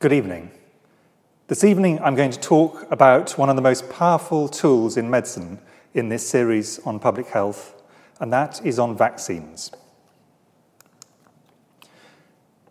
Good 0.00 0.14
evening. 0.14 0.50
This 1.48 1.62
evening, 1.62 2.00
I'm 2.00 2.14
going 2.14 2.30
to 2.30 2.40
talk 2.40 2.90
about 2.90 3.36
one 3.36 3.50
of 3.50 3.56
the 3.56 3.60
most 3.60 3.90
powerful 3.90 4.48
tools 4.48 4.96
in 4.96 5.10
medicine 5.10 5.58
in 5.92 6.08
this 6.08 6.26
series 6.26 6.78
on 6.86 6.98
public 6.98 7.26
health, 7.26 7.74
and 8.18 8.32
that 8.32 8.64
is 8.64 8.78
on 8.78 8.96
vaccines. 8.96 9.70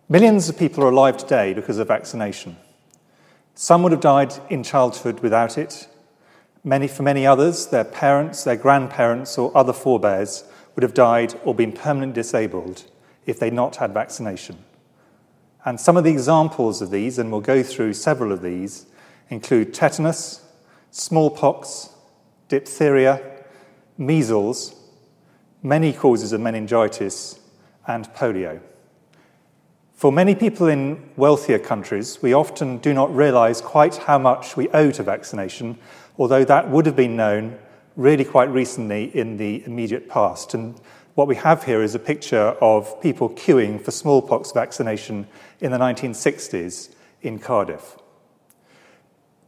Millions 0.10 0.50
of 0.50 0.58
people 0.58 0.84
are 0.84 0.90
alive 0.90 1.18
today 1.18 1.54
because 1.54 1.78
of 1.78 1.90
vaccination. 1.90 2.58
Some 3.54 3.84
would 3.84 3.92
have 3.92 4.02
died 4.02 4.34
in 4.50 4.64
childhood 4.64 5.20
without 5.20 5.56
it. 5.56 5.88
Many, 6.64 6.88
for 6.88 7.04
many 7.04 7.28
others, 7.28 7.68
their 7.68 7.84
parents, 7.84 8.44
their 8.44 8.56
grandparents, 8.56 9.38
or 9.38 9.56
other 9.56 9.72
forebears 9.72 10.46
would 10.74 10.82
have 10.82 10.96
died 10.96 11.40
or 11.46 11.54
been 11.54 11.74
permanently 11.74 12.24
disabled 12.24 12.86
if 13.28 13.38
they'd 13.40 13.54
not 13.54 13.76
had 13.76 13.94
vaccination. 13.94 14.64
And 15.66 15.80
some 15.80 15.98
of 15.98 16.04
the 16.04 16.12
examples 16.12 16.82
of 16.82 16.90
these, 16.90 17.20
and 17.20 17.32
we'll 17.32 17.42
go 17.42 17.62
through 17.64 17.94
several 17.94 18.32
of 18.32 18.42
these, 18.42 18.86
include 19.30 19.74
tetanus, 19.74 20.46
smallpox, 20.92 21.90
diphtheria, 22.48 23.22
measles, 23.98 24.76
many 25.62 25.92
causes 25.92 26.32
of 26.32 26.42
meningitis, 26.42 27.40
and 27.88 28.06
polio. 28.14 28.62
For 29.94 30.14
many 30.14 30.34
people 30.34 30.68
in 30.68 31.10
wealthier 31.18 31.60
countries, 31.60 32.22
we 32.22 32.34
often 32.34 32.78
do 32.78 32.94
not 32.94 33.14
realize 33.14 33.60
quite 33.60 33.98
how 33.98 34.18
much 34.18 34.56
we 34.56 34.70
owe 34.70 34.92
to 34.92 35.04
vaccination, 35.04 35.78
although 36.18 36.46
that 36.46 36.70
would 36.70 36.86
have 36.86 36.96
been 36.96 37.18
known 37.18 37.60
really 37.98 38.24
quite 38.24 38.50
recently 38.50 39.16
in 39.16 39.36
the 39.36 39.62
immediate 39.66 40.08
past. 40.08 40.54
And 40.54 40.80
what 41.16 41.28
we 41.28 41.36
have 41.36 41.66
here 41.66 41.84
is 41.84 41.96
a 41.96 42.00
picture 42.00 42.56
of 42.62 43.02
people 43.02 43.30
queuing 43.32 43.84
for 43.84 43.92
smallpox 43.92 44.54
vaccination 44.54 45.28
in 45.60 45.72
the 45.72 45.78
1960s 45.78 46.94
in 47.22 47.40
Cardiff. 47.40 47.98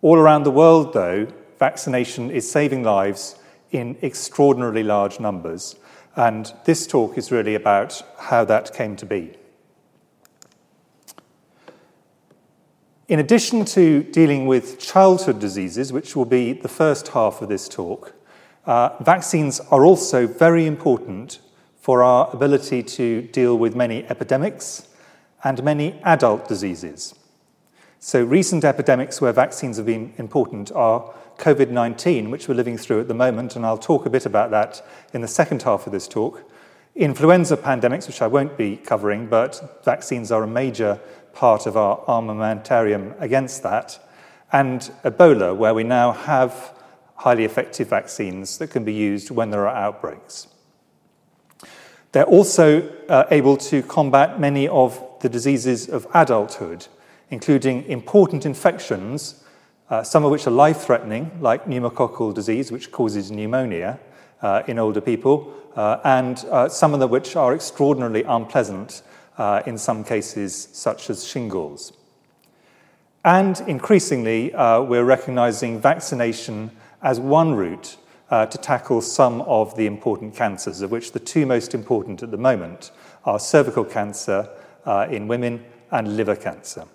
All 0.02 0.18
around 0.18 0.44
the 0.44 0.52
world, 0.52 0.94
though, 0.94 1.28
vaccination 1.60 2.32
is 2.32 2.50
saving 2.50 2.84
lives 2.84 3.36
in 3.72 3.98
extraordinarily 4.02 4.84
large 4.84 5.20
numbers. 5.20 5.76
And 6.16 6.52
this 6.66 6.88
talk 6.88 7.18
is 7.18 7.32
really 7.32 7.56
about 7.56 8.02
how 8.18 8.44
that 8.46 8.74
came 8.74 8.96
to 8.98 9.06
be. 9.06 9.36
In 13.08 13.20
addition 13.20 13.66
to 13.66 14.04
dealing 14.04 14.48
with 14.48 14.80
childhood 14.80 15.40
diseases, 15.40 15.92
which 15.92 16.16
will 16.16 16.26
be 16.26 16.54
the 16.54 16.70
first 16.70 17.10
half 17.10 17.42
of 17.42 17.50
this 17.50 17.68
talk, 17.68 18.14
uh, 18.66 18.96
vaccines 19.04 19.60
are 19.72 19.86
also 19.86 20.28
very 20.28 20.66
important 20.66 21.40
for 21.76 22.04
our 22.04 22.30
ability 22.34 22.84
to 22.84 23.24
deal 23.24 23.58
with 23.58 23.76
many 23.76 24.06
epidemics 24.06 24.88
and 25.44 25.64
many 25.64 26.00
adult 26.04 26.48
diseases. 26.48 27.16
So, 28.00 28.24
recent 28.24 28.64
epidemics 28.64 29.22
where 29.22 29.32
vaccines 29.32 29.78
have 29.78 29.86
been 29.86 30.14
important 30.18 30.72
are 30.72 31.14
COVID 31.38 31.70
19, 31.70 32.32
which 32.32 32.48
we're 32.48 32.56
living 32.56 32.78
through 32.78 33.02
at 33.02 33.08
the 33.08 33.14
moment, 33.14 33.56
and 33.56 33.66
I'll 33.66 33.78
talk 33.78 34.06
a 34.06 34.10
bit 34.10 34.26
about 34.26 34.52
that 34.52 34.86
in 35.14 35.22
the 35.22 35.28
second 35.28 35.62
half 35.64 35.86
of 35.86 35.94
this 35.94 36.08
talk. 36.08 36.44
Influenza 36.96 37.56
pandemics, 37.56 38.08
which 38.08 38.22
I 38.22 38.28
won't 38.28 38.58
be 38.58 38.76
covering, 38.78 39.28
but 39.28 39.82
vaccines 39.86 40.32
are 40.32 40.44
a 40.44 40.48
major 40.48 41.00
part 41.34 41.66
of 41.66 41.78
our 41.78 42.00
armamentarium 42.06 43.20
against 43.22 43.64
that. 43.64 44.00
And 44.52 44.82
Ebola, 45.04 45.56
where 45.56 45.74
we 45.74 45.84
now 45.84 46.12
have 46.12 46.74
highly 47.16 47.46
effective 47.46 47.88
vaccines 47.88 48.58
that 48.58 48.72
can 48.72 48.84
be 48.84 48.94
used 48.94 49.30
when 49.30 49.52
there 49.52 49.68
are 49.68 49.76
outbreaks. 49.76 50.48
They're 52.12 52.26
also 52.26 52.90
uh, 53.08 53.26
able 53.30 53.58
to 53.58 53.84
combat 53.84 54.40
many 54.40 54.68
of 54.68 55.02
the 55.22 55.30
diseases 55.30 55.88
of 55.88 56.08
adulthood, 56.14 56.88
including 57.30 57.84
important 57.86 58.46
infections, 58.46 59.44
uh, 59.90 60.04
some 60.04 60.24
of 60.24 60.32
which 60.32 60.48
are 60.48 60.52
life 60.52 60.82
threatening, 60.82 61.32
like 61.40 61.66
pneumococcal 61.66 62.34
disease, 62.34 62.72
which 62.72 62.92
causes 62.92 63.32
pneumonia 63.32 64.00
uh, 64.42 64.64
in 64.68 64.80
older 64.80 65.02
people, 65.02 65.54
uh, 65.76 66.00
and 66.04 66.46
uh, 66.52 66.68
some 66.68 66.94
of 66.94 67.00
them 67.00 67.10
which 67.10 67.36
are 67.36 67.54
extraordinarily 67.54 68.24
unpleasant 68.24 69.02
uh, 69.38 69.62
in 69.66 69.78
some 69.78 70.04
cases, 70.04 70.70
such 70.72 71.10
as 71.10 71.28
shingles. 71.28 71.94
And 73.24 73.62
increasingly, 73.68 74.52
we're 74.56 75.04
recognizing 75.04 75.80
vaccination 75.80 76.72
as 77.04 77.20
one 77.20 77.54
route 77.54 77.98
uh, 78.32 78.46
to 78.46 78.58
tackle 78.58 79.02
some 79.02 79.42
of 79.42 79.76
the 79.76 79.86
important 79.86 80.36
cancers, 80.36 80.82
of 80.82 80.90
which 80.90 81.12
the 81.12 81.20
two 81.20 81.46
most 81.46 81.76
important 81.76 82.24
at 82.24 82.32
the 82.32 82.38
moment 82.38 82.92
are 83.26 83.38
cervical 83.38 83.84
cancer 83.84 84.50
uh, 84.86 85.08
in 85.10 85.28
women 85.28 85.64
and 85.92 86.16
liver 86.16 86.36
cancer. 86.36 86.86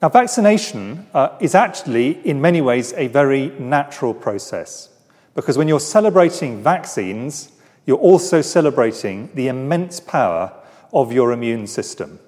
Now, 0.00 0.10
vaccination 0.10 1.06
uh, 1.14 1.30
is 1.40 1.54
actually, 1.54 2.26
in 2.26 2.40
many 2.40 2.60
ways, 2.60 2.92
a 2.94 3.06
very 3.06 3.48
natural 3.58 4.12
process 4.12 4.90
because 5.34 5.58
when 5.58 5.66
you're 5.66 5.80
celebrating 5.80 6.62
vaccines, 6.62 7.52
you're 7.86 7.98
also 7.98 8.40
celebrating 8.40 9.30
the 9.34 9.48
immense 9.48 10.00
power 10.00 10.52
of 10.92 11.12
your 11.12 11.32
immune 11.32 11.66
system. 11.66 12.18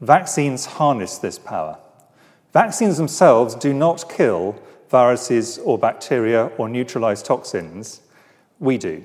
Vaccines 0.00 0.66
harness 0.66 1.18
this 1.18 1.38
power. 1.38 1.78
Vaccines 2.52 2.96
themselves 2.96 3.54
do 3.54 3.72
not 3.72 4.10
kill 4.10 4.56
viruses 4.88 5.58
or 5.58 5.78
bacteria 5.78 6.46
or 6.58 6.68
neutralize 6.68 7.22
toxins. 7.22 8.02
We 8.60 8.78
do. 8.78 9.02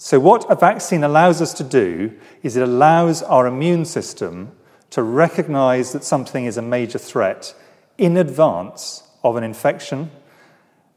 So, 0.00 0.20
what 0.20 0.48
a 0.48 0.54
vaccine 0.54 1.02
allows 1.02 1.42
us 1.42 1.52
to 1.54 1.64
do 1.64 2.12
is 2.44 2.56
it 2.56 2.62
allows 2.62 3.20
our 3.24 3.48
immune 3.48 3.84
system 3.84 4.52
to 4.90 5.02
recognize 5.02 5.92
that 5.92 6.04
something 6.04 6.44
is 6.44 6.56
a 6.56 6.62
major 6.62 6.98
threat 6.98 7.52
in 7.98 8.16
advance 8.16 9.02
of 9.24 9.34
an 9.34 9.42
infection, 9.42 10.12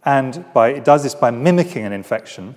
and 0.05 0.45
by, 0.53 0.69
it 0.69 0.85
does 0.85 1.01
this 1.01 1.15
by 1.15 1.31
mimicking 1.31 1.83
an 1.83 1.93
infection, 1.93 2.55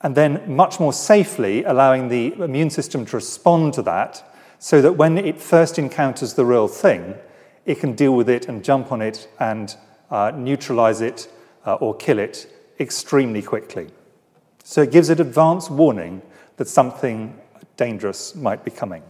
and 0.00 0.16
then 0.16 0.42
much 0.52 0.80
more 0.80 0.92
safely 0.92 1.62
allowing 1.62 2.08
the 2.08 2.32
immune 2.42 2.70
system 2.70 3.06
to 3.06 3.16
respond 3.16 3.72
to 3.74 3.82
that 3.82 4.36
so 4.58 4.82
that 4.82 4.94
when 4.94 5.16
it 5.16 5.40
first 5.40 5.78
encounters 5.78 6.34
the 6.34 6.44
real 6.44 6.66
thing, 6.66 7.14
it 7.64 7.78
can 7.78 7.92
deal 7.94 8.16
with 8.16 8.28
it 8.28 8.48
and 8.48 8.64
jump 8.64 8.90
on 8.90 9.00
it 9.00 9.28
and 9.38 9.76
uh, 10.10 10.32
neutralize 10.34 11.00
it 11.00 11.28
uh, 11.66 11.74
or 11.74 11.94
kill 11.94 12.18
it 12.18 12.52
extremely 12.80 13.42
quickly. 13.42 13.88
So 14.68 14.82
it 14.82 14.90
gives 14.90 15.10
it 15.10 15.20
advance 15.20 15.70
warning 15.70 16.22
that 16.56 16.66
something 16.66 17.38
dangerous 17.76 18.34
might 18.34 18.64
be 18.64 18.72
coming. 18.72 19.04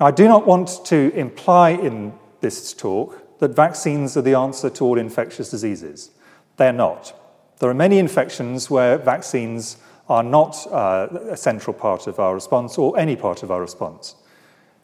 Now, 0.00 0.06
I 0.06 0.10
do 0.10 0.26
not 0.26 0.46
want 0.46 0.86
to 0.86 1.12
imply 1.14 1.72
in 1.72 2.14
this 2.40 2.72
talk 2.72 3.38
that 3.40 3.54
vaccines 3.54 4.16
are 4.16 4.22
the 4.22 4.34
answer 4.34 4.70
to 4.70 4.84
all 4.86 4.98
infectious 4.98 5.50
diseases. 5.50 6.12
They 6.56 6.68
are 6.68 6.72
not. 6.72 7.12
There 7.58 7.68
are 7.68 7.74
many 7.74 7.98
infections 7.98 8.70
where 8.70 8.96
vaccines 8.96 9.76
are 10.08 10.22
not 10.22 10.66
uh, 10.72 11.08
a 11.28 11.36
central 11.36 11.74
part 11.74 12.06
of 12.06 12.18
our 12.18 12.32
response 12.32 12.78
or 12.78 12.98
any 12.98 13.16
part 13.16 13.42
of 13.42 13.50
our 13.50 13.60
response. 13.60 14.14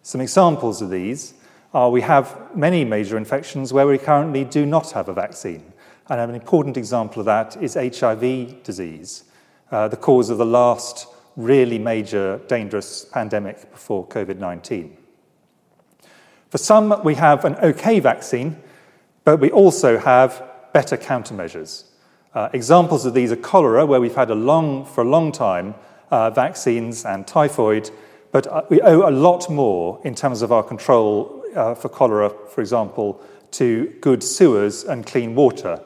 Some 0.02 0.20
examples 0.20 0.82
of 0.82 0.90
these 0.90 1.32
are 1.72 1.90
we 1.90 2.02
have 2.02 2.54
many 2.54 2.84
major 2.84 3.16
infections 3.16 3.72
where 3.72 3.86
we 3.86 3.96
currently 3.96 4.44
do 4.44 4.66
not 4.66 4.90
have 4.90 5.08
a 5.08 5.14
vaccine. 5.14 5.72
And 6.08 6.20
an 6.20 6.34
important 6.34 6.76
example 6.78 7.20
of 7.20 7.26
that 7.26 7.56
is 7.62 7.74
HIV 7.74 8.62
disease, 8.62 9.24
uh, 9.70 9.88
the 9.88 9.96
cause 9.96 10.30
of 10.30 10.38
the 10.38 10.46
last 10.46 11.06
really 11.36 11.78
major 11.78 12.40
dangerous 12.48 13.04
pandemic 13.04 13.70
before 13.70 14.06
COVID 14.06 14.38
19. 14.38 14.96
For 16.50 16.58
some, 16.58 17.02
we 17.04 17.14
have 17.16 17.44
an 17.44 17.56
okay 17.56 18.00
vaccine, 18.00 18.56
but 19.24 19.38
we 19.38 19.50
also 19.50 19.98
have 19.98 20.42
better 20.72 20.96
countermeasures. 20.96 21.84
Uh, 22.34 22.48
examples 22.54 23.04
of 23.04 23.12
these 23.12 23.30
are 23.30 23.36
cholera, 23.36 23.84
where 23.84 24.00
we've 24.00 24.14
had 24.14 24.30
a 24.30 24.34
long, 24.34 24.86
for 24.86 25.02
a 25.02 25.08
long 25.08 25.30
time 25.30 25.74
uh, 26.10 26.30
vaccines, 26.30 27.04
and 27.04 27.26
typhoid, 27.26 27.90
but 28.32 28.46
uh, 28.46 28.62
we 28.70 28.80
owe 28.80 29.06
a 29.06 29.10
lot 29.10 29.50
more 29.50 30.00
in 30.04 30.14
terms 30.14 30.40
of 30.40 30.52
our 30.52 30.62
control 30.62 31.44
uh, 31.54 31.74
for 31.74 31.90
cholera, 31.90 32.30
for 32.30 32.62
example, 32.62 33.20
to 33.50 33.94
good 34.00 34.22
sewers 34.22 34.84
and 34.84 35.04
clean 35.04 35.34
water 35.34 35.78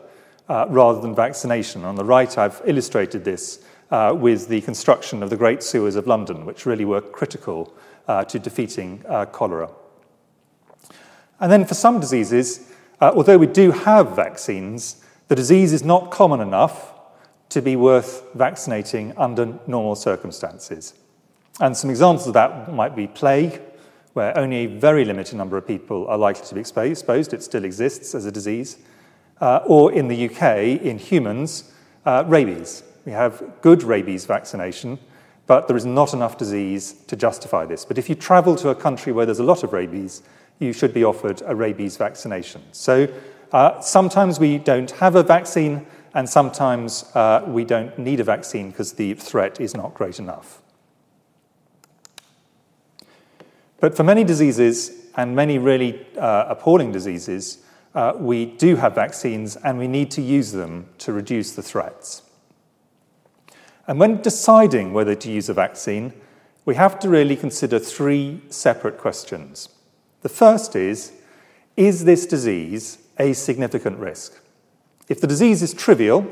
uh, 0.48 0.66
rather 0.68 1.00
than 1.00 1.14
vaccination. 1.14 1.84
On 1.84 1.94
the 1.94 2.04
right, 2.04 2.36
I've 2.36 2.60
illustrated 2.64 3.24
this 3.24 3.64
uh, 3.90 4.14
with 4.16 4.48
the 4.48 4.60
construction 4.62 5.22
of 5.22 5.30
the 5.30 5.36
great 5.36 5.62
sewers 5.62 5.96
of 5.96 6.06
London, 6.06 6.46
which 6.46 6.66
really 6.66 6.84
were 6.84 7.00
critical 7.00 7.74
uh, 8.08 8.24
to 8.24 8.38
defeating 8.38 9.04
uh, 9.08 9.26
cholera. 9.26 9.70
And 11.40 11.50
then 11.50 11.64
for 11.64 11.74
some 11.74 12.00
diseases, 12.00 12.70
although 13.00 13.38
we 13.38 13.48
do 13.48 13.72
have 13.72 14.14
vaccines, 14.14 15.04
the 15.28 15.34
disease 15.34 15.72
is 15.72 15.82
not 15.82 16.10
common 16.10 16.40
enough 16.40 16.92
to 17.48 17.60
be 17.60 17.76
worth 17.76 18.22
vaccinating 18.34 19.12
under 19.16 19.58
normal 19.66 19.94
circumstances. 19.94 20.94
And 21.60 21.76
some 21.76 21.90
examples 21.90 22.26
of 22.26 22.34
that 22.34 22.72
might 22.72 22.96
be 22.96 23.06
plague, 23.06 23.60
where 24.14 24.36
only 24.38 24.56
a 24.56 24.66
very 24.66 25.04
limited 25.04 25.36
number 25.36 25.56
of 25.56 25.66
people 25.66 26.06
are 26.08 26.16
likely 26.16 26.46
to 26.46 26.54
be 26.54 26.60
exposed. 26.60 27.34
It 27.34 27.42
still 27.42 27.64
exists 27.64 28.14
as 28.14 28.24
a 28.24 28.32
disease. 28.32 28.78
Uh, 29.42 29.60
or 29.66 29.90
in 29.90 30.06
the 30.06 30.30
UK, 30.30 30.80
in 30.80 30.96
humans, 30.98 31.72
uh, 32.06 32.22
rabies. 32.28 32.84
We 33.04 33.10
have 33.10 33.42
good 33.60 33.82
rabies 33.82 34.24
vaccination, 34.24 35.00
but 35.48 35.66
there 35.66 35.76
is 35.76 35.84
not 35.84 36.14
enough 36.14 36.38
disease 36.38 36.92
to 37.08 37.16
justify 37.16 37.64
this. 37.66 37.84
But 37.84 37.98
if 37.98 38.08
you 38.08 38.14
travel 38.14 38.54
to 38.54 38.68
a 38.68 38.74
country 38.76 39.12
where 39.12 39.26
there's 39.26 39.40
a 39.40 39.42
lot 39.42 39.64
of 39.64 39.72
rabies, 39.72 40.22
you 40.60 40.72
should 40.72 40.94
be 40.94 41.02
offered 41.02 41.42
a 41.44 41.56
rabies 41.56 41.96
vaccination. 41.96 42.62
So 42.70 43.08
uh, 43.50 43.80
sometimes 43.80 44.38
we 44.38 44.58
don't 44.58 44.92
have 44.92 45.16
a 45.16 45.24
vaccine, 45.24 45.88
and 46.14 46.28
sometimes 46.28 47.10
uh, 47.16 47.42
we 47.44 47.64
don't 47.64 47.98
need 47.98 48.20
a 48.20 48.24
vaccine 48.24 48.70
because 48.70 48.92
the 48.92 49.14
threat 49.14 49.60
is 49.60 49.74
not 49.74 49.92
great 49.92 50.20
enough. 50.20 50.62
But 53.80 53.96
for 53.96 54.04
many 54.04 54.22
diseases, 54.22 54.92
and 55.16 55.34
many 55.34 55.58
really 55.58 56.06
uh, 56.16 56.44
appalling 56.48 56.92
diseases, 56.92 57.58
uh, 57.94 58.14
we 58.16 58.46
do 58.46 58.76
have 58.76 58.94
vaccines 58.94 59.56
and 59.56 59.78
we 59.78 59.88
need 59.88 60.10
to 60.12 60.22
use 60.22 60.52
them 60.52 60.86
to 60.98 61.12
reduce 61.12 61.52
the 61.52 61.62
threats. 61.62 62.22
And 63.86 63.98
when 63.98 64.22
deciding 64.22 64.92
whether 64.92 65.14
to 65.14 65.30
use 65.30 65.48
a 65.48 65.54
vaccine, 65.54 66.12
we 66.64 66.76
have 66.76 66.98
to 67.00 67.08
really 67.08 67.36
consider 67.36 67.78
three 67.78 68.42
separate 68.48 68.98
questions. 68.98 69.68
The 70.22 70.28
first 70.28 70.76
is 70.76 71.12
Is 71.76 72.04
this 72.04 72.26
disease 72.26 72.98
a 73.18 73.32
significant 73.32 73.98
risk? 73.98 74.40
If 75.08 75.20
the 75.20 75.26
disease 75.26 75.62
is 75.62 75.74
trivial, 75.74 76.26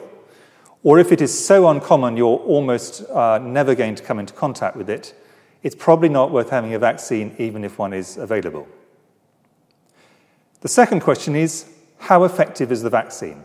or 0.83 0.99
if 0.99 1.12
it 1.12 1.21
is 1.21 1.47
so 1.47 1.69
uncommon 1.69 2.17
you're 2.17 2.39
almost 2.39 3.03
uh, 3.11 3.39
never 3.39 3.75
going 3.75 3.95
to 3.97 4.03
come 4.03 4.19
into 4.19 4.33
contact 4.33 4.77
with 4.77 4.89
it, 4.89 5.15
it's 5.62 5.75
probably 5.75 6.09
not 6.09 6.31
worth 6.31 6.51
having 6.51 6.73
a 6.73 6.79
vaccine 6.79 7.35
even 7.39 7.65
if 7.65 7.79
one 7.79 7.93
is 7.93 8.17
available. 8.17 8.67
The 10.61 10.69
second 10.69 11.01
question 11.01 11.35
is 11.35 11.67
how 11.99 12.25
effective 12.25 12.71
is 12.71 12.83
the 12.83 12.91
vaccine? 12.91 13.45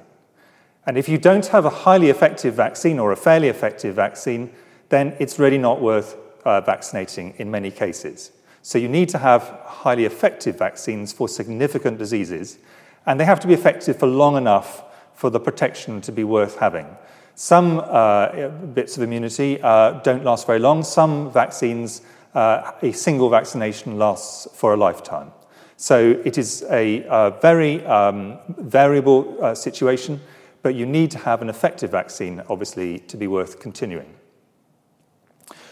And 0.86 0.98
if 0.98 1.08
you 1.08 1.18
don't 1.18 1.46
have 1.48 1.66
a 1.66 1.70
highly 1.70 2.10
effective 2.10 2.54
vaccine 2.54 3.00
or 3.00 3.12
a 3.12 3.16
fairly 3.16 3.48
effective 3.48 3.96
vaccine, 3.96 4.52
then 4.90 5.16
it's 5.20 5.40
really 5.40 5.58
not 5.58 5.82
worth 5.82 6.16
uh, 6.44 6.62
vaccinating 6.62 7.34
in 7.38 7.50
many 7.50 7.72
cases. 7.72 8.32
So 8.62 8.78
you 8.78 8.90
need 8.90 9.10
to 9.10 9.18
have 9.18 9.44
highly 9.64 10.06
effective 10.06 10.58
vaccines 10.58 11.14
for 11.14 11.30
significant 11.30 11.98
diseases, 11.98 12.60
and 13.06 13.20
they 13.20 13.26
have 13.26 13.40
to 13.42 13.48
be 13.48 13.54
effective 13.54 13.98
for 13.98 14.08
long 14.08 14.38
enough 14.38 14.84
for 15.14 15.30
the 15.30 15.40
protection 15.40 16.02
to 16.02 16.12
be 16.12 16.24
worth 16.24 16.58
having. 16.58 16.88
Some 17.36 17.80
uh, 17.80 18.50
bits 18.50 18.98
of 18.98 19.04
immunity 19.04 19.62
uh, 19.62 20.00
don't 20.02 20.24
last 20.24 20.48
very 20.48 20.60
long. 20.60 20.84
Some 20.84 21.32
vaccines, 21.32 22.02
uh, 22.34 22.72
a 22.82 22.92
single 22.92 23.30
vaccination 23.30 23.98
lasts 23.98 24.48
for 24.54 24.74
a 24.74 24.78
lifetime. 24.78 25.32
So 25.78 26.22
it 26.24 26.38
is 26.38 26.64
a, 26.70 27.38
very 27.42 27.86
um, 27.86 28.40
variable 28.58 29.38
uh, 29.44 29.56
situation, 29.56 30.22
but 30.62 30.76
you 30.76 30.86
need 30.86 31.12
to 31.12 31.18
have 31.20 31.42
an 31.42 31.50
effective 31.50 31.92
vaccine, 31.92 32.42
obviously, 32.50 33.00
to 33.00 33.18
be 33.18 33.28
worth 33.28 33.60
continuing. 33.60 34.16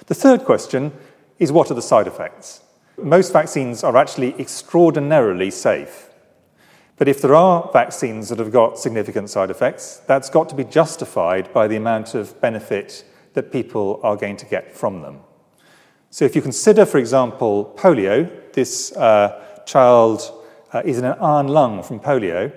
The 0.07 0.15
third 0.15 0.43
question 0.43 0.91
is 1.39 1.51
what 1.51 1.71
are 1.71 1.75
the 1.75 1.81
side 1.81 2.07
effects? 2.07 2.61
Most 3.01 3.33
vaccines 3.33 3.83
are 3.83 3.97
actually 3.97 4.39
extraordinarily 4.39 5.49
safe. 5.49 6.09
But 6.97 7.07
if 7.07 7.21
there 7.21 7.33
are 7.33 7.69
vaccines 7.73 8.29
that 8.29 8.39
have 8.39 8.51
got 8.51 8.77
significant 8.77 9.29
side 9.29 9.49
effects, 9.49 10.01
that's 10.05 10.29
got 10.29 10.47
to 10.49 10.55
be 10.55 10.63
justified 10.63 11.51
by 11.53 11.67
the 11.67 11.75
amount 11.75 12.13
of 12.13 12.39
benefit 12.39 13.03
that 13.33 13.51
people 13.51 13.99
are 14.03 14.15
going 14.15 14.37
to 14.37 14.45
get 14.45 14.75
from 14.75 15.01
them. 15.01 15.21
So 16.11 16.25
if 16.25 16.35
you 16.35 16.41
consider, 16.41 16.85
for 16.85 16.99
example, 16.99 17.73
polio, 17.75 18.29
this 18.53 18.95
uh, 18.95 19.42
child 19.65 20.31
uh, 20.73 20.81
is 20.85 20.97
in 20.97 21.05
an 21.05 21.17
iron 21.19 21.47
lung 21.47 21.83
from 21.83 21.99
polio, 21.99 22.51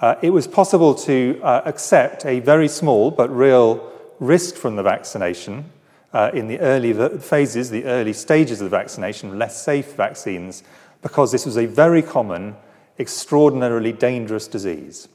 uh, 0.00 0.16
it 0.20 0.30
was 0.30 0.46
possible 0.46 0.94
to 0.94 1.40
uh, 1.42 1.62
accept 1.64 2.26
a 2.26 2.40
very 2.40 2.68
small 2.68 3.10
but 3.10 3.30
real 3.30 3.90
risk 4.18 4.56
from 4.56 4.76
the 4.76 4.82
vaccination 4.82 5.64
uh, 6.12 6.30
in 6.34 6.48
the 6.48 6.58
early 6.60 6.92
phases, 7.18 7.70
the 7.70 7.84
early 7.84 8.12
stages 8.12 8.60
of 8.60 8.70
the 8.70 8.76
vaccination, 8.76 9.38
less 9.38 9.62
safe 9.62 9.94
vaccines, 9.94 10.62
because 11.00 11.32
this 11.32 11.46
was 11.46 11.56
a 11.56 11.66
very 11.66 12.02
common, 12.02 12.54
extraordinarily 12.98 13.92
dangerous 13.92 14.46
disease. 14.46 15.08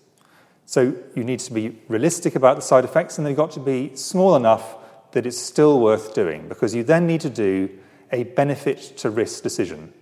So 0.66 0.94
you 1.16 1.24
need 1.24 1.40
to 1.40 1.54
be 1.54 1.78
realistic 1.88 2.36
about 2.36 2.56
the 2.56 2.62
side 2.62 2.84
effects, 2.84 3.18
and 3.18 3.28
they've 3.28 3.36
got 3.36 3.52
to 3.52 3.60
be 3.60 3.96
small 3.96 4.36
enough 4.36 4.76
that 5.12 5.26
it's 5.26 5.38
still 5.38 5.80
worth 5.80 6.14
doing, 6.14 6.48
because 6.50 6.76
you 6.76 6.84
then 6.84 7.08
need 7.08 7.22
to 7.22 7.30
do 7.30 7.70
a 8.12 8.24
benefit 8.24 8.98
to 8.98 9.10
risk 9.10 9.44
decision. 9.44 9.94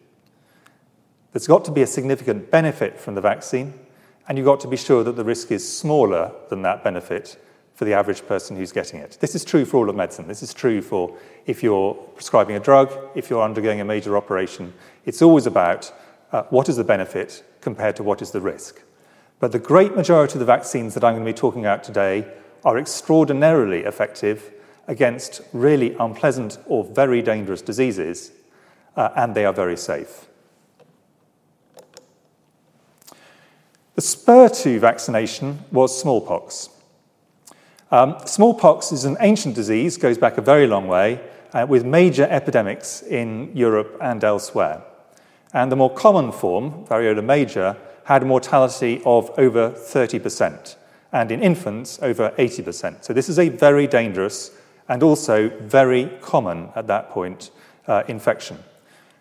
There's 1.36 1.48
got 1.48 1.66
to 1.66 1.72
be 1.72 1.82
a 1.82 1.88
significant 1.88 2.50
benefit 2.50 2.98
from 2.98 3.16
the 3.16 3.20
vaccine, 3.20 3.74
and 4.26 4.38
you've 4.38 4.46
got 4.46 4.62
to 4.62 4.70
be 4.70 4.78
sure 4.78 5.04
that 5.04 5.18
the 5.18 5.24
risk 5.26 5.52
is 5.52 5.78
smaller 5.78 6.32
than 6.50 6.62
that 6.62 6.82
benefit 6.82 7.38
for 7.74 7.84
the 7.84 7.92
average 7.92 8.26
person 8.26 8.56
who's 8.56 8.72
getting 8.72 9.02
it. 9.02 9.18
This 9.20 9.36
is 9.36 9.44
true 9.44 9.66
for 9.66 9.76
all 9.76 9.90
of 9.90 9.98
medicine. 9.98 10.30
This 10.30 10.42
is 10.42 10.54
true 10.54 10.82
for 10.82 11.14
if 11.46 11.62
you're 11.62 11.94
prescribing 11.94 12.56
a 12.56 12.62
drug, 12.62 12.90
if 13.16 13.30
you're 13.30 13.44
undergoing 13.44 13.82
a 13.82 13.84
major 13.84 14.16
operation. 14.16 14.74
It's 15.04 15.22
always 15.22 15.46
about 15.46 15.92
uh, 16.32 16.44
what 16.52 16.70
is 16.70 16.78
the 16.78 16.86
benefit 16.86 17.44
compared 17.60 17.98
to 17.98 18.04
what 18.04 18.22
is 18.22 18.32
the 18.32 18.40
risk. 18.40 18.82
But 19.42 19.52
the 19.52 19.60
great 19.60 19.94
majority 19.94 20.36
of 20.36 20.40
the 20.40 20.46
vaccines 20.46 20.94
that 20.94 21.04
I'm 21.04 21.16
going 21.16 21.26
to 21.26 21.34
be 21.34 21.38
talking 21.38 21.66
about 21.66 21.84
today 21.84 22.32
are 22.64 22.78
extraordinarily 22.78 23.82
effective 23.82 24.54
against 24.88 25.42
really 25.52 25.98
unpleasant 26.00 26.60
or 26.66 26.86
very 26.86 27.22
dangerous 27.22 27.62
diseases, 27.62 28.32
uh, 28.96 29.10
and 29.18 29.36
they 29.36 29.44
are 29.44 29.52
very 29.52 29.76
safe. 29.76 30.28
The 33.96 34.02
spur 34.02 34.50
to 34.50 34.78
vaccination 34.78 35.60
was 35.72 35.98
smallpox. 35.98 36.70
Um, 37.92 38.18
smallpox 38.26 38.92
is 38.92 39.06
an 39.06 39.16
ancient 39.22 39.56
disease, 39.56 39.96
goes 39.96 40.18
back 40.18 40.38
a 40.38 40.42
very 40.42 40.68
long 40.68 40.90
way, 40.90 41.22
uh, 41.54 41.66
with 41.70 41.86
major 41.86 42.28
epidemics 42.30 43.04
in 43.04 43.56
Europe 43.56 43.98
and 44.02 44.22
elsewhere. 44.22 44.82
And 45.54 45.72
the 45.72 45.78
more 45.78 45.94
common 45.94 46.34
form, 46.34 46.86
variola 46.88 47.24
major, 47.24 47.78
had 48.04 48.24
a 48.24 48.26
mortality 48.26 49.02
of 49.06 49.32
over 49.38 49.70
30%, 49.70 50.76
and 51.14 51.32
in 51.32 51.42
infants, 51.42 51.98
over 52.02 52.32
80%. 52.38 53.06
So 53.06 53.14
this 53.14 53.30
is 53.30 53.40
a 53.40 53.48
very 53.48 53.88
dangerous 53.88 54.52
and 54.90 55.04
also 55.04 55.48
very 55.62 56.12
common 56.20 56.68
at 56.76 56.88
that 56.88 57.12
point 57.12 57.50
uh, 57.88 58.04
infection. 58.10 58.60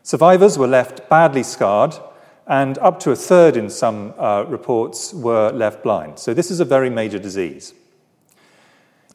Survivors 0.03 0.59
were 0.59 0.67
left 0.67 1.09
badly 1.09 1.45
scarred 1.45 1.95
and 2.47 2.79
up 2.79 3.01
to 3.01 3.11
a 3.11 3.17
third 3.17 3.57
in 3.57 3.71
some 3.71 4.13
uh, 4.19 4.45
reports 4.49 5.15
were 5.15 5.51
left 5.51 5.83
blind. 5.83 6.19
So 6.19 6.35
this 6.35 6.51
is 6.51 6.61
a 6.61 6.65
very 6.65 6.91
major 6.91 7.19
disease. 7.19 7.75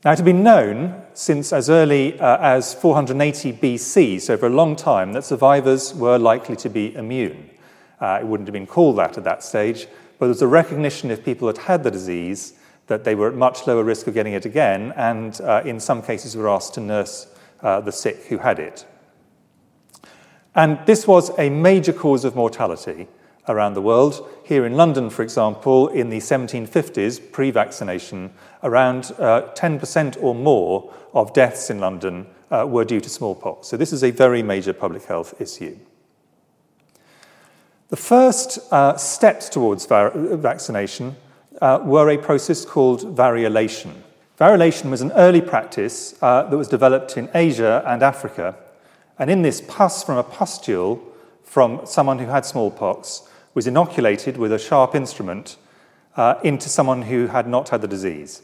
Now, 0.04 0.14
it 0.14 0.18
had 0.18 0.26
been 0.26 0.44
known 0.44 1.04
since 1.14 1.52
as 1.52 1.70
early 1.70 2.18
uh, 2.20 2.38
as 2.40 2.74
480 2.74 3.54
BC, 3.54 4.22
so 4.22 4.38
for 4.38 4.48
a 4.48 4.50
long 4.50 4.76
time, 4.78 5.12
that 5.14 5.26
survivors 5.26 5.94
were 5.94 6.18
likely 6.18 6.56
to 6.56 6.70
be 6.70 6.96
immune. 6.96 7.50
Uh, 8.00 8.20
it 8.22 8.26
wouldn't 8.26 8.48
have 8.48 8.54
been 8.54 8.66
called 8.66 8.98
that 8.98 9.18
at 9.18 9.26
that 9.26 9.44
stage, 9.44 9.88
but 10.18 10.26
there 10.26 10.30
was 10.30 10.42
a 10.42 10.48
recognition 10.48 11.12
if 11.12 11.26
people 11.26 11.48
had 11.48 11.58
had 11.58 11.84
the 11.84 11.92
disease 11.92 12.54
that 12.88 13.04
they 13.04 13.14
were 13.14 13.28
at 13.28 13.36
much 13.36 13.68
lower 13.68 13.84
risk 13.84 14.08
of 14.08 14.14
getting 14.14 14.34
it 14.34 14.46
again, 14.46 14.94
and 14.96 15.42
uh, 15.42 15.62
in 15.66 15.82
some 15.82 16.02
cases 16.02 16.36
were 16.36 16.50
asked 16.50 16.74
to 16.74 16.82
nurse 16.82 17.28
uh, 17.62 17.82
the 17.82 17.92
sick 17.92 18.24
who 18.30 18.38
had 18.38 18.58
it. 18.58 18.86
And 20.56 20.80
this 20.86 21.06
was 21.06 21.38
a 21.38 21.50
major 21.50 21.94
cause 21.94 22.24
of 22.24 22.36
mortality 22.36 23.08
around 23.48 23.74
the 23.74 23.82
world. 23.82 24.28
Here 24.44 24.66
in 24.66 24.76
London, 24.76 25.10
for 25.10 25.24
example, 25.24 25.88
in 25.88 26.10
the 26.10 26.18
1750s, 26.18 27.32
pre 27.32 27.52
vaccination, 27.52 28.32
around 28.64 29.12
uh, 29.18 29.52
10% 29.56 30.22
or 30.22 30.36
more 30.36 30.94
of 31.14 31.34
deaths 31.34 31.70
in 31.70 31.80
London 31.80 32.28
uh, 32.52 32.66
were 32.68 32.86
due 32.86 33.00
to 33.00 33.10
smallpox. 33.10 33.68
So, 33.68 33.78
this 33.78 33.94
is 33.94 34.04
a 34.04 34.12
very 34.12 34.44
major 34.44 34.74
public 34.74 35.06
health 35.06 35.40
issue. 35.40 35.78
The 37.90 37.98
first 37.98 38.60
uh, 38.72 38.98
steps 38.98 39.50
towards 39.50 39.86
var- 39.86 40.12
vaccination 40.16 41.16
uh, 41.62 41.80
were 41.84 42.10
a 42.10 42.18
process 42.18 42.64
called 42.66 43.16
variolation. 43.16 43.94
Variolation 44.40 44.90
was 44.90 45.02
an 45.02 45.12
early 45.14 45.42
practice 45.42 46.16
uh, 46.22 46.44
that 46.44 46.56
was 46.56 46.68
developed 46.68 47.18
in 47.18 47.30
Asia 47.34 47.84
and 47.86 48.04
Africa. 48.04 48.56
And 49.18 49.30
in 49.30 49.42
this, 49.42 49.60
pus 49.60 50.04
from 50.04 50.18
a 50.18 50.24
pustule 50.24 51.02
from 51.50 51.82
someone 51.84 52.20
who 52.20 52.28
had 52.28 52.46
smallpox 52.46 53.28
was 53.56 53.66
inoculated 53.66 54.38
with 54.38 54.52
a 54.52 54.60
sharp 54.60 54.94
instrument 54.94 55.58
uh, 56.16 56.36
into 56.44 56.70
someone 56.70 57.02
who 57.02 57.26
had 57.26 57.48
not 57.48 57.70
had 57.70 57.82
the 57.82 57.88
disease, 57.88 58.44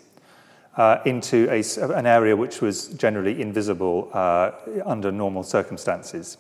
uh, 0.75 0.97
into 1.05 1.47
a, 1.51 1.63
an 1.95 2.07
area 2.07 2.35
which 2.35 2.62
was 2.62 2.88
generally 2.88 3.39
invisible 3.39 4.09
uh, 4.12 4.50
under 4.88 5.12
normal 5.12 5.43
circumstances. 5.43 6.39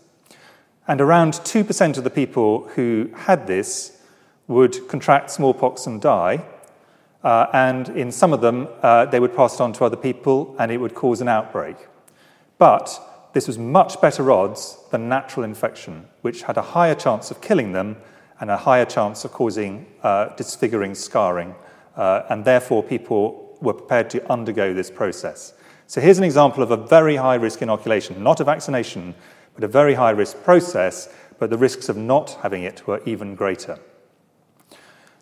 And 0.87 1.01
around 1.01 1.33
2% 1.33 1.99
of 1.99 2.03
the 2.03 2.09
people 2.09 2.67
who 2.69 3.11
had 3.13 3.45
this 3.45 4.01
would 4.47 4.87
contract 4.87 5.29
smallpox 5.29 5.85
and 5.85 6.01
die. 6.01 6.43
Uh, 7.23 7.45
and 7.53 7.89
in 7.89 8.11
some 8.11 8.33
of 8.33 8.41
them, 8.41 8.69
uh, 8.81 9.05
they 9.05 9.19
would 9.19 9.35
pass 9.35 9.53
it 9.53 9.61
on 9.61 9.71
to 9.73 9.85
other 9.85 9.97
people 9.97 10.55
and 10.57 10.71
it 10.71 10.77
would 10.77 10.95
cause 10.95 11.21
an 11.21 11.27
outbreak. 11.27 11.75
But 12.57 12.99
this 13.35 13.47
was 13.47 13.57
much 13.57 13.99
better 13.99 14.31
odds 14.31 14.77
than 14.91 15.09
natural 15.09 15.43
infection, 15.43 16.07
which 16.21 16.43
had 16.43 16.55
a 16.55 16.61
higher 16.61 16.95
chance 16.95 17.31
of 17.31 17.41
killing 17.41 17.73
them 17.73 17.97
and 18.39 18.49
a 18.49 18.55
higher 18.55 18.85
chance 18.85 19.25
of 19.25 19.33
causing 19.33 19.85
uh, 20.03 20.29
disfiguring 20.37 20.95
scarring, 20.95 21.53
uh, 21.97 22.21
and 22.29 22.45
therefore 22.45 22.81
people 22.81 23.57
were 23.59 23.73
prepared 23.73 24.09
to 24.09 24.31
undergo 24.31 24.73
this 24.73 24.89
process. 24.89 25.53
So 25.85 25.99
here's 25.99 26.17
an 26.17 26.23
example 26.23 26.63
of 26.63 26.71
a 26.71 26.77
very 26.77 27.17
high 27.17 27.35
risk 27.35 27.61
inoculation, 27.61 28.23
not 28.23 28.39
a 28.39 28.45
vaccination, 28.45 29.13
but 29.53 29.65
a 29.65 29.67
very 29.67 29.95
high 29.95 30.11
risk 30.11 30.41
process, 30.45 31.09
but 31.37 31.49
the 31.49 31.57
risks 31.57 31.89
of 31.89 31.97
not 31.97 32.37
having 32.41 32.63
it 32.63 32.87
were 32.87 33.01
even 33.05 33.35
greater. 33.35 33.77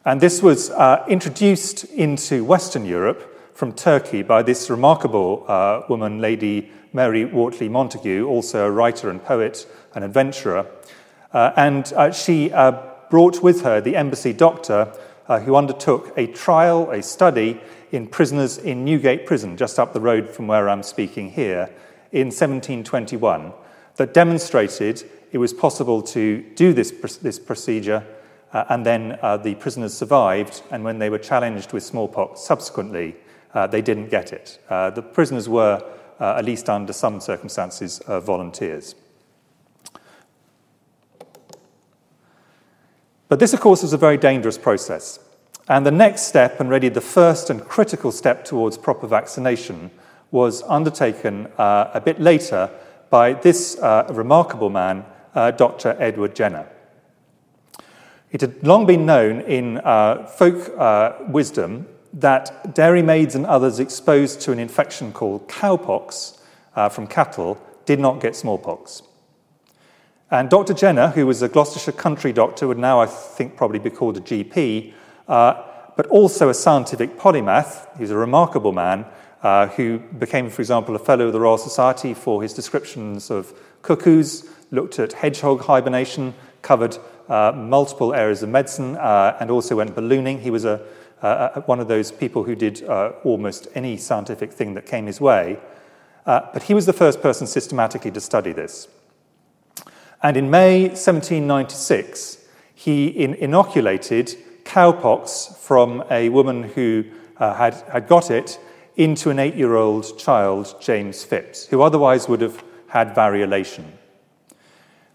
And 0.06 0.22
this 0.22 0.44
was 0.44 0.70
uh, 0.70 1.04
introduced 1.10 1.86
into 1.86 2.46
Western 2.46 2.86
Europe 2.86 3.56
from 3.56 3.74
Turkey 3.74 4.22
by 4.22 4.44
this 4.44 4.70
remarkable 4.70 5.46
uh, 5.48 5.82
woman, 5.90 6.22
Lady 6.22 6.70
Mary 6.94 7.26
Wortley 7.26 7.70
Montagu, 7.70 8.28
also 8.28 8.68
a 8.68 8.72
writer 8.72 9.10
and 9.10 9.24
poet 9.24 9.68
and 9.96 10.04
adventurer. 10.04 10.68
Uh, 11.34 11.52
and 11.56 11.92
uh, 11.94 12.12
she 12.12 12.52
uh, 12.52 12.72
brought 13.10 13.42
with 13.42 13.64
her 13.64 13.82
the 13.82 13.96
embassy 13.96 14.32
doctor 14.32 14.94
uh, 15.28 15.40
who 15.40 15.56
undertook 15.56 16.14
a 16.18 16.28
trial, 16.28 16.92
a 16.92 17.02
study 17.02 17.60
in 17.92 18.08
prisoners 18.08 18.58
in 18.60 18.86
Newgate 18.86 19.26
Prison, 19.26 19.58
just 19.58 19.80
up 19.80 19.94
the 19.94 20.00
road 20.00 20.30
from 20.30 20.48
where 20.48 20.70
I'm 20.70 20.84
speaking 20.84 21.32
here, 21.32 21.70
in 22.12 22.28
1721, 22.28 23.52
that 23.96 24.14
demonstrated 24.14 25.04
it 25.32 25.40
was 25.40 25.54
possible 25.54 26.04
to 26.04 26.44
do 26.56 26.74
this, 26.74 26.92
this 27.18 27.40
procedure, 27.40 28.06
uh, 28.52 28.66
and 28.70 28.86
then 28.86 29.18
uh, 29.24 29.38
the 29.38 29.56
prisoners 29.56 29.96
survived, 29.96 30.62
and 30.70 30.84
when 30.84 31.00
they 31.00 31.10
were 31.10 31.18
challenged 31.18 31.74
with 31.74 31.82
smallpox 31.82 32.42
subsequently, 32.42 33.16
they 33.70 33.82
didn't 33.84 34.10
get 34.10 34.34
it. 34.34 34.60
The 34.70 35.04
prisoners 35.14 35.48
were, 35.48 35.84
uh, 36.20 36.36
at 36.38 36.46
least 36.46 36.70
under 36.70 36.94
some 36.94 37.20
circumstances, 37.20 38.00
uh, 38.02 38.20
volunteers. 38.20 38.96
But 43.30 43.40
this, 43.40 43.54
of 43.54 43.60
course, 43.60 43.82
was 43.82 43.94
a 43.94 43.98
very 43.98 44.18
dangerous 44.18 44.58
process. 44.58 45.20
And 45.68 45.86
the 45.86 45.92
next 45.92 46.24
step, 46.24 46.60
and 46.60 46.70
really 46.70 46.90
the 46.90 47.02
first 47.02 47.50
and 47.50 47.64
critical 47.64 48.12
step 48.12 48.46
towards 48.46 48.78
proper 48.78 49.08
vaccination, 49.08 49.92
was 50.30 50.64
undertaken 50.64 51.48
uh, 51.58 51.92
a 51.94 52.02
bit 52.02 52.20
later 52.20 52.70
by 53.10 53.34
this 53.34 53.78
uh, 53.80 54.08
remarkable 54.12 54.70
man, 54.70 55.06
uh, 55.36 55.52
Dr. 55.52 55.96
Edward 56.00 56.36
Jenner. 56.36 56.68
It 58.32 58.42
had 58.42 58.66
long 58.66 58.86
been 58.86 59.06
known 59.06 59.42
in 59.42 59.78
uh, 59.78 60.26
folk 60.26 60.76
wisdom 61.30 61.88
that 62.14 62.76
dairymaids 62.76 63.36
and 63.36 63.46
others 63.46 63.80
exposed 63.80 64.42
to 64.42 64.52
an 64.52 64.60
infection 64.60 65.12
called 65.12 65.48
cowpox 65.48 66.40
uh, 66.76 66.90
from 66.90 67.08
cattle 67.08 67.60
did 67.86 68.00
not 68.00 68.22
get 68.22 68.36
smallpox. 68.36 69.02
And 70.30 70.50
Dr. 70.50 70.74
Jenner, 70.74 71.10
who 71.10 71.28
was 71.28 71.42
a 71.42 71.50
Gloucestershire 71.50 71.92
country 71.92 72.34
doctor, 72.34 72.68
would 72.68 72.78
now, 72.80 73.00
I 73.00 73.06
think, 73.06 73.56
probably 73.56 73.80
be 73.80 73.90
called 73.90 74.18
a 74.18 74.22
GP, 74.22 74.94
uh, 75.28 75.64
but 75.96 76.08
also 76.08 76.50
a 76.50 76.54
scientific 76.54 77.18
polymath. 77.20 77.88
He's 78.00 78.10
a 78.10 78.18
remarkable 78.18 78.72
man 78.72 79.06
uh, 79.44 79.68
who 79.68 80.00
became, 80.00 80.50
for 80.50 80.62
example, 80.62 80.96
a 80.96 81.00
Fellow 81.00 81.28
of 81.28 81.34
the 81.34 81.40
Royal 81.40 81.58
Society 81.58 82.14
for 82.14 82.42
his 82.42 82.54
descriptions 82.54 83.30
of 83.30 83.54
cuckoos, 83.82 84.50
looked 84.72 84.98
at 84.98 85.14
hedgehog 85.14 85.62
hibernation, 85.62 86.34
covered 86.62 86.98
uh, 87.30 87.52
multiple 87.56 88.14
areas 88.14 88.42
of 88.42 88.50
medicine, 88.50 88.96
uh, 88.98 89.38
and 89.40 89.52
also 89.52 89.76
went 89.76 89.94
ballooning. 89.94 90.40
He 90.40 90.50
was 90.50 90.66
a, 90.66 90.82
one 91.66 91.80
of 91.80 91.88
those 91.88 92.12
people 92.12 92.44
who 92.44 92.56
did 92.56 92.84
uh, 92.84 93.14
almost 93.24 93.68
any 93.76 93.98
scientific 93.98 94.52
thing 94.52 94.74
that 94.74 94.86
came 94.86 95.06
his 95.06 95.22
way. 95.22 95.58
Uh, 96.26 96.42
but 96.54 96.64
he 96.64 96.74
was 96.74 96.86
the 96.86 96.94
first 96.94 97.22
person 97.22 97.48
systematically 97.48 98.12
to 98.12 98.22
study 98.22 98.52
this. 98.52 98.88
And 100.22 100.38
in 100.38 100.50
May 100.50 100.88
1796, 100.88 102.46
he 102.76 103.08
in- 103.08 103.36
inoculated 103.36 104.36
cowpox 104.64 105.58
from 105.58 106.04
a 106.10 106.30
woman 106.30 106.64
who 106.64 107.06
uh, 107.38 107.54
had, 107.54 107.76
had 107.92 108.08
got 108.08 108.32
it 108.32 108.60
into 108.96 109.30
an 109.30 109.40
eight 109.40 109.56
year 109.56 109.76
old 109.76 110.18
child, 110.18 110.76
James 110.82 111.24
Phipps, 111.24 111.68
who 111.68 111.82
otherwise 111.82 112.28
would 112.28 112.42
have 112.42 112.64
had 112.88 113.16
variolation. 113.16 113.86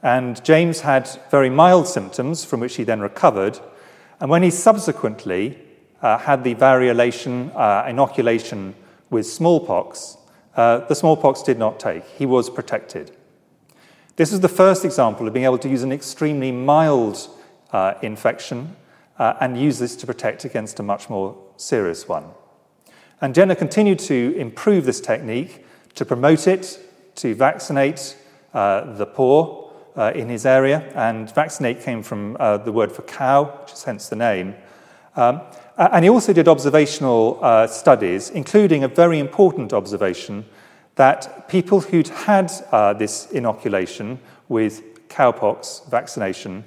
And 0.03 0.43
James 0.45 0.81
had 0.81 1.09
very 1.31 1.51
mild 1.51 1.87
symptoms 1.87 2.45
from 2.45 2.61
which 2.61 2.77
he 2.77 2.85
then 2.85 3.01
recovered. 3.01 3.59
And 4.21 4.31
when 4.31 4.43
he 4.43 4.51
subsequently 4.51 5.59
uh, 6.03 6.19
had 6.19 6.45
the 6.45 6.55
variolation 6.55 7.55
uh, 7.55 7.87
inoculation 7.89 8.75
with 9.11 9.27
smallpox, 9.27 10.17
uh, 10.57 10.79
the 10.87 10.95
smallpox 10.95 11.43
did 11.43 11.59
not 11.59 11.81
take. 11.81 12.05
He 12.05 12.27
was 12.27 12.51
protected. 12.51 13.13
This 14.17 14.33
is 14.33 14.41
the 14.41 14.49
first 14.49 14.85
example 14.85 15.27
of 15.27 15.33
being 15.33 15.45
able 15.45 15.59
to 15.59 15.69
use 15.69 15.83
an 15.83 15.93
extremely 15.93 16.51
mild 16.51 17.29
uh, 17.73 17.95
infection 18.03 18.77
uh, 19.19 19.35
and 19.41 19.59
use 19.59 19.79
this 19.79 19.97
to 19.97 20.07
protect 20.07 20.45
against 20.45 20.81
a 20.81 20.83
much 20.83 21.09
more 21.09 21.37
serious 21.57 22.09
one. 22.09 22.25
And 23.21 23.35
Jenner 23.35 23.55
continued 23.55 23.99
to 24.01 24.35
improve 24.37 24.85
this 24.85 25.01
technique, 25.01 25.65
to 25.95 26.05
promote 26.05 26.47
it, 26.47 26.79
to 27.17 27.35
vaccinate 27.35 28.17
uh, 28.55 28.95
the 28.95 29.07
poor 29.07 29.65
in 30.15 30.29
his 30.29 30.47
area. 30.47 30.89
And 30.95 31.33
vaccinate 31.35 31.83
came 31.83 32.05
from 32.05 32.35
the 32.35 32.71
word 32.71 32.93
for 32.93 33.03
cow, 33.03 33.45
which 33.63 33.73
is 33.73 33.83
hence 33.83 34.09
the 34.09 34.15
name. 34.15 34.55
Um, 35.17 35.41
and 35.79 36.05
he 36.05 36.11
also 36.11 36.33
did 36.33 36.49
observational 36.49 37.39
uh, 37.41 37.67
studies, 37.67 38.31
including 38.31 38.83
a 38.83 38.89
very 38.89 39.19
important 39.19 39.73
observation 39.73 40.45
that 40.97 41.49
people 41.49 41.81
who'd 41.81 42.09
had 42.09 42.51
uh, 42.73 42.93
this 42.93 43.31
inoculation 43.31 44.19
with 44.49 44.83
cowpox 45.09 45.89
vaccination 45.89 46.65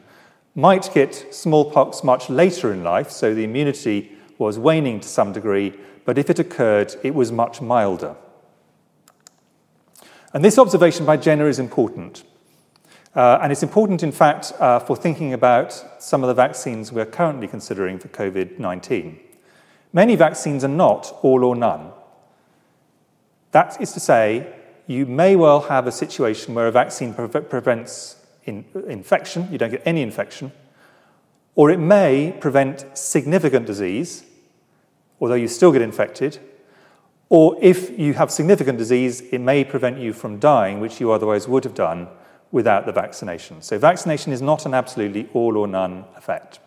might 0.56 0.90
get 0.94 1.28
smallpox 1.34 2.04
much 2.04 2.30
later 2.30 2.72
in 2.72 2.84
life, 2.84 3.12
so 3.12 3.34
the 3.34 3.44
immunity 3.44 4.12
was 4.38 4.58
waning 4.58 5.00
to 5.02 5.08
some 5.08 5.34
degree, 5.34 5.74
but 6.06 6.18
if 6.18 6.30
it 6.30 6.40
occurred, 6.40 6.96
it 7.04 7.14
was 7.14 7.32
much 7.32 7.62
milder. 7.62 8.16
And 10.34 10.44
this 10.44 10.58
observation 10.58 11.06
by 11.06 11.18
Jenner 11.18 11.50
is 11.50 11.60
important. 11.60 12.24
Uh, 13.14 13.40
and 13.42 13.52
it's 13.52 13.64
important, 13.64 14.04
in 14.04 14.12
fact, 14.12 14.54
uh, 14.60 14.80
for 14.80 14.96
thinking 14.96 15.34
about 15.34 16.02
some 16.02 16.24
of 16.24 16.30
the 16.30 16.34
vaccines 16.34 16.92
we're 16.92 17.06
currently 17.06 17.48
considering 17.48 18.00
for 18.00 18.08
COVID 18.08 18.58
19. 18.58 19.20
Many 19.92 20.16
vaccines 20.16 20.64
are 20.64 20.70
not 20.70 21.14
all 21.22 21.44
or 21.44 21.56
none. 21.56 21.92
That 23.52 23.82
is 23.82 23.92
to 23.92 24.00
say, 24.00 24.54
you 24.88 25.06
may 25.06 25.36
well 25.36 25.62
have 25.62 25.88
a 25.88 25.92
situation 25.92 26.56
where 26.56 26.68
a 26.68 26.72
vaccine 26.72 27.14
pre- 27.14 27.28
prevents 27.42 28.16
in- 28.46 28.64
infection, 28.88 29.50
you 29.52 29.58
don't 29.58 29.72
get 29.72 29.84
any 29.86 30.02
infection, 30.02 30.54
or 31.56 31.70
it 31.70 31.80
may 31.80 32.34
prevent 32.40 32.86
significant 32.98 33.66
disease, 33.66 34.24
although 35.20 35.36
you 35.36 35.50
still 35.50 35.74
get 35.74 35.82
infected, 35.82 36.40
or 37.28 37.58
if 37.62 37.98
you 38.00 38.14
have 38.14 38.32
significant 38.32 38.78
disease, 38.78 39.20
it 39.32 39.40
may 39.40 39.66
prevent 39.66 39.98
you 39.98 40.14
from 40.14 40.40
dying, 40.40 40.80
which 40.80 41.02
you 41.02 41.12
otherwise 41.12 41.46
would 41.46 41.66
have 41.66 41.74
done 41.74 42.08
without 42.52 42.86
the 42.86 42.92
vaccination. 42.92 43.62
So, 43.62 43.78
vaccination 43.78 44.32
is 44.34 44.42
not 44.42 44.66
an 44.66 44.74
absolutely 44.74 45.30
all 45.34 45.58
or 45.58 45.68
none 45.68 46.06
effect. 46.16 46.60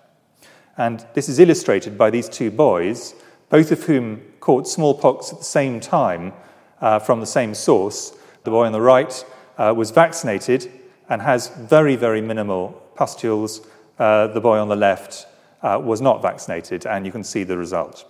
And 0.76 1.06
this 1.14 1.28
is 1.28 1.38
illustrated 1.38 1.96
by 1.96 2.10
these 2.10 2.28
two 2.28 2.50
boys, 2.50 3.14
both 3.48 3.70
of 3.70 3.84
whom 3.84 4.22
caught 4.40 4.66
smallpox 4.66 5.32
at 5.32 5.38
the 5.38 5.44
same 5.44 5.80
time 5.80 6.32
uh, 6.80 6.98
from 6.98 7.20
the 7.20 7.26
same 7.26 7.54
source. 7.54 8.16
The 8.42 8.50
boy 8.50 8.66
on 8.66 8.72
the 8.72 8.80
right 8.80 9.24
uh, 9.56 9.72
was 9.76 9.90
vaccinated 9.90 10.70
and 11.08 11.22
has 11.22 11.48
very, 11.48 11.96
very 11.96 12.20
minimal 12.20 12.82
pustules. 12.94 13.66
Uh, 13.98 14.26
the 14.28 14.40
boy 14.40 14.58
on 14.58 14.68
the 14.68 14.76
left 14.76 15.26
uh, 15.62 15.80
was 15.82 16.00
not 16.00 16.22
vaccinated, 16.22 16.86
and 16.86 17.06
you 17.06 17.12
can 17.12 17.24
see 17.24 17.44
the 17.44 17.56
result. 17.56 18.04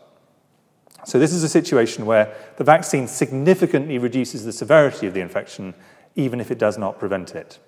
So, 1.04 1.18
this 1.18 1.32
is 1.32 1.42
a 1.42 1.48
situation 1.48 2.06
where 2.06 2.34
the 2.56 2.64
vaccine 2.64 3.06
significantly 3.06 3.98
reduces 3.98 4.44
the 4.44 4.52
severity 4.52 5.06
of 5.06 5.12
the 5.12 5.20
infection, 5.20 5.74
even 6.16 6.40
if 6.40 6.50
it 6.50 6.58
does 6.58 6.78
not 6.78 6.98
prevent 6.98 7.34
it. 7.34 7.58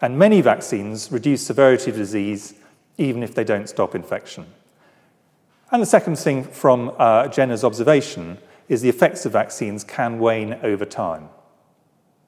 And 0.00 0.18
many 0.18 0.40
vaccines 0.40 1.10
reduce 1.10 1.46
severity 1.46 1.90
of 1.90 1.96
disease, 1.96 2.54
even 2.98 3.22
if 3.22 3.34
they 3.34 3.44
don't 3.44 3.68
stop 3.68 3.94
infection. 3.94 4.46
And 5.70 5.82
the 5.82 5.86
second 5.86 6.16
thing 6.16 6.44
from 6.44 6.92
uh, 6.98 7.28
Jenner's 7.28 7.64
observation 7.64 8.38
is 8.68 8.80
the 8.80 8.88
effects 8.88 9.26
of 9.26 9.32
vaccines 9.32 9.84
can 9.84 10.18
wane 10.18 10.58
over 10.62 10.84
time. 10.84 11.28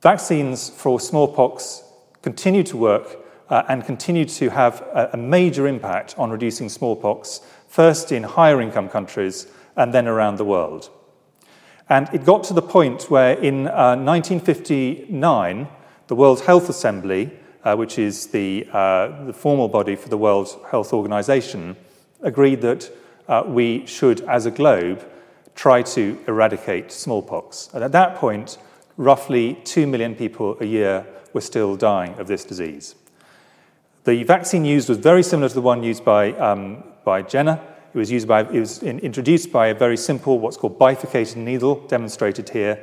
Vaccines 0.02 0.70
for 0.70 0.98
smallpox 0.98 1.82
continue 2.22 2.62
to 2.64 2.76
work 2.76 3.18
uh, 3.48 3.62
and 3.68 3.84
continue 3.84 4.24
to 4.24 4.50
have 4.50 4.80
a, 4.94 5.10
a 5.12 5.16
major 5.16 5.66
impact 5.66 6.14
on 6.18 6.30
reducing 6.30 6.68
smallpox, 6.68 7.40
first 7.68 8.12
in 8.12 8.22
higher 8.22 8.60
income 8.60 8.88
countries 8.88 9.46
and 9.76 9.92
then 9.92 10.06
around 10.06 10.36
the 10.36 10.44
world. 10.44 10.90
And 11.90 12.08
it 12.12 12.24
got 12.24 12.44
to 12.44 12.54
the 12.54 12.62
point 12.62 13.10
where 13.10 13.32
in 13.32 13.66
uh, 13.66 13.96
1959, 13.96 15.68
the 16.06 16.14
World 16.14 16.40
Health 16.42 16.68
Assembly, 16.68 17.32
uh, 17.64 17.74
which 17.74 17.98
is 17.98 18.28
the, 18.28 18.68
uh, 18.72 19.24
the, 19.24 19.32
formal 19.32 19.66
body 19.66 19.96
for 19.96 20.08
the 20.08 20.16
World 20.16 20.56
Health 20.70 20.92
Organization, 20.92 21.76
agreed 22.22 22.60
that 22.60 22.88
uh, 23.26 23.42
we 23.44 23.84
should, 23.86 24.20
as 24.22 24.46
a 24.46 24.52
globe, 24.52 25.04
try 25.56 25.82
to 25.82 26.16
eradicate 26.28 26.92
smallpox. 26.92 27.68
And 27.74 27.82
at 27.82 27.90
that 27.90 28.14
point, 28.14 28.58
roughly 28.96 29.58
2 29.64 29.88
million 29.88 30.14
people 30.14 30.56
a 30.60 30.64
year 30.64 31.04
were 31.32 31.40
still 31.40 31.74
dying 31.74 32.16
of 32.20 32.28
this 32.28 32.44
disease. 32.44 32.94
The 34.04 34.22
vaccine 34.22 34.64
used 34.64 34.88
was 34.88 34.98
very 34.98 35.24
similar 35.24 35.48
to 35.48 35.54
the 35.54 35.60
one 35.60 35.82
used 35.82 36.04
by, 36.04 36.32
um, 36.34 36.84
by 37.04 37.22
Jenner. 37.22 37.60
It 37.92 37.98
was, 37.98 38.10
used 38.10 38.28
by, 38.28 38.40
it 38.40 38.60
was 38.60 38.82
in, 38.82 38.98
introduced 39.00 39.50
by 39.50 39.68
a 39.68 39.74
very 39.74 39.96
simple, 39.96 40.38
what's 40.38 40.56
called 40.56 40.78
bifurcated 40.78 41.36
needle, 41.36 41.86
demonstrated 41.88 42.48
here. 42.48 42.82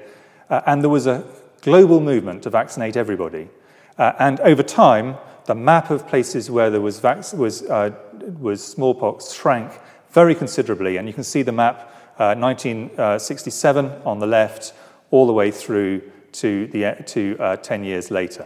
uh, 0.49 0.61
and 0.65 0.81
there 0.81 0.89
was 0.89 1.07
a 1.07 1.23
global 1.61 1.99
movement 1.99 2.43
to 2.43 2.49
vaccinate 2.49 2.95
everybody. 2.97 3.49
Uh, 3.97 4.13
and 4.19 4.39
over 4.41 4.63
time, 4.63 5.17
the 5.45 5.55
map 5.55 5.89
of 5.89 6.07
places 6.07 6.51
where 6.51 6.69
there 6.69 6.81
was, 6.81 6.99
vac- 6.99 7.33
was, 7.33 7.63
uh, 7.63 7.91
was 8.39 8.63
smallpox 8.63 9.33
shrank 9.33 9.71
very 10.11 10.35
considerably. 10.35 10.97
And 10.97 11.07
you 11.07 11.13
can 11.13 11.23
see 11.23 11.41
the 11.41 11.51
map 11.51 11.93
1967 12.17 13.85
uh, 13.85 14.01
on 14.05 14.19
the 14.19 14.27
left, 14.27 14.73
all 15.11 15.27
the 15.27 15.33
way 15.33 15.51
through 15.51 16.01
to, 16.33 16.67
the, 16.67 17.03
to 17.05 17.37
uh, 17.39 17.55
10 17.57 17.83
years 17.83 18.11
later. 18.11 18.45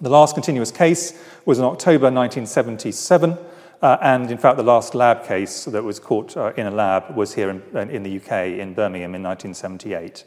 The 0.00 0.10
last 0.10 0.34
continuous 0.34 0.70
case 0.70 1.18
was 1.44 1.58
in 1.58 1.64
October 1.64 2.10
1977. 2.10 3.38
Uh, 3.82 3.98
and 4.00 4.30
in 4.30 4.38
fact, 4.38 4.56
the 4.56 4.62
last 4.62 4.94
lab 4.94 5.24
case 5.26 5.66
that 5.66 5.84
was 5.84 5.98
caught 5.98 6.36
uh, 6.36 6.52
in 6.56 6.66
a 6.66 6.70
lab 6.70 7.14
was 7.14 7.34
here 7.34 7.50
in, 7.50 7.90
in, 7.90 8.02
the 8.02 8.16
UK, 8.16 8.58
in 8.58 8.72
Birmingham, 8.74 9.14
in 9.14 9.22
1978. 9.22 10.24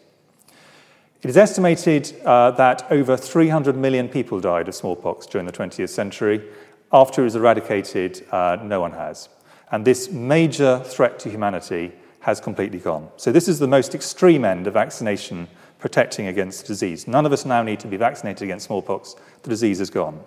It 1.21 1.29
is 1.29 1.35
estimated 1.35 2.15
uh, 2.23 2.51
that 2.51 2.89
over 2.91 3.17
300 3.17 3.75
million 3.75 4.07
people 4.07 4.39
died 4.39 4.67
of 4.67 4.75
smallpox 4.75 5.25
during 5.25 5.45
the 5.45 5.51
20th 5.51 5.89
century. 5.89 6.47
After 6.93 7.21
it 7.21 7.25
was 7.25 7.35
eradicated, 7.35 8.25
uh, 8.31 8.57
no 8.63 8.79
one 8.79 8.93
has. 8.93 9.29
And 9.71 9.85
this 9.85 10.11
major 10.11 10.81
threat 10.85 11.19
to 11.19 11.29
humanity 11.29 11.91
has 12.21 12.39
completely 12.39 12.79
gone. 12.79 13.09
So, 13.17 13.31
this 13.31 13.47
is 13.47 13.59
the 13.59 13.67
most 13.67 13.95
extreme 13.95 14.45
end 14.45 14.67
of 14.67 14.73
vaccination 14.73 15.47
protecting 15.77 16.27
against 16.27 16.65
disease. 16.65 17.07
None 17.07 17.25
of 17.25 17.31
us 17.31 17.45
now 17.45 17.63
need 17.63 17.79
to 17.81 17.87
be 17.87 17.97
vaccinated 17.97 18.43
against 18.43 18.67
smallpox. 18.67 19.15
The 19.43 19.49
disease 19.49 19.79
is 19.79 19.89
gone. 19.89 20.21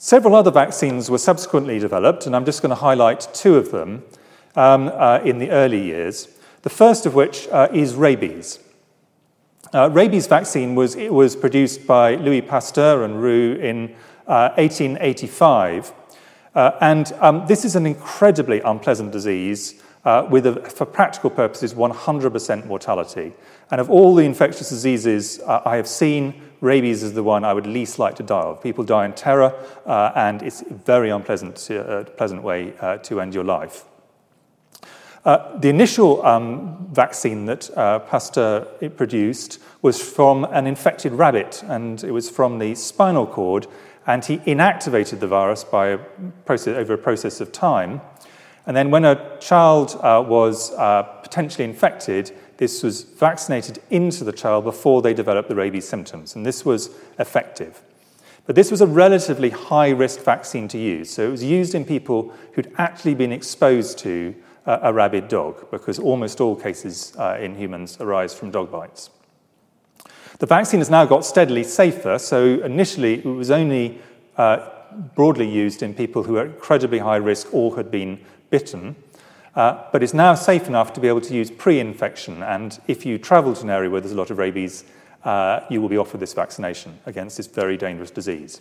Several 0.00 0.36
other 0.36 0.52
vaccines 0.52 1.10
were 1.10 1.18
subsequently 1.18 1.80
developed, 1.80 2.24
and 2.24 2.36
I'm 2.36 2.44
just 2.44 2.62
going 2.62 2.70
to 2.70 2.76
highlight 2.76 3.28
two 3.34 3.56
of 3.56 3.72
them 3.72 4.04
um, 4.54 4.92
uh, 4.94 5.18
in 5.24 5.40
the 5.40 5.50
early 5.50 5.82
years. 5.82 6.28
The 6.62 6.70
first 6.70 7.04
of 7.04 7.16
which 7.16 7.48
uh, 7.48 7.66
is 7.72 7.96
rabies. 7.96 8.60
Uh, 9.74 9.90
rabies 9.90 10.28
vaccine 10.28 10.76
was, 10.76 10.94
was 10.94 11.34
produced 11.34 11.84
by 11.84 12.14
Louis 12.14 12.42
Pasteur 12.42 13.02
and 13.02 13.20
Roux 13.20 13.56
in 13.56 13.96
1885. 14.26 15.90
Uh, 15.90 16.58
uh, 16.58 16.78
and 16.80 17.12
um, 17.18 17.44
this 17.48 17.64
is 17.64 17.74
an 17.74 17.84
incredibly 17.84 18.60
unpleasant 18.60 19.10
disease 19.10 19.82
uh, 20.04 20.28
with, 20.30 20.46
a, 20.46 20.60
for 20.70 20.86
practical 20.86 21.28
purposes, 21.28 21.74
100% 21.74 22.66
mortality. 22.66 23.32
And 23.72 23.80
of 23.80 23.90
all 23.90 24.14
the 24.14 24.24
infectious 24.24 24.68
diseases 24.68 25.40
I 25.40 25.74
have 25.74 25.88
seen, 25.88 26.47
rabies 26.60 27.02
is 27.02 27.14
the 27.14 27.22
one 27.22 27.44
I 27.44 27.52
would 27.52 27.66
least 27.66 27.98
like 27.98 28.16
to 28.16 28.22
die 28.22 28.42
of. 28.42 28.62
People 28.62 28.84
die 28.84 29.04
in 29.04 29.12
terror, 29.12 29.54
uh, 29.86 30.12
and 30.14 30.42
it's 30.42 30.62
a 30.62 30.74
very 30.74 31.10
unpleasant 31.10 31.70
uh, 31.70 32.04
pleasant 32.04 32.42
way 32.42 32.74
uh, 32.80 32.98
to 32.98 33.20
end 33.20 33.34
your 33.34 33.44
life. 33.44 33.84
Uh, 35.24 35.58
the 35.58 35.68
initial 35.68 36.24
um, 36.24 36.88
vaccine 36.92 37.44
that 37.46 37.70
Pasteur 38.08 38.60
produced 38.96 39.60
was 39.82 40.00
from 40.00 40.44
an 40.44 40.66
infected 40.66 41.12
rabbit, 41.12 41.62
and 41.66 42.02
it 42.02 42.12
was 42.12 42.30
from 42.30 42.58
the 42.58 42.74
spinal 42.74 43.26
cord, 43.26 43.66
and 44.06 44.24
he 44.24 44.38
inactivated 44.38 45.20
the 45.20 45.26
virus 45.26 45.64
by 45.64 45.88
a 45.88 45.98
process, 46.46 46.76
over 46.76 46.94
a 46.94 46.98
process 46.98 47.40
of 47.40 47.52
time. 47.52 48.00
And 48.68 48.76
then, 48.76 48.90
when 48.90 49.04
a 49.04 49.38
child 49.38 49.98
uh, 50.02 50.22
was 50.26 50.72
uh, 50.74 51.02
potentially 51.02 51.64
infected, 51.64 52.32
this 52.58 52.82
was 52.82 53.02
vaccinated 53.02 53.80
into 53.88 54.24
the 54.24 54.32
child 54.32 54.64
before 54.64 55.00
they 55.00 55.14
developed 55.14 55.48
the 55.48 55.54
rabies 55.54 55.88
symptoms, 55.88 56.36
and 56.36 56.44
this 56.44 56.64
was 56.64 56.90
effective. 57.18 57.80
But 58.46 58.56
this 58.56 58.70
was 58.70 58.80
a 58.80 58.86
relatively 58.86 59.50
high 59.50 59.90
risk 59.90 60.20
vaccine 60.20 60.68
to 60.68 60.78
use, 60.78 61.10
so 61.10 61.28
it 61.28 61.30
was 61.30 61.44
used 61.44 61.74
in 61.74 61.84
people 61.84 62.32
who'd 62.52 62.72
actually 62.76 63.14
been 63.14 63.32
exposed 63.32 63.98
to 63.98 64.34
uh, 64.66 64.80
a 64.82 64.92
rabid 64.92 65.28
dog, 65.28 65.70
because 65.70 65.98
almost 65.98 66.40
all 66.40 66.56
cases 66.56 67.14
uh, 67.16 67.38
in 67.40 67.54
humans 67.54 67.96
arise 68.00 68.34
from 68.34 68.50
dog 68.50 68.70
bites. 68.70 69.10
The 70.38 70.46
vaccine 70.46 70.80
has 70.80 70.90
now 70.90 71.04
got 71.04 71.24
steadily 71.24 71.64
safer, 71.64 72.18
so 72.18 72.60
initially 72.62 73.14
it 73.14 73.24
was 73.24 73.50
only 73.50 74.00
uh, 74.36 74.68
broadly 75.14 75.48
used 75.48 75.82
in 75.82 75.94
people 75.94 76.22
who 76.24 76.36
are 76.36 76.46
incredibly 76.46 76.98
high 76.98 77.16
risk 77.16 77.52
or 77.52 77.76
had 77.76 77.90
been 77.90 78.20
bitten, 78.50 78.96
uh, 79.58 79.84
but 79.90 80.04
it's 80.04 80.14
now 80.14 80.36
safe 80.36 80.68
enough 80.68 80.92
to 80.92 81.00
be 81.00 81.08
able 81.08 81.20
to 81.20 81.34
use 81.34 81.50
pre 81.50 81.80
infection. 81.80 82.44
And 82.44 82.78
if 82.86 83.04
you 83.04 83.18
travel 83.18 83.54
to 83.54 83.62
an 83.62 83.70
area 83.70 83.90
where 83.90 84.00
there's 84.00 84.12
a 84.12 84.16
lot 84.16 84.30
of 84.30 84.38
rabies, 84.38 84.84
uh, 85.24 85.60
you 85.68 85.82
will 85.82 85.88
be 85.88 85.98
offered 85.98 86.20
this 86.20 86.32
vaccination 86.32 86.96
against 87.06 87.36
this 87.36 87.48
very 87.48 87.76
dangerous 87.76 88.12
disease. 88.12 88.60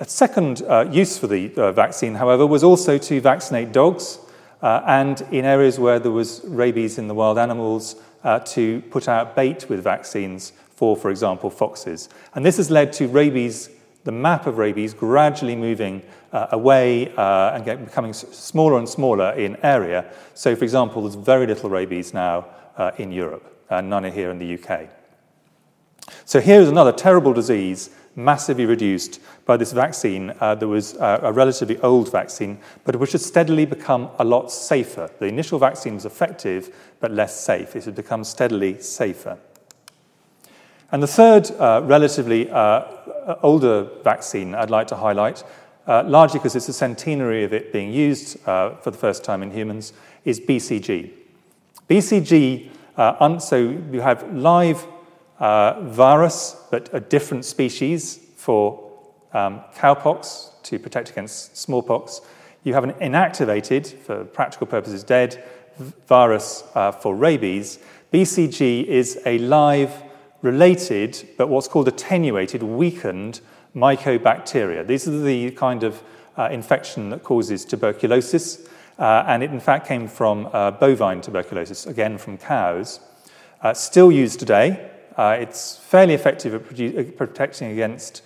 A 0.00 0.04
second 0.04 0.62
uh, 0.62 0.88
use 0.90 1.18
for 1.18 1.28
the 1.28 1.54
uh, 1.54 1.70
vaccine, 1.70 2.16
however, 2.16 2.44
was 2.44 2.64
also 2.64 2.98
to 2.98 3.20
vaccinate 3.20 3.70
dogs. 3.70 4.18
Uh, 4.60 4.82
and 4.86 5.20
in 5.30 5.44
areas 5.44 5.78
where 5.78 6.00
there 6.00 6.10
was 6.10 6.40
rabies 6.44 6.98
in 6.98 7.06
the 7.06 7.14
wild 7.14 7.38
animals, 7.38 7.96
uh, 8.24 8.40
to 8.40 8.80
put 8.90 9.06
out 9.06 9.36
bait 9.36 9.68
with 9.68 9.84
vaccines 9.84 10.52
for, 10.74 10.96
for 10.96 11.10
example, 11.10 11.48
foxes. 11.48 12.08
And 12.34 12.44
this 12.44 12.56
has 12.56 12.72
led 12.72 12.92
to 12.94 13.06
rabies 13.06 13.70
the 14.02 14.12
map 14.12 14.48
of 14.48 14.58
rabies 14.58 14.94
gradually 14.94 15.54
moving 15.54 16.02
uh, 16.32 16.48
away 16.52 17.14
uh, 17.16 17.52
and 17.54 17.64
get, 17.64 17.84
becoming 17.84 18.12
smaller 18.12 18.78
and 18.78 18.88
smaller 18.88 19.32
in 19.32 19.56
area. 19.62 20.10
So, 20.34 20.56
for 20.56 20.64
example, 20.64 21.02
there's 21.02 21.14
very 21.14 21.46
little 21.46 21.70
rabies 21.70 22.14
now 22.14 22.46
uh, 22.76 22.92
in 22.98 23.12
Europe, 23.12 23.64
and 23.70 23.90
none 23.90 24.04
are 24.04 24.10
here 24.10 24.30
in 24.30 24.38
the 24.38 24.54
UK. 24.54 24.88
So, 26.24 26.40
here's 26.40 26.68
another 26.68 26.92
terrible 26.92 27.32
disease, 27.32 27.90
massively 28.16 28.66
reduced 28.66 29.20
by 29.46 29.56
this 29.56 29.72
vaccine 29.72 30.34
uh, 30.40 30.54
that 30.54 30.68
was 30.68 30.94
uh, 30.96 31.20
a 31.22 31.32
relatively 31.32 31.78
old 31.80 32.10
vaccine, 32.10 32.58
but 32.84 32.96
which 32.96 33.12
has 33.12 33.24
steadily 33.24 33.64
become 33.64 34.10
a 34.18 34.24
lot 34.24 34.50
safer. 34.50 35.10
The 35.18 35.26
initial 35.26 35.58
vaccine 35.58 35.94
was 35.94 36.04
effective, 36.04 36.74
but 37.00 37.10
less 37.10 37.38
safe. 37.38 37.76
It 37.76 37.84
has 37.84 37.94
become 37.94 38.24
steadily 38.24 38.80
safer. 38.80 39.38
And 40.92 41.02
the 41.02 41.06
third 41.06 41.50
uh, 41.52 41.80
relatively 41.84 42.50
uh, 42.50 42.84
older 43.42 43.88
vaccine 44.04 44.54
I'd 44.54 44.68
like 44.68 44.88
to 44.88 44.96
highlight, 44.96 45.42
uh, 45.86 46.04
largely 46.06 46.38
because 46.38 46.54
it's 46.54 46.68
a 46.68 46.72
centenary 46.72 47.44
of 47.44 47.52
it 47.52 47.72
being 47.72 47.92
used 47.92 48.36
uh, 48.48 48.76
for 48.76 48.90
the 48.90 48.98
first 48.98 49.24
time 49.24 49.42
in 49.42 49.50
humans, 49.50 49.92
is 50.24 50.40
BCG. 50.40 51.10
BCG, 51.88 52.70
uh, 52.96 53.16
un- 53.20 53.40
so 53.40 53.56
you 53.90 54.00
have 54.00 54.32
live 54.34 54.86
uh, 55.38 55.80
virus, 55.82 56.56
but 56.70 56.88
a 56.92 57.00
different 57.00 57.44
species 57.44 58.20
for 58.36 58.90
um, 59.32 59.60
cowpox 59.74 60.62
to 60.62 60.78
protect 60.78 61.10
against 61.10 61.56
smallpox. 61.56 62.20
You 62.64 62.74
have 62.74 62.84
an 62.84 62.92
inactivated, 62.92 63.86
for 63.86 64.24
practical 64.24 64.66
purposes, 64.66 65.02
dead 65.02 65.42
virus 66.06 66.62
for 67.00 67.16
rabies. 67.16 67.78
BCG 68.12 68.84
is 68.84 69.20
a 69.26 69.38
live 69.38 69.90
related, 70.42 71.28
but 71.38 71.48
what's 71.48 71.68
called 71.68 71.88
attenuated, 71.88 72.62
weakened 72.62 73.40
mycobacteria. 73.74 74.86
These 74.86 75.08
are 75.08 75.20
the 75.20 75.50
kind 75.52 75.82
of 75.82 76.02
uh, 76.36 76.48
infection 76.50 77.10
that 77.10 77.22
causes 77.22 77.64
tuberculosis, 77.64 78.66
uh, 78.98 79.24
and 79.26 79.42
it 79.42 79.50
in 79.50 79.60
fact 79.60 79.86
came 79.86 80.08
from 80.08 80.48
uh, 80.52 80.70
bovine 80.70 81.20
tuberculosis, 81.20 81.86
again 81.86 82.18
from 82.18 82.38
cows. 82.38 83.00
Uh, 83.62 83.72
still 83.72 84.10
used 84.10 84.38
today. 84.38 84.90
Uh, 85.16 85.36
it's 85.38 85.76
fairly 85.76 86.14
effective 86.14 86.54
at 86.54 86.64
produ- 86.64 87.08
uh, 87.08 87.12
protecting 87.12 87.70
against 87.70 88.22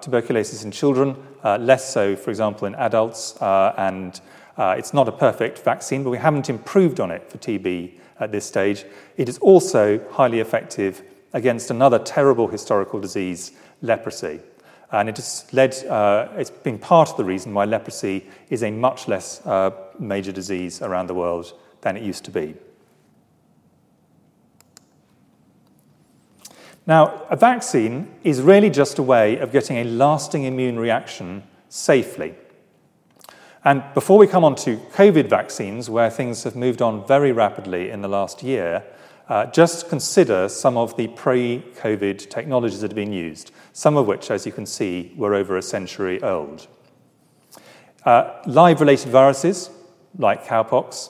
tuberculosis 0.00 0.64
in 0.64 0.70
children, 0.70 1.14
less 1.44 1.92
so, 1.92 2.16
for 2.16 2.30
example, 2.30 2.66
in 2.66 2.74
adults, 2.76 3.36
and 3.40 4.20
it's 4.58 4.94
not 4.94 5.08
a 5.08 5.12
perfect 5.12 5.58
vaccine, 5.58 6.02
but 6.02 6.08
we 6.08 6.16
haven't 6.16 6.48
improved 6.48 7.00
on 7.00 7.10
it 7.10 7.30
for 7.30 7.36
TB 7.36 7.92
at 8.18 8.32
this 8.32 8.46
stage. 8.46 8.86
It 9.18 9.28
is 9.28 9.36
also 9.38 10.00
highly 10.10 10.40
effective 10.40 11.02
against 11.34 11.70
another 11.70 11.98
terrible 11.98 12.48
historical 12.48 12.98
disease, 12.98 13.52
leprosy. 13.82 14.40
And 14.92 15.08
it 15.08 15.16
has 15.16 15.46
led, 15.52 15.74
uh, 15.86 16.28
it's 16.36 16.50
been 16.50 16.78
part 16.78 17.10
of 17.10 17.16
the 17.16 17.24
reason 17.24 17.54
why 17.54 17.64
leprosy 17.64 18.26
is 18.50 18.62
a 18.62 18.70
much 18.70 19.08
less 19.08 19.44
uh, 19.46 19.70
major 19.98 20.32
disease 20.32 20.82
around 20.82 21.06
the 21.06 21.14
world 21.14 21.54
than 21.80 21.96
it 21.96 22.02
used 22.02 22.24
to 22.26 22.30
be. 22.30 22.54
Now, 26.86 27.26
a 27.30 27.36
vaccine 27.36 28.12
is 28.22 28.42
really 28.42 28.68
just 28.68 28.98
a 28.98 29.02
way 29.02 29.38
of 29.38 29.52
getting 29.52 29.78
a 29.78 29.84
lasting 29.84 30.44
immune 30.44 30.78
reaction 30.78 31.44
safely. 31.68 32.34
And 33.64 33.84
before 33.94 34.18
we 34.18 34.26
come 34.26 34.44
on 34.44 34.56
to 34.56 34.76
COVID 34.92 35.28
vaccines, 35.28 35.88
where 35.88 36.10
things 36.10 36.42
have 36.42 36.56
moved 36.56 36.82
on 36.82 37.06
very 37.06 37.30
rapidly 37.30 37.90
in 37.90 38.02
the 38.02 38.08
last 38.08 38.42
year, 38.42 38.82
uh, 39.32 39.46
just 39.46 39.88
consider 39.88 40.46
some 40.46 40.76
of 40.76 40.94
the 40.98 41.08
pre 41.08 41.64
COVID 41.76 42.28
technologies 42.28 42.82
that 42.82 42.90
have 42.90 42.94
been 42.94 43.14
used, 43.14 43.50
some 43.72 43.96
of 43.96 44.06
which, 44.06 44.30
as 44.30 44.44
you 44.44 44.52
can 44.52 44.66
see, 44.66 45.14
were 45.16 45.34
over 45.34 45.56
a 45.56 45.62
century 45.62 46.22
old. 46.22 46.66
Uh, 48.04 48.42
live 48.44 48.82
related 48.82 49.10
viruses, 49.10 49.70
like 50.18 50.44
cowpox, 50.44 51.08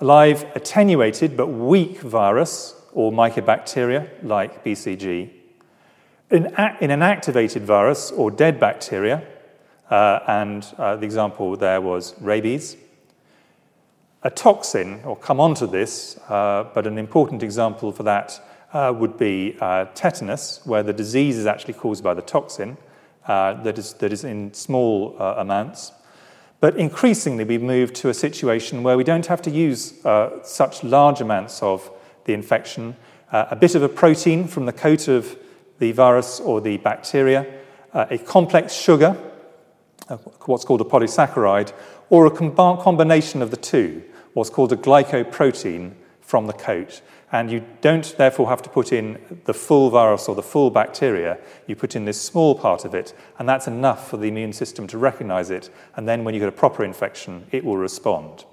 live 0.00 0.46
attenuated 0.54 1.36
but 1.36 1.48
weak 1.48 2.00
virus, 2.00 2.80
or 2.94 3.12
mycobacteria, 3.12 4.08
like 4.22 4.64
BCG, 4.64 5.28
in, 6.30 6.46
in 6.80 6.90
an 6.90 7.02
activated 7.02 7.62
virus, 7.62 8.10
or 8.10 8.30
dead 8.30 8.58
bacteria, 8.58 9.22
uh, 9.90 10.20
and 10.28 10.66
uh, 10.78 10.96
the 10.96 11.04
example 11.04 11.58
there 11.58 11.82
was 11.82 12.18
rabies 12.22 12.78
a 14.24 14.30
toxin, 14.30 15.02
or 15.04 15.16
come 15.16 15.38
on 15.38 15.54
to 15.54 15.66
this, 15.66 16.18
uh, 16.30 16.64
but 16.72 16.86
an 16.86 16.96
important 16.96 17.42
example 17.42 17.92
for 17.92 18.04
that 18.04 18.40
uh, 18.72 18.92
would 18.96 19.18
be 19.18 19.56
uh, 19.60 19.84
tetanus, 19.94 20.62
where 20.64 20.82
the 20.82 20.94
disease 20.94 21.36
is 21.36 21.46
actually 21.46 21.74
caused 21.74 22.02
by 22.02 22.14
the 22.14 22.22
toxin 22.22 22.78
uh, 23.26 23.62
that, 23.62 23.78
is, 23.78 23.92
that 23.94 24.12
is 24.12 24.24
in 24.24 24.52
small 24.54 25.14
uh, 25.18 25.34
amounts. 25.36 25.92
But 26.60 26.76
increasingly, 26.78 27.44
we've 27.44 27.62
moved 27.62 27.94
to 27.96 28.08
a 28.08 28.14
situation 28.14 28.82
where 28.82 28.96
we 28.96 29.04
don't 29.04 29.26
have 29.26 29.42
to 29.42 29.50
use 29.50 30.02
uh, 30.06 30.42
such 30.42 30.82
large 30.82 31.20
amounts 31.20 31.62
of 31.62 31.90
the 32.24 32.32
infection. 32.32 32.96
A 33.30 33.56
bit 33.56 33.74
of 33.74 33.82
a 33.82 33.88
protein 33.88 34.46
from 34.46 34.64
the 34.64 34.72
coat 34.72 35.08
of 35.08 35.36
the 35.80 35.90
virus 35.92 36.38
or 36.40 36.60
the 36.60 36.76
bacteria, 36.78 37.44
a 37.92 38.16
complex 38.16 38.72
sugar, 38.72 39.12
what's 40.46 40.64
called 40.64 40.80
a 40.80 40.84
polysaccharide, 40.84 41.72
or 42.10 42.26
a 42.26 42.30
com- 42.30 42.54
combination 42.78 43.42
of 43.42 43.50
the 43.50 43.56
two, 43.56 44.04
what's 44.34 44.50
called 44.50 44.72
a 44.72 44.76
glycoprotein 44.76 45.94
from 46.20 46.46
the 46.46 46.52
coat. 46.52 47.00
And 47.32 47.50
you 47.50 47.64
don't 47.80 48.16
therefore 48.16 48.48
have 48.48 48.62
to 48.62 48.70
put 48.70 48.92
in 48.92 49.18
the 49.44 49.54
full 49.54 49.90
virus 49.90 50.28
or 50.28 50.36
the 50.36 50.42
full 50.42 50.70
bacteria. 50.70 51.38
You 51.66 51.74
put 51.74 51.96
in 51.96 52.04
this 52.04 52.20
small 52.20 52.54
part 52.54 52.84
of 52.84 52.94
it, 52.94 53.12
and 53.38 53.48
that's 53.48 53.66
enough 53.66 54.08
for 54.08 54.18
the 54.18 54.28
immune 54.28 54.52
system 54.52 54.86
to 54.88 54.98
recognize 54.98 55.50
it. 55.50 55.70
And 55.96 56.06
then 56.06 56.22
when 56.22 56.34
you 56.34 56.40
get 56.40 56.48
a 56.48 56.52
proper 56.52 56.84
infection, 56.84 57.46
it 57.50 57.64
will 57.64 57.76
respond. 57.76 58.44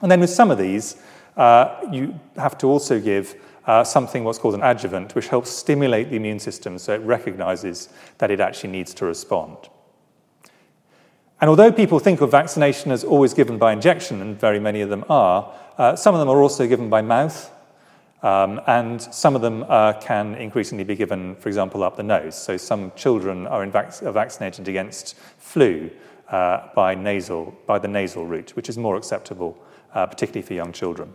And 0.00 0.10
then 0.10 0.20
with 0.20 0.30
some 0.30 0.50
of 0.50 0.58
these, 0.58 0.96
uh, 1.36 1.76
you 1.90 2.18
have 2.36 2.56
to 2.58 2.66
also 2.66 3.00
give 3.00 3.36
uh, 3.66 3.84
something 3.84 4.24
what's 4.24 4.38
called 4.38 4.54
an 4.54 4.62
adjuvant, 4.62 5.14
which 5.14 5.28
helps 5.28 5.50
stimulate 5.50 6.10
the 6.10 6.16
immune 6.16 6.38
system 6.38 6.78
so 6.78 6.94
it 6.94 7.00
recognizes 7.02 7.88
that 8.18 8.30
it 8.30 8.40
actually 8.40 8.70
needs 8.70 8.94
to 8.94 9.04
respond. 9.04 9.56
And 11.44 11.50
although 11.50 11.70
people 11.70 11.98
think 11.98 12.22
of 12.22 12.30
vaccination 12.30 12.90
as 12.90 13.04
always 13.04 13.34
given 13.34 13.58
by 13.58 13.74
injection, 13.74 14.22
and 14.22 14.40
very 14.40 14.58
many 14.58 14.80
of 14.80 14.88
them 14.88 15.04
are, 15.10 15.52
uh, 15.76 15.94
some 15.94 16.14
of 16.14 16.18
them 16.18 16.30
are 16.30 16.40
also 16.40 16.66
given 16.66 16.88
by 16.88 17.02
mouth, 17.02 17.52
um, 18.22 18.62
and 18.66 19.02
some 19.02 19.36
of 19.36 19.42
them 19.42 19.62
uh, 19.68 19.92
can 20.00 20.36
increasingly 20.36 20.84
be 20.84 20.96
given, 20.96 21.36
for 21.36 21.50
example, 21.50 21.82
up 21.82 21.98
the 21.98 22.02
nose. 22.02 22.34
So 22.34 22.56
some 22.56 22.92
children 22.96 23.46
are, 23.46 23.66
vac- 23.66 24.02
are 24.02 24.10
vaccinated 24.10 24.68
against 24.68 25.18
flu 25.36 25.90
uh, 26.30 26.68
by, 26.74 26.94
nasal, 26.94 27.54
by 27.66 27.78
the 27.78 27.88
nasal 27.88 28.24
route, 28.24 28.56
which 28.56 28.70
is 28.70 28.78
more 28.78 28.96
acceptable, 28.96 29.62
uh, 29.92 30.06
particularly 30.06 30.46
for 30.46 30.54
young 30.54 30.72
children. 30.72 31.12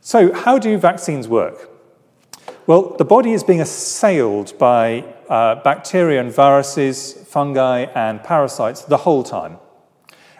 So, 0.00 0.32
how 0.32 0.60
do 0.60 0.78
vaccines 0.78 1.26
work? 1.26 1.70
Well, 2.68 2.94
the 2.98 3.04
body 3.04 3.32
is 3.32 3.42
being 3.42 3.60
assailed 3.60 4.56
by 4.60 5.13
uh, 5.28 5.56
bacteria 5.62 6.20
and 6.20 6.32
viruses, 6.32 7.12
fungi, 7.12 7.86
and 7.94 8.22
parasites 8.22 8.82
the 8.82 8.98
whole 8.98 9.22
time. 9.22 9.58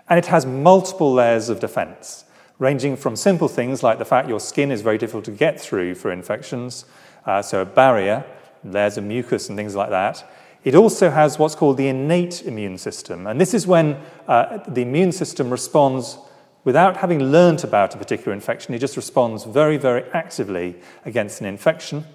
And 0.09 0.18
it 0.18 0.27
has 0.27 0.44
multiple 0.44 1.12
layers 1.12 1.49
of 1.49 1.61
defense 1.61 2.25
ranging 2.59 2.97
from 2.97 3.16
simple 3.16 3.49
things 3.49 3.83
like 3.83 3.99
the 3.99 4.05
fact 4.05 4.29
your 4.29 4.40
skin 4.40 4.70
is 4.70 4.81
very 4.81 4.99
difficult 4.99 5.25
to 5.25 5.31
get 5.31 5.61
through 5.61 5.94
for 5.94 6.12
infections, 6.12 6.85
uh, 7.27 7.42
so 7.42 7.62
a 7.62 7.64
barrier, 7.64 8.25
layers 8.62 8.97
of 8.97 9.05
mucus 9.05 9.49
and 9.49 9.59
things 9.59 9.75
like 9.75 9.90
that. 9.90 10.25
It 10.62 10.75
also 10.75 11.11
has 11.11 11.38
what's 11.38 11.55
called 11.55 11.77
the 11.77 11.88
innate 11.88 12.42
immune 12.42 12.79
system, 12.79 13.27
and 13.27 13.40
this 13.40 13.55
is 13.55 13.66
when 13.66 14.01
uh, 14.29 14.59
the 14.68 14.83
immune 14.83 15.12
system 15.12 15.51
responds 15.51 16.16
without 16.64 16.97
having 16.97 17.23
learnt 17.23 17.64
about 17.64 17.94
a 17.94 17.99
particular 17.99 18.33
infection. 18.33 18.73
It 18.73 18.79
just 18.79 18.97
responds 18.97 19.44
very, 19.44 19.77
very 19.77 20.05
actively 20.12 20.77
against 21.05 21.40
an 21.40 21.47
infection. 21.47 22.07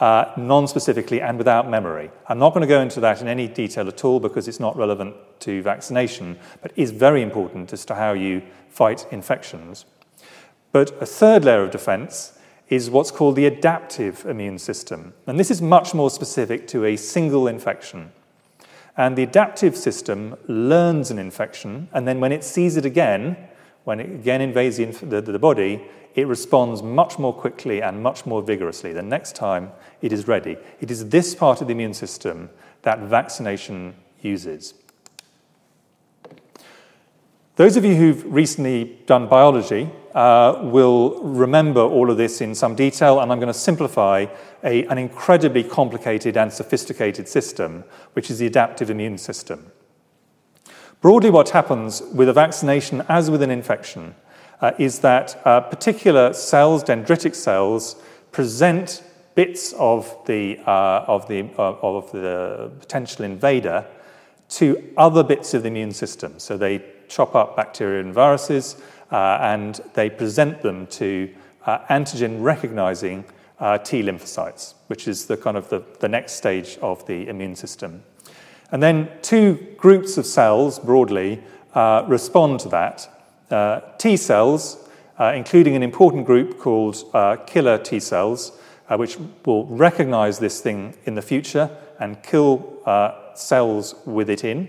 Uh, 0.00 0.32
non 0.36 0.66
specifically 0.66 1.20
and 1.20 1.38
without 1.38 1.70
memory. 1.70 2.10
I'm 2.28 2.40
not 2.40 2.52
going 2.52 2.62
to 2.62 2.66
go 2.66 2.80
into 2.80 2.98
that 2.98 3.20
in 3.20 3.28
any 3.28 3.46
detail 3.46 3.86
at 3.86 4.04
all 4.04 4.18
because 4.18 4.48
it's 4.48 4.58
not 4.58 4.76
relevant 4.76 5.14
to 5.40 5.62
vaccination, 5.62 6.36
but 6.62 6.72
is 6.74 6.90
very 6.90 7.22
important 7.22 7.72
as 7.72 7.84
to 7.84 7.94
how 7.94 8.12
you 8.12 8.42
fight 8.68 9.06
infections. 9.12 9.84
But 10.72 11.00
a 11.00 11.06
third 11.06 11.44
layer 11.44 11.62
of 11.62 11.70
defense 11.70 12.36
is 12.68 12.90
what's 12.90 13.12
called 13.12 13.36
the 13.36 13.46
adaptive 13.46 14.26
immune 14.26 14.58
system. 14.58 15.14
And 15.28 15.38
this 15.38 15.50
is 15.50 15.62
much 15.62 15.94
more 15.94 16.10
specific 16.10 16.66
to 16.68 16.84
a 16.84 16.96
single 16.96 17.46
infection. 17.46 18.10
And 18.96 19.16
the 19.16 19.22
adaptive 19.22 19.76
system 19.76 20.36
learns 20.46 21.10
an 21.10 21.18
infection, 21.18 21.88
and 21.92 22.06
then 22.06 22.20
when 22.20 22.32
it 22.32 22.44
sees 22.44 22.76
it 22.76 22.84
again, 22.84 23.36
when 23.84 24.00
it 24.00 24.06
again 24.06 24.40
invades 24.40 24.76
the, 24.76 24.86
the, 24.86 25.20
the, 25.20 25.38
body, 25.38 25.84
it 26.14 26.26
responds 26.26 26.82
much 26.82 27.18
more 27.18 27.32
quickly 27.32 27.82
and 27.82 28.02
much 28.02 28.24
more 28.24 28.42
vigorously 28.42 28.92
the 28.92 29.02
next 29.02 29.34
time 29.34 29.72
it 30.00 30.12
is 30.12 30.28
ready. 30.28 30.56
It 30.80 30.90
is 30.90 31.08
this 31.08 31.34
part 31.34 31.60
of 31.60 31.66
the 31.66 31.72
immune 31.72 31.94
system 31.94 32.50
that 32.82 33.00
vaccination 33.00 33.94
uses. 34.20 34.74
Those 37.56 37.76
of 37.76 37.84
you 37.84 37.94
who've 37.94 38.24
recently 38.32 38.98
done 39.06 39.28
biology 39.28 39.88
uh, 40.12 40.58
will 40.62 41.22
remember 41.22 41.80
all 41.80 42.10
of 42.10 42.16
this 42.16 42.40
in 42.40 42.54
some 42.54 42.74
detail, 42.74 43.20
and 43.20 43.30
I'm 43.30 43.38
going 43.38 43.52
to 43.52 43.58
simplify 43.58 44.26
a, 44.64 44.84
an 44.86 44.98
incredibly 44.98 45.62
complicated 45.62 46.36
and 46.36 46.52
sophisticated 46.52 47.28
system, 47.28 47.84
which 48.14 48.28
is 48.28 48.38
the 48.38 48.46
adaptive 48.46 48.90
immune 48.90 49.18
system. 49.18 49.70
Broadly, 51.00 51.30
what 51.30 51.50
happens 51.50 52.02
with 52.12 52.28
a 52.28 52.32
vaccination, 52.32 53.04
as 53.08 53.30
with 53.30 53.42
an 53.42 53.50
infection, 53.50 54.16
uh, 54.60 54.72
is 54.78 55.00
that 55.00 55.40
uh, 55.44 55.60
particular 55.60 56.32
cells, 56.32 56.84
dendritic 56.84 57.34
cells, 57.34 57.96
present 58.32 59.02
bits 59.34 59.72
of 59.74 60.16
the, 60.26 60.58
uh, 60.66 61.04
of, 61.06 61.26
the, 61.28 61.50
uh, 61.58 61.76
of 61.82 62.10
the 62.12 62.70
potential 62.80 63.24
invader 63.24 63.84
to 64.48 64.92
other 64.96 65.22
bits 65.22 65.54
of 65.54 65.62
the 65.62 65.68
immune 65.68 65.92
system. 65.92 66.38
So 66.38 66.56
they 66.56 66.84
chop 67.08 67.34
up 67.34 67.56
bacteria 67.56 68.00
and 68.00 68.14
viruses, 68.14 68.76
uh, 69.10 69.38
and 69.40 69.80
they 69.94 70.08
present 70.08 70.62
them 70.62 70.86
to 70.88 71.32
uh, 71.66 71.78
antigen 71.90 72.42
recognizing 72.42 73.24
T 73.84 74.02
lymphocytes, 74.02 74.74
which 74.88 75.08
is 75.08 75.26
the 75.26 75.36
kind 75.36 75.56
of 75.56 75.68
the, 75.70 75.82
the 76.00 76.08
next 76.08 76.32
stage 76.32 76.76
of 76.82 77.06
the 77.06 77.28
immune 77.28 77.56
system. 77.56 78.02
And 78.70 78.82
then 78.82 79.08
two 79.22 79.74
groups 79.78 80.18
of 80.18 80.26
cells 80.26 80.78
broadly 80.78 81.42
respond 82.06 82.60
to 82.60 82.68
that. 82.70 83.08
Uh, 83.50 83.80
T 83.98 84.16
cells, 84.16 84.88
uh, 85.18 85.32
including 85.34 85.76
an 85.76 85.82
important 85.82 86.26
group 86.26 86.58
called 86.58 86.96
killer 87.46 87.78
T 87.78 88.00
cells, 88.00 88.58
which 88.90 89.16
will 89.44 89.66
recognize 89.66 90.38
this 90.38 90.60
thing 90.60 90.94
in 91.04 91.14
the 91.14 91.22
future 91.22 91.70
and 92.00 92.22
kill 92.22 92.80
cells 93.34 93.94
with 94.04 94.28
it 94.30 94.44
in 94.44 94.68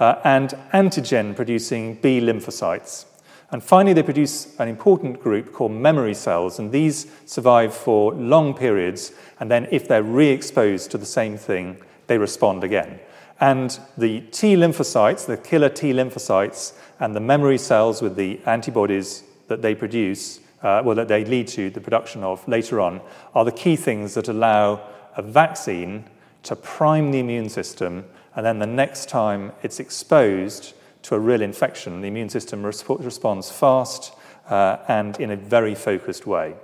uh, 0.00 0.18
and 0.24 0.54
antigen 0.72 1.36
producing 1.36 1.94
B 1.96 2.20
lymphocytes. 2.20 3.04
And 3.52 3.62
finally, 3.62 3.92
they 3.92 4.02
produce 4.02 4.58
an 4.58 4.68
important 4.68 5.20
group 5.20 5.52
called 5.52 5.72
memory 5.72 6.14
cells, 6.14 6.58
and 6.58 6.70
these 6.70 7.10
survive 7.26 7.74
for 7.74 8.14
long 8.14 8.54
periods. 8.54 9.12
And 9.40 9.50
then, 9.50 9.66
if 9.70 9.88
they're 9.88 10.04
re 10.04 10.28
exposed 10.28 10.90
to 10.92 10.98
the 10.98 11.06
same 11.06 11.36
thing, 11.36 11.76
they 12.06 12.16
respond 12.16 12.64
again. 12.64 13.00
And 13.40 13.78
the 13.96 14.20
T 14.32 14.54
lymphocytes, 14.54 15.26
the 15.26 15.36
killer 15.36 15.70
T 15.70 15.92
lymphocytes, 15.92 16.74
and 16.98 17.16
the 17.16 17.20
memory 17.20 17.58
cells 17.58 18.02
with 18.02 18.16
the 18.16 18.40
antibodies 18.46 19.24
that 19.48 19.62
they 19.62 19.74
produce, 19.74 20.40
uh, 20.62 20.82
well, 20.84 20.94
that 20.94 21.08
they 21.08 21.24
lead 21.24 21.48
to 21.48 21.70
the 21.70 21.80
production 21.80 22.22
of 22.22 22.46
later 22.46 22.80
on, 22.80 23.00
are 23.34 23.44
the 23.44 23.52
key 23.52 23.76
things 23.76 24.14
that 24.14 24.28
allow 24.28 24.86
a 25.16 25.22
vaccine 25.22 26.04
to 26.42 26.54
prime 26.54 27.10
the 27.10 27.18
immune 27.18 27.48
system 27.48 28.04
and 28.36 28.46
then 28.46 28.58
the 28.58 28.66
next 28.66 29.08
time 29.08 29.52
it's 29.62 29.80
exposed 29.80 30.74
to 31.02 31.14
a 31.14 31.18
real 31.18 31.42
infection, 31.42 32.00
the 32.00 32.08
immune 32.08 32.28
system 32.28 32.62
resp- 32.62 33.04
responds 33.04 33.50
fast 33.50 34.12
uh, 34.48 34.78
and 34.88 35.18
in 35.18 35.30
a 35.30 35.36
very 35.36 35.74
focused 35.74 36.26
way. 36.26 36.54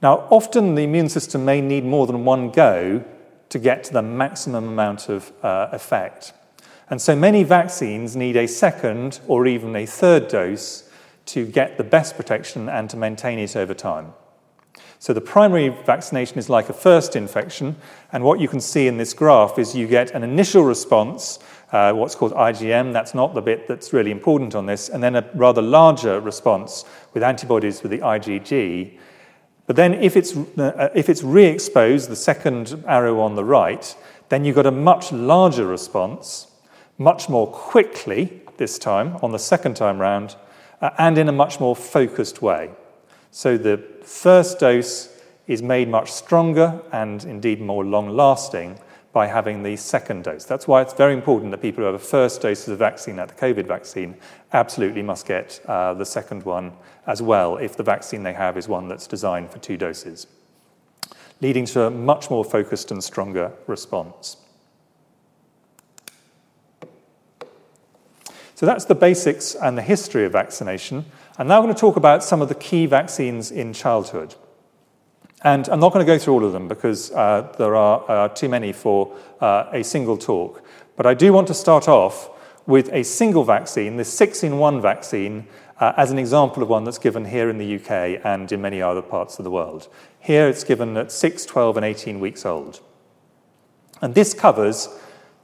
Now, 0.00 0.26
often 0.30 0.74
the 0.74 0.82
immune 0.82 1.08
system 1.08 1.44
may 1.44 1.60
need 1.60 1.84
more 1.84 2.06
than 2.06 2.24
one 2.24 2.50
go 2.50 3.04
to 3.54 3.60
get 3.60 3.84
to 3.84 3.92
the 3.92 4.02
maximum 4.02 4.66
amount 4.66 5.08
of 5.08 5.32
uh, 5.44 5.68
effect. 5.70 6.32
And 6.90 7.00
so 7.00 7.14
many 7.14 7.44
vaccines 7.44 8.16
need 8.16 8.36
a 8.36 8.48
second 8.48 9.20
or 9.28 9.46
even 9.46 9.76
a 9.76 9.86
third 9.86 10.26
dose 10.26 10.90
to 11.26 11.46
get 11.46 11.78
the 11.78 11.84
best 11.84 12.16
protection 12.16 12.68
and 12.68 12.90
to 12.90 12.96
maintain 12.96 13.38
it 13.38 13.54
over 13.54 13.72
time. 13.72 14.12
So 14.98 15.12
the 15.12 15.20
primary 15.20 15.68
vaccination 15.68 16.36
is 16.36 16.50
like 16.50 16.68
a 16.68 16.72
first 16.72 17.14
infection, 17.14 17.76
and 18.10 18.24
what 18.24 18.40
you 18.40 18.48
can 18.48 18.60
see 18.60 18.88
in 18.88 18.96
this 18.96 19.14
graph 19.14 19.56
is 19.56 19.76
you 19.76 19.86
get 19.86 20.10
an 20.10 20.24
initial 20.24 20.64
response, 20.64 21.38
uh, 21.70 21.92
what's 21.92 22.16
called 22.16 22.32
IgM, 22.32 22.92
that's 22.92 23.14
not 23.14 23.34
the 23.34 23.40
bit 23.40 23.68
that's 23.68 23.92
really 23.92 24.10
important 24.10 24.56
on 24.56 24.66
this, 24.66 24.88
and 24.88 25.00
then 25.00 25.14
a 25.14 25.30
rather 25.36 25.62
larger 25.62 26.18
response 26.18 26.84
with 27.12 27.22
antibodies 27.22 27.84
with 27.84 27.92
the 27.92 27.98
IgG. 27.98 28.98
But 29.66 29.76
then 29.76 29.94
if 29.94 30.16
it's, 30.16 30.36
uh, 30.36 30.90
if 30.94 31.08
it's 31.08 31.22
re-exposed, 31.22 32.10
the 32.10 32.16
second 32.16 32.84
arrow 32.86 33.20
on 33.20 33.34
the 33.34 33.44
right, 33.44 33.96
then 34.28 34.44
you've 34.44 34.56
got 34.56 34.66
a 34.66 34.70
much 34.70 35.12
larger 35.12 35.66
response, 35.66 36.48
much 36.98 37.28
more 37.28 37.46
quickly 37.46 38.42
this 38.56 38.78
time, 38.78 39.16
on 39.22 39.32
the 39.32 39.38
second 39.38 39.74
time 39.74 39.98
round, 39.98 40.36
uh, 40.80 40.90
and 40.98 41.18
in 41.18 41.28
a 41.28 41.32
much 41.32 41.60
more 41.60 41.74
focused 41.74 42.42
way. 42.42 42.70
So 43.30 43.56
the 43.56 43.78
first 44.02 44.58
dose 44.58 45.08
is 45.46 45.62
made 45.62 45.88
much 45.88 46.12
stronger 46.12 46.80
and 46.92 47.24
indeed 47.24 47.60
more 47.60 47.84
long 47.84 48.10
lasting 48.10 48.78
by 49.14 49.28
having 49.28 49.62
the 49.62 49.76
second 49.76 50.24
dose. 50.24 50.44
That's 50.44 50.66
why 50.66 50.82
it's 50.82 50.92
very 50.92 51.14
important 51.14 51.52
that 51.52 51.62
people 51.62 51.82
who 51.82 51.86
have 51.86 51.94
a 51.94 51.98
first 52.00 52.42
dose 52.42 52.66
of 52.66 52.72
the 52.72 52.76
vaccine, 52.76 53.16
like 53.16 53.28
the 53.28 53.46
COVID 53.46 53.64
vaccine, 53.64 54.16
absolutely 54.52 55.02
must 55.02 55.24
get 55.24 55.60
uh, 55.66 55.94
the 55.94 56.04
second 56.04 56.42
one 56.42 56.72
as 57.06 57.22
well 57.22 57.56
if 57.56 57.76
the 57.76 57.84
vaccine 57.84 58.24
they 58.24 58.32
have 58.32 58.58
is 58.58 58.66
one 58.66 58.88
that's 58.88 59.06
designed 59.06 59.50
for 59.50 59.60
two 59.60 59.76
doses, 59.76 60.26
leading 61.40 61.64
to 61.64 61.84
a 61.84 61.90
much 61.90 62.28
more 62.28 62.44
focused 62.44 62.90
and 62.90 63.04
stronger 63.04 63.52
response. 63.68 64.36
So 68.56 68.66
that's 68.66 68.84
the 68.84 68.96
basics 68.96 69.54
and 69.54 69.78
the 69.78 69.82
history 69.82 70.24
of 70.24 70.32
vaccination. 70.32 71.04
And 71.38 71.48
now 71.48 71.58
I'm 71.58 71.62
going 71.62 71.74
to 71.74 71.80
talk 71.80 71.96
about 71.96 72.24
some 72.24 72.42
of 72.42 72.48
the 72.48 72.54
key 72.56 72.86
vaccines 72.86 73.52
in 73.52 73.72
childhood. 73.72 74.34
And 75.44 75.68
I'm 75.68 75.78
not 75.78 75.92
going 75.92 76.04
to 76.04 76.10
go 76.10 76.18
through 76.18 76.34
all 76.34 76.44
of 76.44 76.52
them 76.52 76.68
because 76.68 77.12
uh, 77.12 77.52
there 77.58 77.76
are 77.76 78.10
uh, 78.10 78.28
too 78.28 78.48
many 78.48 78.72
for 78.72 79.14
uh, 79.40 79.66
a 79.72 79.84
single 79.84 80.16
talk. 80.16 80.62
But 80.96 81.04
I 81.04 81.12
do 81.12 81.32
want 81.34 81.46
to 81.48 81.54
start 81.54 81.86
off 81.86 82.30
with 82.66 82.88
a 82.92 83.02
single 83.02 83.44
vaccine, 83.44 83.98
the 83.98 84.04
six 84.04 84.42
in 84.42 84.56
one 84.56 84.80
vaccine, 84.80 85.46
uh, 85.80 85.92
as 85.98 86.10
an 86.10 86.18
example 86.18 86.62
of 86.62 86.70
one 86.70 86.84
that's 86.84 86.98
given 86.98 87.26
here 87.26 87.50
in 87.50 87.58
the 87.58 87.76
UK 87.76 88.24
and 88.24 88.50
in 88.50 88.62
many 88.62 88.80
other 88.80 89.02
parts 89.02 89.38
of 89.38 89.44
the 89.44 89.50
world. 89.50 89.88
Here 90.18 90.48
it's 90.48 90.64
given 90.64 90.96
at 90.96 91.12
6, 91.12 91.44
12, 91.44 91.76
and 91.76 91.84
18 91.84 92.20
weeks 92.20 92.46
old. 92.46 92.80
And 94.00 94.14
this 94.14 94.32
covers 94.32 94.88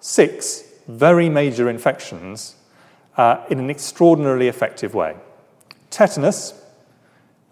six 0.01 0.65
very 0.89 1.29
major 1.29 1.69
infections 1.69 2.57
uh, 3.19 3.45
in 3.51 3.59
an 3.59 3.69
extraordinarily 3.69 4.49
effective 4.49 4.95
way. 4.95 5.17
Tetanus, 5.91 6.55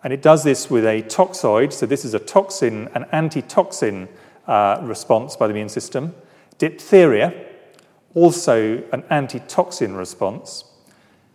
and 0.04 0.12
it 0.12 0.22
does 0.22 0.44
this 0.44 0.70
with 0.70 0.84
a 0.84 1.02
toxoid, 1.02 1.72
so 1.72 1.86
this 1.86 2.04
is 2.04 2.14
a 2.14 2.18
toxin, 2.18 2.88
an 2.94 3.04
antitoxin 3.12 4.08
uh, 4.46 4.78
response 4.82 5.36
by 5.36 5.46
the 5.46 5.52
immune 5.52 5.68
system. 5.68 6.14
Diphtheria, 6.58 7.34
also 8.14 8.82
an 8.92 9.02
antitoxin 9.10 9.96
response. 9.96 10.64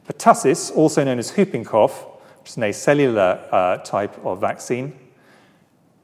Pertussis, 0.07 0.75
also 0.75 1.03
known 1.03 1.19
as 1.19 1.31
whooping 1.31 1.63
cough, 1.63 2.05
which 2.39 2.51
is 2.51 2.57
an 2.57 2.63
acellular 2.63 3.47
uh, 3.51 3.77
type 3.77 4.17
of 4.25 4.41
vaccine. 4.41 4.97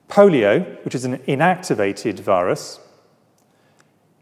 Polio, 0.08 0.84
which 0.84 0.95
is 0.95 1.06
an 1.06 1.17
inactivated 1.19 2.19
virus. 2.19 2.80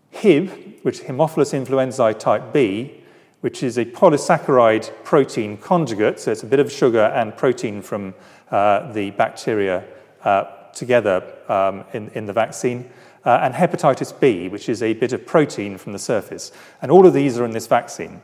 Hib, 0.09 0.49
which 0.83 0.99
is 0.99 1.05
Haemophilus 1.05 1.53
influenzae 1.53 2.17
type 2.17 2.53
B, 2.53 3.03
which 3.41 3.63
is 3.63 3.77
a 3.77 3.85
polysaccharide 3.85 4.91
protein 5.03 5.57
conjugate, 5.57 6.19
so 6.19 6.31
it's 6.31 6.43
a 6.43 6.47
bit 6.47 6.59
of 6.59 6.71
sugar 6.71 7.05
and 7.15 7.35
protein 7.37 7.81
from 7.81 8.13
uh, 8.51 8.91
the 8.93 9.11
bacteria 9.11 9.83
uh, 10.23 10.45
together 10.73 11.23
um, 11.47 11.83
in, 11.93 12.09
in 12.09 12.25
the 12.25 12.33
vaccine, 12.33 12.89
uh, 13.25 13.39
and 13.41 13.53
hepatitis 13.53 14.17
B, 14.19 14.47
which 14.47 14.69
is 14.69 14.81
a 14.81 14.93
bit 14.93 15.13
of 15.13 15.25
protein 15.25 15.77
from 15.77 15.93
the 15.93 15.99
surface. 15.99 16.51
And 16.81 16.91
all 16.91 17.05
of 17.05 17.13
these 17.13 17.37
are 17.37 17.45
in 17.45 17.51
this 17.51 17.67
vaccine. 17.67 18.21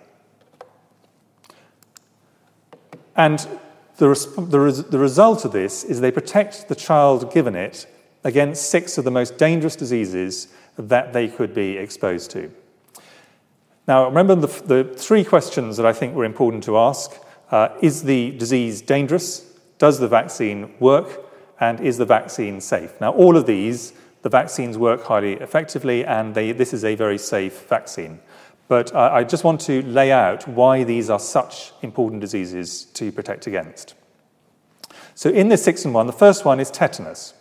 And 3.16 3.46
the, 3.98 4.10
res- 4.10 4.36
the, 4.36 4.60
res- 4.60 4.84
the 4.84 5.00
result 5.00 5.46
of 5.46 5.52
this 5.52 5.84
is 5.84 6.02
they 6.02 6.12
protect 6.12 6.68
the 6.68 6.76
child 6.76 7.34
given 7.34 7.56
it 7.56 7.86
against 8.24 8.70
six 8.70 8.98
of 8.98 9.04
the 9.04 9.12
most 9.12 9.38
dangerous 9.38 9.76
diseases 9.76 10.48
that 10.78 11.14
they 11.14 11.28
could 11.28 11.54
be 11.54 11.78
exposed 11.78 12.32
to. 12.32 12.52
Now, 13.88 14.06
remember 14.06 14.36
the, 14.36 14.48
the 14.48 14.84
three 14.96 15.24
questions 15.24 15.78
that 15.78 15.86
I 15.86 15.94
think 15.94 16.16
were 16.16 16.26
important 16.26 16.64
to 16.66 16.78
ask. 16.78 17.12
Uh, 17.52 17.70
is 17.82 18.04
the 18.04 18.32
disease 18.32 18.82
dangerous? 18.82 19.46
Does 19.78 20.00
the 20.00 20.08
vaccine 20.08 20.74
work? 20.80 21.26
And 21.60 21.80
is 21.82 21.98
the 21.98 22.06
vaccine 22.06 22.62
safe? 22.62 23.00
Now, 23.00 23.12
all 23.12 23.38
of 23.38 23.46
these, 23.46 23.94
the 24.22 24.30
vaccines 24.30 24.78
work 24.78 25.04
highly 25.04 25.34
effectively, 25.34 26.06
and 26.06 26.34
they, 26.34 26.52
this 26.52 26.74
is 26.74 26.84
a 26.84 26.96
very 26.96 27.18
safe 27.18 27.68
vaccine. 27.68 28.20
But 28.70 28.94
uh, 28.96 29.12
I 29.14 29.24
just 29.24 29.44
want 29.44 29.62
to 29.62 29.82
lay 29.84 30.12
out 30.12 30.48
why 30.48 30.84
these 30.84 31.10
are 31.10 31.20
such 31.20 31.74
important 31.82 32.22
diseases 32.22 32.86
to 32.86 33.12
protect 33.12 33.48
against. 33.48 33.94
So, 35.14 35.30
in 35.30 35.50
this 35.50 35.64
six 35.64 35.86
and 35.86 35.94
one, 35.94 36.08
the 36.08 36.14
first 36.14 36.46
one 36.46 36.60
is 36.60 36.72
tetanus. 36.72 37.34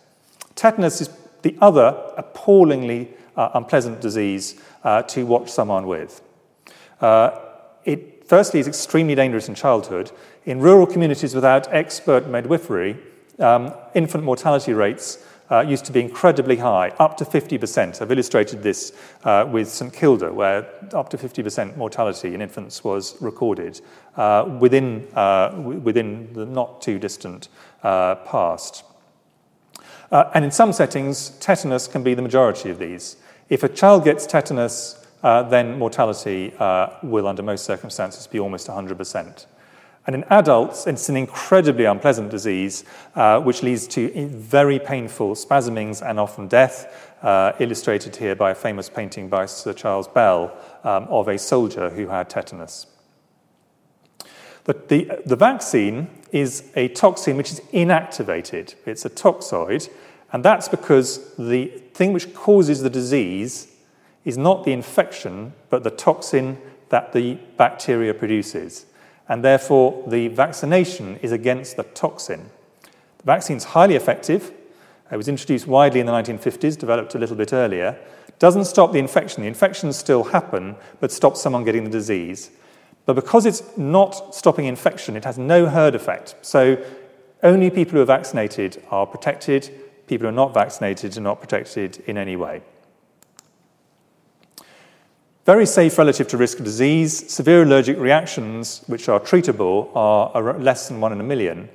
Tetanus 0.56 1.00
is 1.00 1.10
the 1.42 1.56
other 1.60 1.96
appallingly 2.16 3.14
uh, 3.36 3.50
unpleasant 3.54 4.00
disease 4.00 4.60
uh, 4.84 5.02
to 5.02 5.24
watch 5.24 5.50
someone 5.50 5.86
with. 5.86 6.20
Uh, 7.02 7.38
it 7.84 8.26
firstly 8.26 8.60
is 8.60 8.68
extremely 8.68 9.14
dangerous 9.14 9.48
in 9.48 9.54
childhood. 9.54 10.10
In 10.46 10.60
rural 10.60 10.86
communities 10.86 11.34
without 11.34 11.72
expert 11.72 12.28
midwifery, 12.28 12.96
um, 13.38 13.74
infant 13.94 14.24
mortality 14.24 14.72
rates 14.72 15.18
uh, 15.50 15.60
used 15.60 15.84
to 15.84 15.92
be 15.92 16.00
incredibly 16.00 16.56
high, 16.56 16.88
up 16.98 17.16
to 17.18 17.24
50%. 17.24 18.00
I've 18.00 18.10
illustrated 18.10 18.62
this 18.62 18.92
uh, 19.24 19.46
with 19.50 19.68
St 19.68 19.92
Kilda, 19.92 20.32
where 20.32 20.66
up 20.94 21.10
to 21.10 21.18
50% 21.18 21.76
mortality 21.76 22.34
in 22.34 22.40
infants 22.40 22.82
was 22.82 23.20
recorded 23.20 23.80
uh, 24.16 24.56
within, 24.60 25.06
uh, 25.14 25.50
w- 25.50 25.80
within 25.80 26.32
the 26.32 26.46
not 26.46 26.80
too 26.80 26.98
distant 26.98 27.48
uh, 27.82 28.14
past. 28.14 28.84
Uh, 30.10 30.30
and 30.34 30.44
in 30.44 30.50
some 30.50 30.72
settings, 30.72 31.30
tetanus 31.40 31.86
can 31.86 32.02
be 32.02 32.14
the 32.14 32.22
majority 32.22 32.70
of 32.70 32.78
these. 32.78 33.16
If 33.50 33.62
a 33.62 33.68
child 33.68 34.04
gets 34.04 34.26
tetanus 34.26 35.01
uh, 35.22 35.42
then 35.42 35.78
mortality 35.78 36.52
uh, 36.58 36.88
will, 37.02 37.26
under 37.26 37.42
most 37.42 37.64
circumstances, 37.64 38.26
be 38.26 38.38
almost 38.38 38.68
100%. 38.68 39.46
And 40.06 40.16
in 40.16 40.24
adults, 40.24 40.86
it's 40.86 41.08
an 41.08 41.16
incredibly 41.16 41.84
unpleasant 41.84 42.30
disease, 42.30 42.84
uh, 43.14 43.40
which 43.40 43.62
leads 43.62 43.86
to 43.88 44.28
very 44.28 44.80
painful 44.80 45.36
spasmings 45.36 46.02
and 46.02 46.18
often 46.18 46.48
death, 46.48 47.14
uh, 47.22 47.52
illustrated 47.60 48.16
here 48.16 48.34
by 48.34 48.50
a 48.50 48.54
famous 48.54 48.88
painting 48.88 49.28
by 49.28 49.46
Sir 49.46 49.72
Charles 49.72 50.08
Bell 50.08 50.56
um, 50.82 51.04
of 51.04 51.28
a 51.28 51.38
soldier 51.38 51.88
who 51.90 52.08
had 52.08 52.28
tetanus. 52.28 52.86
The, 54.64 54.74
the, 54.88 55.22
the 55.26 55.36
vaccine 55.36 56.08
is 56.32 56.70
a 56.74 56.88
toxin 56.88 57.36
which 57.36 57.52
is 57.52 57.60
inactivated. 57.72 58.74
It's 58.86 59.04
a 59.04 59.10
toxoid, 59.10 59.88
and 60.32 60.44
that's 60.44 60.68
because 60.68 61.34
the 61.36 61.66
thing 61.94 62.12
which 62.12 62.34
causes 62.34 62.82
the 62.82 62.90
disease 62.90 63.71
is 64.24 64.38
not 64.38 64.64
the 64.64 64.72
infection, 64.72 65.52
but 65.70 65.82
the 65.82 65.90
toxin 65.90 66.58
that 66.88 67.12
the 67.12 67.38
bacteria 67.56 68.14
produces. 68.14 68.86
And 69.28 69.42
therefore, 69.42 70.04
the 70.06 70.28
vaccination 70.28 71.16
is 71.22 71.32
against 71.32 71.76
the 71.76 71.84
toxin. 71.84 72.50
The 73.18 73.24
vaccine 73.24 73.56
is 73.56 73.64
highly 73.64 73.94
effective. 73.94 74.52
It 75.10 75.16
was 75.16 75.28
introduced 75.28 75.66
widely 75.66 76.00
in 76.00 76.06
the 76.06 76.12
1950s, 76.12 76.78
developed 76.78 77.14
a 77.14 77.18
little 77.18 77.36
bit 77.36 77.52
earlier. 77.52 77.98
Doesn't 78.38 78.64
stop 78.64 78.92
the 78.92 78.98
infection. 78.98 79.42
The 79.42 79.48
infections 79.48 79.96
still 79.96 80.24
happen, 80.24 80.76
but 81.00 81.12
stops 81.12 81.40
someone 81.40 81.64
getting 81.64 81.84
the 81.84 81.90
disease. 81.90 82.50
But 83.04 83.14
because 83.14 83.46
it's 83.46 83.76
not 83.76 84.34
stopping 84.34 84.66
infection, 84.66 85.16
it 85.16 85.24
has 85.24 85.38
no 85.38 85.66
herd 85.66 85.94
effect. 85.94 86.34
So 86.42 86.82
only 87.42 87.70
people 87.70 87.94
who 87.94 88.02
are 88.02 88.06
vaccinated 88.06 88.82
are 88.90 89.06
protected. 89.06 89.70
People 90.06 90.24
who 90.24 90.28
are 90.28 90.32
not 90.32 90.54
vaccinated 90.54 91.16
are 91.16 91.20
not 91.20 91.40
protected 91.40 92.02
in 92.06 92.16
any 92.16 92.36
way. 92.36 92.62
Very 95.44 95.66
safe 95.66 95.98
relative 95.98 96.28
to 96.28 96.36
risk 96.36 96.60
of 96.60 96.64
disease. 96.64 97.28
Severe 97.28 97.64
allergic 97.64 97.98
reactions, 97.98 98.84
which 98.86 99.08
are 99.08 99.18
treatable, 99.18 99.90
are 99.96 100.56
less 100.60 100.86
than 100.86 101.00
one 101.00 101.12
in 101.12 101.20
a 101.20 101.24
million. 101.24 101.68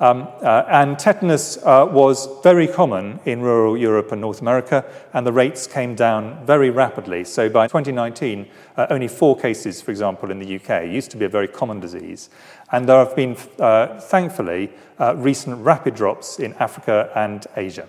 Um, 0.00 0.28
uh, 0.42 0.64
and 0.68 0.98
tetanus 0.98 1.56
uh, 1.58 1.88
was 1.88 2.28
very 2.42 2.66
common 2.66 3.20
in 3.24 3.40
rural 3.40 3.78
Europe 3.78 4.10
and 4.10 4.20
North 4.20 4.40
America, 4.40 4.84
and 5.14 5.24
the 5.24 5.32
rates 5.32 5.68
came 5.68 5.94
down 5.94 6.44
very 6.44 6.68
rapidly. 6.68 7.22
So 7.22 7.48
by 7.48 7.68
2019, 7.68 8.46
uh, 8.76 8.88
only 8.90 9.06
four 9.06 9.38
cases, 9.38 9.80
for 9.80 9.92
example, 9.92 10.32
in 10.32 10.40
the 10.40 10.56
UK. 10.56 10.84
It 10.84 10.90
used 10.92 11.12
to 11.12 11.16
be 11.16 11.26
a 11.26 11.30
very 11.30 11.48
common 11.48 11.78
disease. 11.78 12.28
And 12.72 12.88
there 12.88 12.98
have 12.98 13.14
been, 13.14 13.36
uh, 13.60 14.00
thankfully, 14.00 14.72
uh, 14.98 15.14
recent 15.16 15.64
rapid 15.64 15.94
drops 15.94 16.40
in 16.40 16.54
Africa 16.54 17.10
and 17.14 17.46
Asia. 17.56 17.88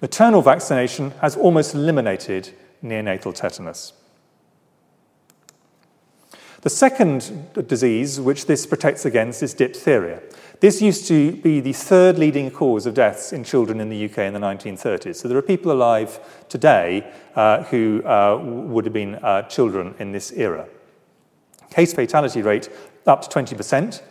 Maternal 0.00 0.40
vaccination 0.40 1.12
has 1.20 1.36
almost 1.36 1.74
eliminated 1.74 2.50
neonatal 2.82 3.34
tetanus. 3.34 3.92
The 6.62 6.70
second 6.70 7.52
disease 7.66 8.20
which 8.20 8.46
this 8.46 8.66
protects 8.66 9.04
against 9.04 9.42
is 9.42 9.52
diphtheria. 9.52 10.22
This 10.60 10.80
used 10.80 11.08
to 11.08 11.32
be 11.32 11.58
the 11.58 11.72
third 11.72 12.18
leading 12.18 12.48
cause 12.52 12.86
of 12.86 12.94
deaths 12.94 13.32
in 13.32 13.42
children 13.42 13.80
in 13.80 13.88
the 13.88 14.04
UK 14.04 14.18
in 14.18 14.32
the 14.32 14.38
1930s. 14.38 15.16
So 15.16 15.26
there 15.26 15.36
are 15.36 15.42
people 15.42 15.72
alive 15.72 16.20
today 16.48 17.12
uh, 17.34 17.64
who 17.64 18.00
uh, 18.04 18.38
would 18.40 18.84
have 18.84 18.94
been 18.94 19.16
uh, 19.16 19.42
children 19.42 19.96
in 19.98 20.12
this 20.12 20.30
era. 20.30 20.68
Case 21.70 21.92
fatality 21.92 22.42
rate 22.42 22.68
up 23.08 23.22
to 23.22 23.28
20%, 23.28 24.02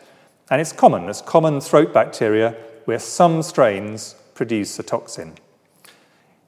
and 0.49 0.59
it's 0.59 0.73
common. 0.73 1.07
It's 1.07 1.21
common 1.21 1.61
throat 1.61 1.93
bacteria 1.93 2.57
where 2.83 2.99
some 2.99 3.43
strains 3.43 4.15
produce 4.33 4.77
a 4.77 4.83
toxin. 4.83 5.35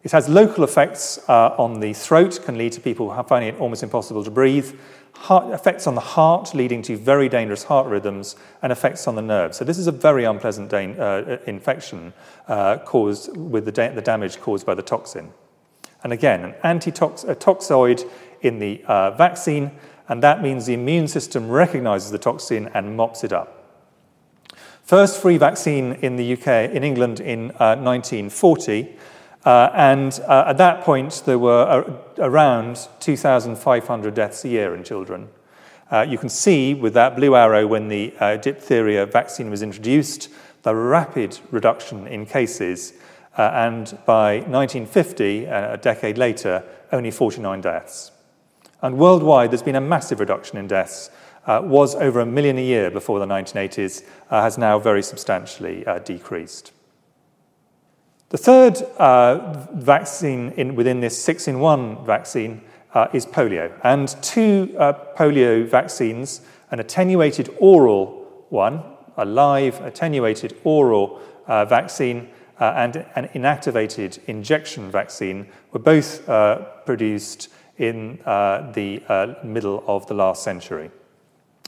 It 0.03 0.11
has 0.11 0.27
local 0.27 0.65
effects 0.65 1.17
uh, 1.29 1.55
on 1.57 1.79
the 1.79 1.93
throat, 1.93 2.41
can 2.43 2.57
lead 2.57 2.73
to 2.73 2.81
people 2.81 3.11
finding 3.23 3.53
it 3.53 3.59
almost 3.59 3.83
impossible 3.83 4.21
to 4.25 4.31
breathe, 4.31 4.75
heart, 5.13 5.53
effects 5.53 5.87
on 5.87 5.95
the 5.95 6.01
heart, 6.01 6.53
leading 6.53 6.81
to 6.83 6.97
very 6.97 7.29
dangerous 7.29 7.63
heart 7.63 7.87
rhythms, 7.87 8.35
and 8.61 8.73
effects 8.73 9.07
on 9.07 9.15
the 9.15 9.21
nerves. 9.21 9.57
So, 9.57 9.63
this 9.63 9.77
is 9.77 9.87
a 9.87 9.93
very 9.93 10.25
unpleasant 10.25 10.69
da- 10.69 10.93
uh, 10.93 11.37
infection 11.47 12.11
uh, 12.49 12.79
caused 12.79 13.35
with 13.37 13.63
the, 13.63 13.71
da- 13.71 13.93
the 13.93 14.01
damage 14.01 14.41
caused 14.41 14.65
by 14.65 14.75
the 14.75 14.81
toxin. 14.81 15.31
And 16.03 16.11
again, 16.11 16.53
an 16.63 16.79
antitoxoid 16.79 18.09
in 18.41 18.59
the 18.59 18.83
uh, 18.85 19.11
vaccine, 19.11 19.71
and 20.09 20.21
that 20.21 20.43
means 20.43 20.65
the 20.65 20.73
immune 20.73 21.07
system 21.07 21.47
recognizes 21.47 22.11
the 22.11 22.17
toxin 22.17 22.69
and 22.73 22.97
mops 22.97 23.23
it 23.23 23.31
up. 23.31 23.63
First 24.83 25.21
free 25.21 25.37
vaccine 25.37 25.93
in 26.01 26.17
the 26.17 26.33
UK, 26.33 26.75
in 26.75 26.83
England, 26.83 27.21
in 27.21 27.51
uh, 27.51 27.77
1940. 27.77 28.97
Uh, 29.45 29.69
and 29.73 30.19
uh, 30.27 30.45
at 30.47 30.57
that 30.57 30.81
point, 30.81 31.23
there 31.25 31.39
were 31.39 31.63
uh, 31.63 32.23
around 32.23 32.87
2,500 32.99 34.13
deaths 34.13 34.45
a 34.45 34.49
year 34.49 34.73
in 34.73 34.83
children. 34.83 35.27
Uh, 35.91 36.05
you 36.07 36.17
can 36.17 36.29
see 36.29 36.73
with 36.73 36.93
that 36.93 37.15
blue 37.15 37.35
arrow 37.35 37.67
when 37.67 37.87
the 37.87 38.13
uh, 38.19 38.37
diphtheria 38.37 39.05
vaccine 39.05 39.49
was 39.49 39.61
introduced, 39.61 40.29
the 40.63 40.73
rapid 40.73 41.37
reduction 41.51 42.07
in 42.07 42.25
cases. 42.25 42.93
and 43.37 43.97
by 44.05 44.37
1950, 44.47 45.45
a 45.45 45.77
decade 45.77 46.17
later, 46.17 46.63
only 46.91 47.11
49 47.11 47.61
deaths. 47.61 48.11
And 48.83 48.97
worldwide, 48.97 49.49
there's 49.51 49.63
been 49.63 49.77
a 49.77 49.81
massive 49.81 50.19
reduction 50.19 50.57
in 50.57 50.67
deaths. 50.67 51.09
Uh, 51.45 51.61
was 51.63 51.95
over 51.95 52.19
a 52.19 52.25
million 52.25 52.57
a 52.57 52.61
year 52.63 52.91
before 52.91 53.19
the 53.19 53.25
1980s, 53.25 54.03
uh, 54.29 54.41
has 54.41 54.57
now 54.57 54.77
very 54.77 55.01
substantially 55.01 55.85
uh, 55.87 55.99
decreased. 55.99 56.72
The 58.33 58.39
third 58.39 58.81
uh, 58.97 59.67
vaccine 59.75 60.53
in, 60.57 60.73
within 60.73 61.01
this 61.01 61.23
six 61.23 61.47
in 61.47 61.59
one 61.59 62.03
vaccine 62.03 62.63
uh, 62.95 63.07
is 63.13 63.27
polio. 63.27 63.71
And 63.83 64.07
two 64.23 64.75
uh, 64.79 64.93
polio 65.15 65.69
vaccines, 65.69 66.41
an 66.71 66.79
attenuated 66.79 67.55
oral 67.59 68.47
one, 68.49 68.81
a 69.17 69.23
live 69.23 69.79
attenuated 69.81 70.57
oral 70.63 71.21
vaccine, 71.47 72.27
and 72.59 73.05
an 73.15 73.29
inactivated 73.35 74.17
injection 74.25 74.89
vaccine, 74.89 75.47
were 75.71 75.79
both 75.79 76.25
produced 76.87 77.49
in 77.77 78.19
uh, 78.25 78.71
the 78.71 79.03
uh, 79.09 79.35
middle 79.43 79.83
of 79.85 80.07
the 80.07 80.15
last 80.15 80.41
century. 80.41 80.89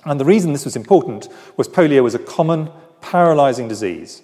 And 0.06 0.20
the 0.20 0.26
reason 0.26 0.52
this 0.52 0.66
was 0.66 0.76
important 0.76 1.30
was 1.58 1.68
polio 1.68 2.02
was 2.02 2.16
a 2.16 2.20
common 2.20 2.72
paralyzing 3.02 3.68
disease. 3.68 4.24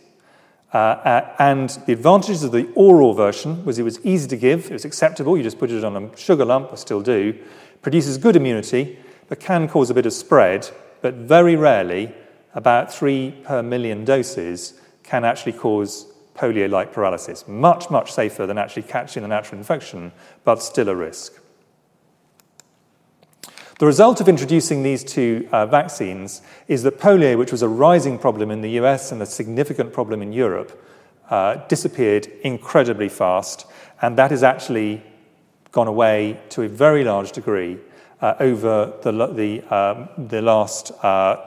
Uh, 0.73 0.77
uh, 0.77 1.35
and 1.39 1.69
the 1.85 1.91
advantages 1.91 2.43
of 2.43 2.51
the 2.53 2.71
oral 2.75 3.13
version 3.13 3.65
was 3.65 3.77
it 3.77 3.83
was 3.83 4.03
easy 4.05 4.27
to 4.27 4.37
give, 4.37 4.67
it 4.67 4.73
was 4.73 4.85
acceptable, 4.85 5.35
you 5.35 5.43
just 5.43 5.59
put 5.59 5.69
it 5.69 5.83
on 5.83 5.97
a 5.97 6.17
sugar 6.17 6.45
lump, 6.45 6.69
I 6.71 6.75
still 6.75 7.01
do, 7.01 7.37
produces 7.81 8.17
good 8.17 8.37
immunity, 8.37 8.97
but 9.27 9.39
can 9.39 9.67
cause 9.67 9.89
a 9.89 9.93
bit 9.93 10.05
of 10.05 10.13
spread, 10.13 10.69
but 11.01 11.15
very 11.15 11.57
rarely, 11.57 12.13
about 12.53 12.93
three 12.93 13.31
per 13.43 13.61
million 13.61 14.05
doses, 14.05 14.79
can 15.03 15.25
actually 15.25 15.53
cause 15.53 16.05
polio 16.35 16.69
like 16.69 16.93
paralysis. 16.93 17.47
Much, 17.47 17.89
much 17.89 18.11
safer 18.11 18.45
than 18.45 18.57
actually 18.57 18.83
catching 18.83 19.23
the 19.23 19.27
natural 19.27 19.57
infection, 19.57 20.11
but 20.45 20.61
still 20.61 20.87
a 20.87 20.95
risk. 20.95 21.40
The 23.81 23.87
result 23.87 24.21
of 24.21 24.29
introducing 24.29 24.83
these 24.83 25.03
two 25.03 25.49
uh, 25.51 25.65
vaccines 25.65 26.43
is 26.67 26.83
that 26.83 26.99
polio, 26.99 27.35
which 27.35 27.51
was 27.51 27.63
a 27.63 27.67
rising 27.67 28.19
problem 28.19 28.51
in 28.51 28.61
the 28.61 28.69
US 28.79 29.11
and 29.11 29.19
a 29.23 29.25
significant 29.25 29.91
problem 29.91 30.21
in 30.21 30.31
Europe, 30.31 30.79
uh, 31.31 31.55
disappeared 31.67 32.27
incredibly 32.43 33.09
fast, 33.09 33.65
and 34.03 34.15
that 34.19 34.29
has 34.29 34.43
actually 34.43 35.01
gone 35.71 35.87
away 35.87 36.39
to 36.49 36.61
a 36.61 36.67
very 36.69 37.03
large 37.03 37.31
degree 37.31 37.79
uh, 38.21 38.35
over 38.39 38.93
the, 39.01 39.11
the, 39.33 39.75
um, 39.75 40.27
the 40.27 40.43
last 40.43 40.91
uh, 41.03 41.37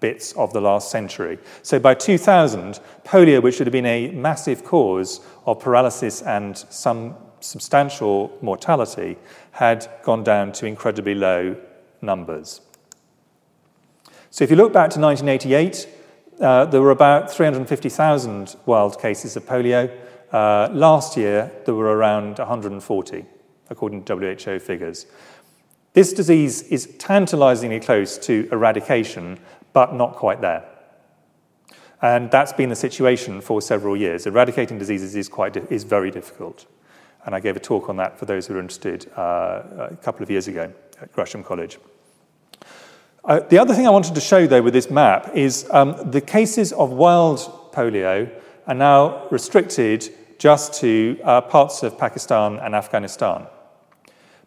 bits 0.00 0.32
of 0.32 0.50
the 0.54 0.62
last 0.62 0.90
century. 0.90 1.38
So 1.60 1.78
by 1.78 1.92
2000, 1.92 2.80
polio, 3.04 3.42
which 3.42 3.58
would 3.58 3.66
have 3.66 3.72
been 3.72 3.84
a 3.84 4.10
massive 4.12 4.64
cause 4.64 5.20
of 5.44 5.60
paralysis 5.60 6.22
and 6.22 6.56
some 6.56 7.16
substantial 7.40 8.34
mortality, 8.40 9.18
had 9.50 9.86
gone 10.02 10.24
down 10.24 10.52
to 10.52 10.64
incredibly 10.64 11.14
low 11.14 11.54
numbers. 12.02 12.60
So 14.30 14.44
if 14.44 14.50
you 14.50 14.56
look 14.56 14.72
back 14.72 14.90
to 14.90 15.00
1988, 15.00 15.88
uh, 16.40 16.64
there 16.66 16.80
were 16.80 16.90
about 16.90 17.30
350,000 17.30 18.56
wild 18.66 19.00
cases 19.00 19.36
of 19.36 19.46
polio. 19.46 19.90
Uh, 20.32 20.68
last 20.72 21.16
year, 21.16 21.52
there 21.64 21.74
were 21.74 21.96
around 21.96 22.38
140, 22.38 23.24
according 23.70 24.04
to 24.04 24.16
WHO 24.16 24.58
figures. 24.58 25.06
This 25.92 26.12
disease 26.12 26.62
is 26.62 26.86
tantalizingly 26.98 27.78
close 27.80 28.16
to 28.18 28.48
eradication, 28.50 29.38
but 29.72 29.94
not 29.94 30.16
quite 30.16 30.40
there. 30.40 30.64
And 32.00 32.30
that's 32.30 32.52
been 32.52 32.70
the 32.70 32.76
situation 32.76 33.40
for 33.40 33.62
several 33.62 33.96
years. 33.96 34.26
Eradicating 34.26 34.78
diseases 34.78 35.14
is, 35.14 35.28
quite 35.28 35.56
is 35.70 35.84
very 35.84 36.10
difficult. 36.10 36.66
And 37.24 37.34
I 37.34 37.40
gave 37.40 37.56
a 37.56 37.60
talk 37.60 37.88
on 37.88 37.96
that 37.98 38.18
for 38.18 38.24
those 38.24 38.46
who 38.46 38.56
are 38.56 38.60
interested 38.60 39.10
uh, 39.16 39.88
a 39.90 39.96
couple 40.02 40.22
of 40.22 40.30
years 40.30 40.48
ago 40.48 40.72
at 41.00 41.12
Gresham 41.12 41.44
College. 41.44 41.78
Uh, 43.24 43.38
the 43.38 43.58
other 43.58 43.72
thing 43.72 43.86
I 43.86 43.90
wanted 43.90 44.16
to 44.16 44.20
show, 44.20 44.48
though, 44.48 44.62
with 44.62 44.74
this 44.74 44.90
map 44.90 45.30
is 45.32 45.68
um, 45.70 46.10
the 46.10 46.20
cases 46.20 46.72
of 46.72 46.90
wild 46.90 47.38
polio 47.72 48.28
are 48.66 48.74
now 48.74 49.28
restricted 49.28 50.12
just 50.38 50.74
to 50.80 51.20
uh, 51.22 51.40
parts 51.40 51.84
of 51.84 51.96
Pakistan 51.96 52.58
and 52.58 52.74
Afghanistan. 52.74 53.46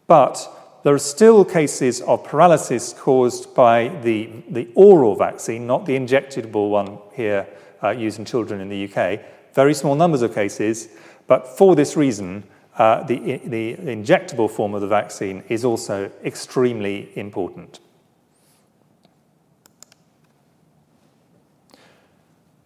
But 0.08 0.46
there 0.84 0.94
are 0.94 1.00
still 1.00 1.46
cases 1.46 2.02
of 2.02 2.26
paralysis 2.26 2.92
caused 2.92 3.56
by 3.56 3.88
the, 4.04 4.30
the 4.50 4.68
oral 4.76 5.16
vaccine, 5.16 5.66
not 5.66 5.86
the 5.86 5.98
injectable 5.98 6.70
one 6.70 6.98
here 7.14 7.48
uh, 7.82 7.92
used 7.92 8.20
in 8.20 8.26
children 8.26 8.60
in 8.60 8.68
the 8.68 8.92
UK. 8.92 9.22
Very 9.54 9.74
small 9.74 9.96
numbers 9.96 10.22
of 10.22 10.36
cases, 10.36 10.90
but 11.28 11.48
for 11.48 11.78
this 11.78 11.96
reason, 11.96 12.44
uh, 12.78 13.04
the, 13.04 13.38
the 13.46 13.78
injectable 13.78 14.52
form 14.52 14.74
of 14.74 14.82
the 14.82 14.88
vaccine 14.88 15.46
is 15.48 15.64
also 15.64 16.12
extremely 16.26 17.10
important. 17.16 17.80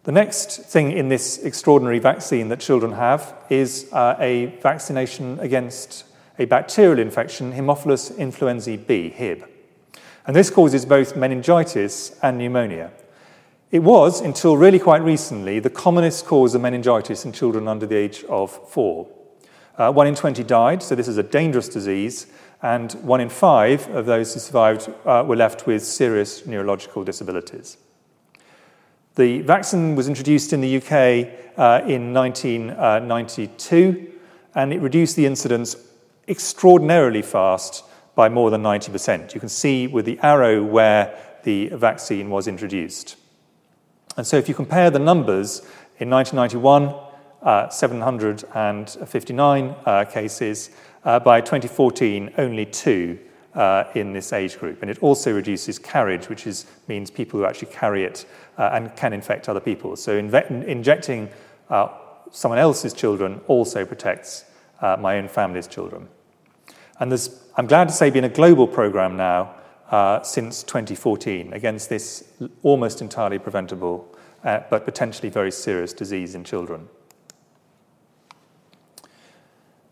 The 0.04 0.12
next 0.14 0.62
thing 0.62 0.94
in 0.94 1.10
this 1.10 1.40
extraordinary 1.40 2.00
vaccine 2.00 2.48
that 2.50 2.62
children 2.62 2.94
have 2.94 3.36
is 3.50 3.90
uh, 3.92 4.16
a 4.18 4.46
vaccination 4.62 5.38
against 5.42 6.06
a 6.38 6.46
bacterial 6.46 7.00
infection, 7.00 7.52
Haemophilus 7.52 8.14
influenzae 8.14 8.88
B, 8.88 9.10
HIB. 9.10 9.44
And 10.26 10.36
this 10.36 10.50
causes 10.50 10.86
both 10.86 11.18
meningitis 11.18 12.18
and 12.24 12.38
pneumonia. 12.38 12.92
It 13.72 13.80
was, 13.80 14.22
until 14.22 14.56
really 14.56 14.80
quite 14.80 15.04
recently, 15.04 15.60
the 15.60 15.70
commonest 15.70 16.26
cause 16.26 16.56
of 16.56 16.62
meningitis 16.62 17.26
in 17.26 17.34
children 17.34 17.68
under 17.68 17.86
the 17.86 17.98
age 17.98 18.24
of 18.30 18.52
four. 18.70 19.10
Uh, 19.78 19.92
one 19.92 20.08
in 20.08 20.16
20 20.16 20.44
died, 20.44 20.82
so 20.82 20.96
this 20.96 21.10
is 21.10 21.18
a 21.18 21.24
dangerous 21.24 21.68
disease, 21.68 22.28
and 22.62 22.94
one 22.94 23.20
in 23.20 23.30
five 23.30 23.90
of 23.90 24.06
those 24.06 24.34
who 24.34 24.40
survived 24.40 24.90
uh, 25.06 25.26
were 25.28 25.36
left 25.36 25.68
with 25.68 25.84
serious 25.84 26.46
neurological 26.46 27.04
disabilities. 27.04 27.78
The 29.20 29.42
vaccine 29.42 29.96
was 29.98 30.08
introduced 30.08 30.54
in 30.54 30.62
the 30.62 30.78
UK 30.78 31.28
uh, 31.58 31.82
in 31.86 32.14
1992, 32.14 34.14
and 34.56 34.72
it 34.72 34.80
reduced 34.80 35.18
the 35.18 35.26
incidence 35.26 35.76
extraordinarily 36.30 37.22
fast 37.22 37.84
by 38.16 38.30
more 38.30 38.50
than 38.50 38.64
90%. 38.64 39.34
You 39.34 39.42
can 39.42 39.50
see 39.50 39.88
with 39.88 40.06
the 40.06 40.18
arrow 40.20 40.64
where 40.64 41.14
the 41.44 41.68
vaccine 41.68 42.30
was 42.30 42.48
introduced. 42.48 43.18
And 44.16 44.26
so 44.26 44.38
if 44.38 44.48
you 44.48 44.56
compare 44.56 44.90
the 44.90 45.00
numbers, 45.00 45.64
in 45.98 46.10
1991, 46.10 46.96
uh, 47.42 47.68
759 47.68 49.76
uh, 49.86 50.06
cases, 50.06 50.70
uh, 51.04 51.20
by 51.20 51.42
2014, 51.42 52.36
only 52.38 52.66
two 52.66 53.20
uh, 53.54 53.84
in 53.96 54.14
this 54.14 54.32
age 54.32 54.58
group. 54.58 54.82
And 54.82 54.90
it 54.90 55.00
also 55.00 55.34
reduces 55.34 55.78
carriage, 55.80 56.30
which 56.30 56.48
is, 56.48 56.66
means 56.88 57.12
people 57.12 57.38
who 57.40 57.46
actually 57.46 57.74
carry 57.74 58.06
it 58.06 58.26
uh, 58.60 58.70
and 58.74 58.96
can 58.96 59.14
infect 59.14 59.50
other 59.50 59.60
people. 59.60 59.96
So 59.96 60.18
injecting 60.18 61.30
uh, 61.70 61.88
someone 62.32 62.60
else's 62.60 62.94
children 62.94 63.42
also 63.48 63.86
protects 63.86 64.46
uh, 64.82 64.98
my 65.00 65.18
own 65.18 65.28
family's 65.28 65.68
children. 65.68 66.08
And 67.00 67.12
there's, 67.12 67.44
I'm 67.56 67.68
glad 67.68 67.88
to 67.88 67.94
say, 67.94 68.10
been 68.10 68.26
a 68.26 68.30
global 68.30 68.68
program 68.68 69.16
now 69.16 69.56
uh, 69.90 70.22
since 70.22 70.62
2014 70.64 71.54
against 71.54 71.90
this 71.90 72.32
almost 72.62 73.02
entirely 73.02 73.40
preventable 73.40 74.16
uh, 74.44 74.60
but 74.70 74.86
potentially 74.86 75.30
very 75.30 75.52
serious 75.52 75.94
disease 75.94 76.36
in 76.36 76.44
children. 76.44 76.88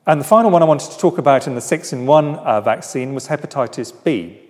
And 0.06 0.22
the 0.22 0.26
final 0.26 0.52
one 0.52 0.62
I 0.62 0.66
wanted 0.66 0.92
to 0.92 0.98
talk 0.98 1.18
about 1.18 1.48
in 1.48 1.56
the 1.56 1.62
six 1.62 1.92
in 1.92 2.06
one 2.06 2.36
uh, 2.36 2.62
vaccine 2.62 3.14
was 3.14 3.28
hepatitis 3.28 3.92
B. 4.04 4.47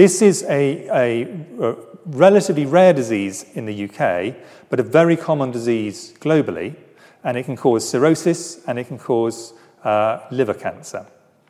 This 0.00 0.22
is 0.22 0.44
a, 0.44 0.88
a, 0.88 1.24
a, 1.62 1.76
relatively 2.06 2.64
rare 2.64 2.94
disease 2.94 3.44
in 3.52 3.66
the 3.66 3.84
UK, 3.84 4.34
but 4.70 4.80
a 4.80 4.82
very 4.82 5.14
common 5.14 5.50
disease 5.50 6.14
globally, 6.20 6.74
and 7.22 7.36
it 7.36 7.44
can 7.44 7.54
cause 7.54 7.86
cirrhosis 7.86 8.64
and 8.66 8.78
it 8.78 8.84
can 8.88 8.96
cause 8.96 9.52
uh, 9.84 10.20
liver 10.30 10.54
cancer. 10.54 11.06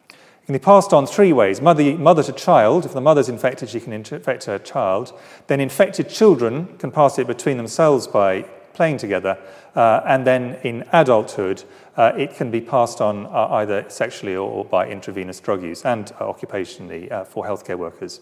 It 0.09 0.47
can 0.47 0.53
be 0.53 0.59
passed 0.59 0.93
on 0.93 1.07
three 1.07 1.33
ways 1.33 1.61
mother, 1.61 1.97
mother 1.97 2.25
to 2.25 2.33
child. 2.33 2.85
If 2.87 2.93
the 2.93 3.01
mother's 3.01 3.29
infected, 3.29 3.69
she 3.69 3.79
can 3.79 3.93
infect 3.93 4.47
her 4.47 4.59
child. 4.59 5.17
Then 5.47 5.61
infected 5.61 6.09
children 6.09 6.77
can 6.79 6.91
pass 6.91 7.21
it 7.21 7.29
between 7.29 7.57
themselves 7.57 8.09
by 8.09 8.43
playing 8.75 8.97
together. 8.97 9.39
Uh, 9.77 10.01
and 10.05 10.27
then 10.27 10.59
in 10.65 10.85
adulthood, 10.93 11.63
uh, 11.97 12.11
it 12.17 12.35
can 12.35 12.51
be 12.51 12.61
passed 12.61 13.01
on 13.01 13.27
uh, 13.27 13.47
either 13.63 13.89
sexually 13.89 14.35
or, 14.35 14.65
by 14.65 14.89
intravenous 14.89 15.39
drug 15.39 15.63
use 15.63 15.85
and 15.85 16.11
uh, 16.19 16.25
occupationally 16.25 17.13
uh, 17.13 17.23
for 17.25 17.45
healthcare 17.45 17.79
workers. 17.79 18.21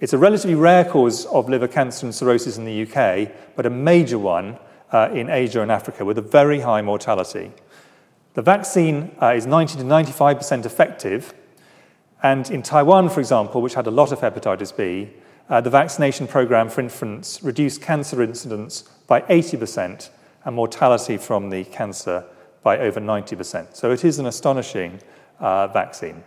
It's 0.00 0.12
a 0.12 0.18
relatively 0.18 0.54
rare 0.54 0.84
cause 0.84 1.26
of 1.26 1.48
liver 1.48 1.66
cancer 1.66 2.06
and 2.06 2.14
cirrhosis 2.14 2.56
in 2.56 2.64
the 2.64 2.82
UK, 2.82 3.32
but 3.56 3.66
a 3.66 3.70
major 3.70 4.18
one 4.18 4.56
uh, 4.92 5.10
in 5.12 5.28
Asia 5.28 5.60
and 5.60 5.72
Africa 5.72 6.04
with 6.04 6.18
a 6.18 6.22
very 6.22 6.60
high 6.60 6.82
mortality. 6.82 7.50
The 8.34 8.42
vaccine 8.42 9.10
is 9.20 9.46
90 9.46 9.78
to 9.78 9.84
95% 9.84 10.64
effective, 10.64 11.34
and 12.22 12.48
in 12.48 12.62
Taiwan, 12.62 13.08
for 13.08 13.18
example, 13.18 13.60
which 13.60 13.74
had 13.74 13.88
a 13.88 13.90
lot 13.90 14.12
of 14.12 14.20
hepatitis 14.20 14.76
B, 14.76 15.10
uh, 15.48 15.60
the 15.60 15.70
vaccination 15.70 16.28
program 16.28 16.68
for 16.68 16.80
infants 16.80 17.42
reduced 17.42 17.82
cancer 17.82 18.22
incidence 18.22 18.82
by 19.08 19.22
80% 19.22 20.10
and 20.44 20.54
mortality 20.54 21.16
from 21.16 21.50
the 21.50 21.64
cancer 21.64 22.24
by 22.62 22.78
over 22.78 23.00
90%. 23.00 23.74
So 23.74 23.90
it 23.90 24.04
is 24.04 24.18
an 24.18 24.26
astonishing 24.26 25.00
uh, 25.40 25.68
vaccine. 25.68 26.22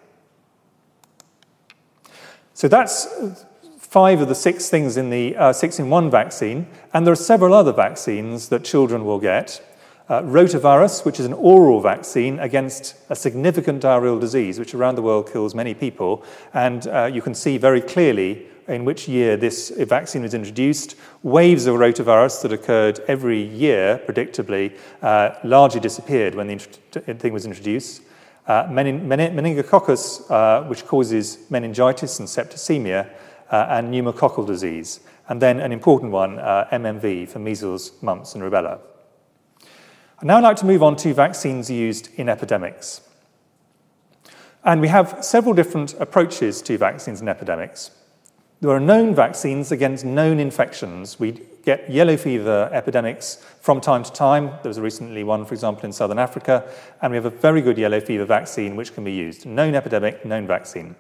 So 2.54 2.68
that's 2.68 3.46
five 3.92 4.22
of 4.22 4.30
the 4.30 4.36
six 4.36 4.70
things 4.70 4.96
in 4.96 5.10
the 5.10 5.36
uh, 5.36 5.52
six 5.52 5.78
in 5.78 5.90
one 5.90 6.10
vaccine, 6.10 6.66
and 6.94 7.06
there 7.06 7.12
are 7.12 7.24
several 7.32 7.54
other 7.54 7.74
vaccines 7.74 8.48
that 8.48 8.64
children 8.64 9.04
will 9.04 9.20
get. 9.20 9.62
Uh, 10.08 10.22
rotavirus, 10.22 11.04
which 11.04 11.20
is 11.20 11.26
an 11.26 11.34
oral 11.34 11.82
vaccine 11.82 12.40
against 12.40 12.96
a 13.10 13.16
significant 13.16 13.84
diarrheal 13.84 14.20
disease, 14.20 14.58
which 14.58 14.74
around 14.74 14.96
the 14.96 15.02
world 15.02 15.30
kills 15.32 15.54
many 15.54 15.74
people. 15.74 16.24
And 16.54 16.88
uh, 16.88 17.10
you 17.14 17.22
can 17.22 17.34
see 17.34 17.58
very 17.58 17.82
clearly 17.82 18.46
in 18.70 18.86
which 18.86 19.10
year 19.10 19.36
this 19.36 19.70
vaccine 19.78 20.22
was 20.22 20.34
introduced. 20.34 20.96
Waves 21.22 21.66
of 21.68 21.76
rotavirus 21.76 22.42
that 22.44 22.54
occurred 22.54 23.02
every 23.10 23.42
year, 23.42 24.02
predictably, 24.08 24.78
uh, 25.02 25.32
largely 25.44 25.82
disappeared 25.82 26.36
when 26.36 26.48
the 26.48 27.16
thing 27.16 27.34
was 27.34 27.46
introduced. 27.46 28.04
Uh, 28.48 28.68
mening- 28.72 29.08
meningococcus, 29.08 30.30
uh, 30.32 30.68
which 30.68 30.86
causes 30.86 31.40
meningitis 31.50 32.20
and 32.20 32.28
septicemia, 32.28 33.08
uh, 33.52 33.68
and 33.70 33.94
pneumococcal 33.94 34.48
disease. 34.48 35.02
And 35.30 35.42
then 35.42 35.60
an 35.60 35.72
important 35.72 36.12
one, 36.12 36.40
uh, 36.40 36.68
MMR, 36.72 37.28
for 37.28 37.40
measles, 37.40 37.92
mumps, 38.02 38.34
and 38.34 38.44
rubella. 38.44 38.80
I'd 40.20 40.28
now 40.28 40.42
like 40.42 40.58
to 40.58 40.66
move 40.66 40.84
on 40.84 40.96
to 40.98 41.14
vaccines 41.14 41.70
used 41.70 42.10
in 42.16 42.30
epidemics. 42.30 43.02
And 44.64 44.80
we 44.80 44.88
have 44.88 45.18
several 45.22 45.54
different 45.54 45.96
approaches 46.00 46.62
to 46.64 46.78
vaccines 46.78 47.22
in 47.22 47.28
epidemics. 47.28 47.92
There 48.62 48.70
are 48.70 48.80
known 48.80 49.16
vaccines 49.16 49.72
against 49.72 50.06
known 50.06 50.40
infections. 50.40 51.20
We 51.20 51.42
get 51.66 51.90
yellow 51.90 52.16
fever 52.16 52.70
epidemics 52.72 53.44
from 53.60 53.82
time 53.82 54.04
to 54.04 54.12
time. 54.12 54.52
There 54.62 54.70
was 54.70 54.80
recently 54.80 55.24
one, 55.24 55.46
for 55.46 55.56
example, 55.56 55.86
in 55.86 55.92
southern 55.92 56.20
Africa, 56.20 56.70
and 57.02 57.12
we 57.12 57.18
have 57.18 57.26
a 57.26 57.32
very 57.32 57.62
good 57.62 57.80
yellow 57.80 58.00
fever 58.00 58.26
vaccine 58.26 58.76
which 58.76 58.94
can 58.94 59.04
be 59.04 59.12
used. 59.12 59.48
Known 59.48 59.74
epidemic, 59.74 60.24
known 60.26 60.46
vaccine. 60.46 60.96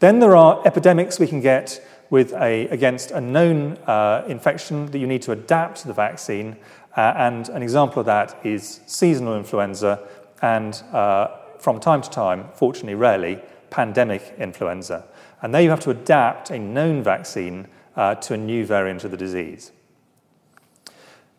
Then 0.00 0.18
there 0.18 0.36
are 0.36 0.60
epidemics 0.66 1.18
we 1.18 1.26
can 1.26 1.40
get 1.40 1.84
with 2.10 2.32
a, 2.34 2.68
against 2.68 3.10
a 3.10 3.20
known 3.20 3.78
uh, 3.86 4.24
infection 4.28 4.86
that 4.86 4.98
you 4.98 5.06
need 5.06 5.22
to 5.22 5.32
adapt 5.32 5.84
the 5.84 5.92
vaccine, 5.92 6.56
uh, 6.96 7.12
and 7.16 7.48
an 7.48 7.62
example 7.62 8.00
of 8.00 8.06
that 8.06 8.36
is 8.44 8.80
seasonal 8.86 9.36
influenza 9.36 10.06
and, 10.42 10.82
uh, 10.92 11.28
from 11.58 11.80
time 11.80 12.02
to 12.02 12.10
time, 12.10 12.48
fortunately 12.54 12.94
rarely, 12.94 13.40
pandemic 13.70 14.34
influenza. 14.38 15.04
And 15.42 15.54
there 15.54 15.62
you 15.62 15.70
have 15.70 15.80
to 15.80 15.90
adapt 15.90 16.50
a 16.50 16.58
known 16.58 17.02
vaccine 17.02 17.66
uh, 17.96 18.14
to 18.16 18.34
a 18.34 18.36
new 18.36 18.64
variant 18.66 19.04
of 19.04 19.10
the 19.10 19.16
disease. 19.16 19.72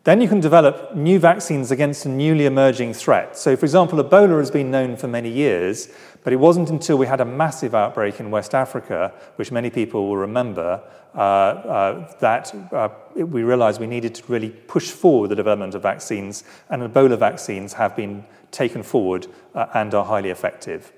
Then 0.06 0.20
you 0.20 0.28
can 0.28 0.38
develop 0.38 0.94
new 0.94 1.18
vaccines 1.18 1.72
against 1.72 2.06
a 2.06 2.08
newly 2.08 2.46
emerging 2.46 2.94
threat. 2.94 3.36
So, 3.36 3.56
for 3.56 3.66
example, 3.66 3.98
Ebola 3.98 4.38
has 4.38 4.52
been 4.52 4.70
known 4.70 4.96
for 4.96 5.08
many 5.08 5.28
years, 5.28 5.88
but 6.22 6.32
it 6.32 6.36
wasn't 6.36 6.70
until 6.70 6.96
we 6.96 7.08
had 7.08 7.20
a 7.20 7.24
massive 7.24 7.74
outbreak 7.74 8.20
in 8.20 8.30
West 8.30 8.54
Africa, 8.54 9.12
which 9.34 9.50
many 9.50 9.68
people 9.68 10.06
will 10.06 10.16
remember, 10.16 10.80
uh, 11.12 11.18
uh, 11.18 12.18
that 12.20 12.54
uh, 12.72 12.88
we 13.16 13.42
realized 13.42 13.80
we 13.80 13.88
needed 13.88 14.14
to 14.14 14.22
really 14.28 14.50
push 14.50 14.92
forward 14.92 15.30
the 15.30 15.34
development 15.34 15.74
of 15.74 15.82
vaccines, 15.82 16.44
and 16.70 16.84
Ebola 16.84 17.18
vaccines 17.18 17.72
have 17.72 17.96
been 17.96 18.24
taken 18.52 18.84
forward 18.84 19.26
uh, 19.56 19.66
and 19.74 19.92
are 19.92 20.04
highly 20.04 20.30
effective. 20.30 20.92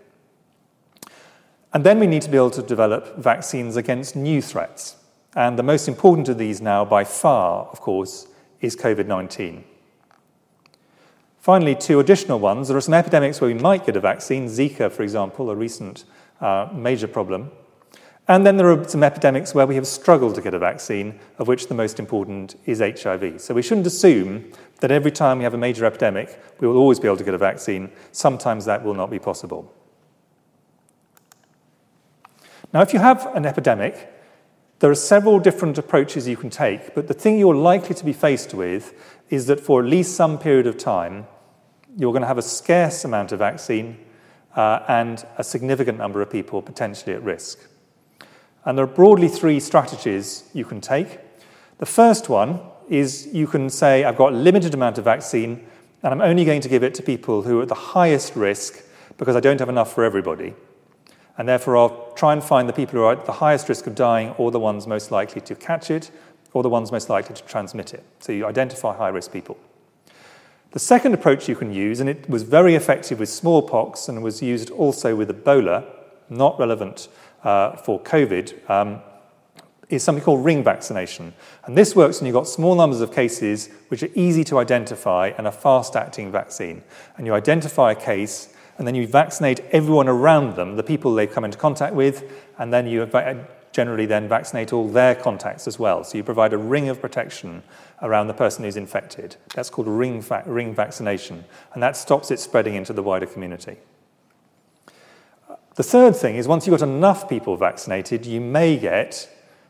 And 1.72 1.82
then 1.82 1.98
we 1.98 2.06
need 2.06 2.20
to 2.22 2.30
be 2.30 2.36
able 2.36 2.50
to 2.50 2.62
develop 2.62 3.16
vaccines 3.16 3.76
against 3.76 4.16
new 4.16 4.42
threats. 4.42 4.96
And 5.34 5.58
the 5.58 5.62
most 5.62 5.88
important 5.88 6.28
of 6.28 6.36
these 6.36 6.60
now, 6.60 6.84
by 6.84 7.04
far, 7.04 7.68
of 7.72 7.80
course, 7.80 8.26
is 8.60 8.76
COVID 8.76 9.06
19. 9.06 9.64
Finally, 11.38 11.74
two 11.76 12.00
additional 12.00 12.38
ones. 12.38 12.68
There 12.68 12.76
are 12.76 12.80
some 12.80 12.94
epidemics 12.94 13.40
where 13.40 13.48
we 13.48 13.58
might 13.58 13.86
get 13.86 13.96
a 13.96 14.00
vaccine, 14.00 14.46
Zika, 14.46 14.90
for 14.90 15.02
example, 15.02 15.50
a 15.50 15.56
recent 15.56 16.04
uh, 16.40 16.68
major 16.72 17.08
problem. 17.08 17.50
And 18.28 18.44
then 18.44 18.58
there 18.58 18.70
are 18.70 18.86
some 18.86 19.02
epidemics 19.02 19.54
where 19.54 19.66
we 19.66 19.74
have 19.76 19.86
struggled 19.86 20.34
to 20.34 20.42
get 20.42 20.52
a 20.52 20.58
vaccine, 20.58 21.18
of 21.38 21.48
which 21.48 21.68
the 21.68 21.74
most 21.74 21.98
important 21.98 22.56
is 22.66 22.80
HIV. 22.80 23.40
So 23.40 23.54
we 23.54 23.62
shouldn't 23.62 23.86
assume 23.86 24.52
that 24.80 24.90
every 24.90 25.10
time 25.10 25.38
we 25.38 25.44
have 25.44 25.54
a 25.54 25.58
major 25.58 25.86
epidemic, 25.86 26.38
we 26.60 26.68
will 26.68 26.76
always 26.76 27.00
be 27.00 27.08
able 27.08 27.16
to 27.16 27.24
get 27.24 27.32
a 27.32 27.38
vaccine. 27.38 27.90
Sometimes 28.12 28.66
that 28.66 28.84
will 28.84 28.92
not 28.92 29.10
be 29.10 29.18
possible. 29.18 29.72
Now, 32.74 32.82
if 32.82 32.92
you 32.92 32.98
have 32.98 33.34
an 33.34 33.46
epidemic, 33.46 34.12
there 34.80 34.90
are 34.90 34.94
several 34.94 35.40
different 35.40 35.76
approaches 35.76 36.28
you 36.28 36.36
can 36.36 36.50
take, 36.50 36.94
but 36.94 37.08
the 37.08 37.14
thing 37.14 37.38
you're 37.38 37.54
likely 37.54 37.94
to 37.94 38.04
be 38.04 38.12
faced 38.12 38.54
with 38.54 38.94
is 39.28 39.46
that 39.46 39.60
for 39.60 39.82
at 39.82 39.88
least 39.88 40.14
some 40.14 40.38
period 40.38 40.66
of 40.66 40.78
time, 40.78 41.26
you're 41.96 42.12
going 42.12 42.22
to 42.22 42.28
have 42.28 42.38
a 42.38 42.42
scarce 42.42 43.04
amount 43.04 43.32
of 43.32 43.40
vaccine 43.40 43.98
uh, 44.54 44.80
and 44.88 45.26
a 45.36 45.44
significant 45.44 45.98
number 45.98 46.22
of 46.22 46.30
people 46.30 46.62
potentially 46.62 47.14
at 47.14 47.22
risk. 47.22 47.58
And 48.64 48.78
there 48.78 48.84
are 48.84 48.88
broadly 48.88 49.28
three 49.28 49.60
strategies 49.60 50.48
you 50.52 50.64
can 50.64 50.80
take. 50.80 51.18
The 51.78 51.86
first 51.86 52.28
one 52.28 52.60
is 52.88 53.28
you 53.32 53.46
can 53.46 53.70
say, 53.70 54.04
I've 54.04 54.16
got 54.16 54.32
a 54.32 54.36
limited 54.36 54.74
amount 54.74 54.98
of 54.98 55.04
vaccine, 55.04 55.66
and 56.02 56.12
I'm 56.12 56.20
only 56.20 56.44
going 56.44 56.60
to 56.60 56.68
give 56.68 56.82
it 56.82 56.94
to 56.94 57.02
people 57.02 57.42
who 57.42 57.58
are 57.58 57.62
at 57.62 57.68
the 57.68 57.74
highest 57.74 58.36
risk 58.36 58.84
because 59.16 59.34
I 59.34 59.40
don't 59.40 59.58
have 59.58 59.68
enough 59.68 59.92
for 59.92 60.04
everybody. 60.04 60.54
And 61.36 61.48
therefore, 61.48 61.76
I'll 61.76 62.07
try 62.18 62.32
and 62.32 62.42
find 62.42 62.68
the 62.68 62.72
people 62.72 62.98
who 62.98 63.04
are 63.04 63.12
at 63.12 63.26
the 63.26 63.32
highest 63.32 63.68
risk 63.68 63.86
of 63.86 63.94
dying, 63.94 64.30
or 64.38 64.50
the 64.50 64.58
ones 64.58 64.88
most 64.88 65.12
likely 65.12 65.40
to 65.40 65.54
catch 65.54 65.88
it, 65.88 66.10
or 66.52 66.64
the 66.64 66.68
ones 66.68 66.90
most 66.90 67.08
likely 67.08 67.36
to 67.36 67.42
transmit 67.44 67.94
it. 67.94 68.02
So 68.18 68.32
you 68.32 68.44
identify 68.44 68.96
high 68.96 69.08
risk 69.08 69.32
people. 69.32 69.56
The 70.72 70.80
second 70.80 71.14
approach 71.14 71.48
you 71.48 71.54
can 71.54 71.72
use, 71.72 72.00
and 72.00 72.10
it 72.10 72.28
was 72.28 72.42
very 72.42 72.74
effective 72.74 73.20
with 73.20 73.28
smallpox 73.28 74.08
and 74.08 74.20
was 74.20 74.42
used 74.42 74.70
also 74.70 75.14
with 75.14 75.28
Ebola, 75.30 75.84
not 76.28 76.58
relevant 76.58 77.08
uh, 77.44 77.76
for 77.76 78.00
COVID, 78.00 78.68
um, 78.68 79.00
is 79.88 80.02
something 80.02 80.24
called 80.24 80.44
ring 80.44 80.64
vaccination. 80.64 81.32
And 81.64 81.78
this 81.78 81.94
works 81.94 82.20
when 82.20 82.26
you've 82.26 82.34
got 82.34 82.48
small 82.48 82.74
numbers 82.74 83.00
of 83.00 83.14
cases 83.14 83.70
which 83.88 84.02
are 84.02 84.10
easy 84.14 84.42
to 84.44 84.58
identify 84.58 85.28
and 85.38 85.46
a 85.46 85.52
fast 85.52 85.94
acting 85.94 86.32
vaccine. 86.32 86.82
And 87.16 87.26
you 87.26 87.32
identify 87.32 87.92
a 87.92 87.94
case 87.94 88.52
and 88.78 88.86
then 88.86 88.94
you 88.94 89.06
vaccinate 89.06 89.60
everyone 89.72 90.08
around 90.08 90.56
them, 90.56 90.76
the 90.76 90.82
people 90.82 91.14
they've 91.14 91.30
come 91.30 91.44
into 91.44 91.58
contact 91.58 91.94
with, 91.94 92.24
and 92.58 92.72
then 92.72 92.86
you 92.86 93.06
generally 93.72 94.06
then 94.06 94.28
vaccinate 94.28 94.72
all 94.72 94.88
their 94.88 95.14
contacts 95.14 95.66
as 95.66 95.78
well. 95.78 96.02
So 96.04 96.16
you 96.16 96.24
provide 96.24 96.52
a 96.52 96.58
ring 96.58 96.88
of 96.88 97.00
protection 97.00 97.62
around 98.00 98.28
the 98.28 98.34
person 98.34 98.64
who's 98.64 98.76
infected. 98.76 99.36
That's 99.54 99.70
called 99.70 99.88
ring, 99.88 100.22
va- 100.22 100.44
ring 100.46 100.74
vaccination, 100.74 101.44
and 101.74 101.82
that 101.82 101.96
stops 101.96 102.30
it 102.30 102.40
spreading 102.40 102.74
into 102.74 102.92
the 102.92 103.02
wider 103.02 103.26
community. 103.26 103.76
The 105.74 105.84
third 105.84 106.16
thing 106.16 106.36
is 106.36 106.48
once 106.48 106.66
you've 106.66 106.78
got 106.78 106.88
enough 106.88 107.28
people 107.28 107.56
vaccinated, 107.56 108.26
you 108.26 108.40
may 108.40 108.76
get 108.76 109.28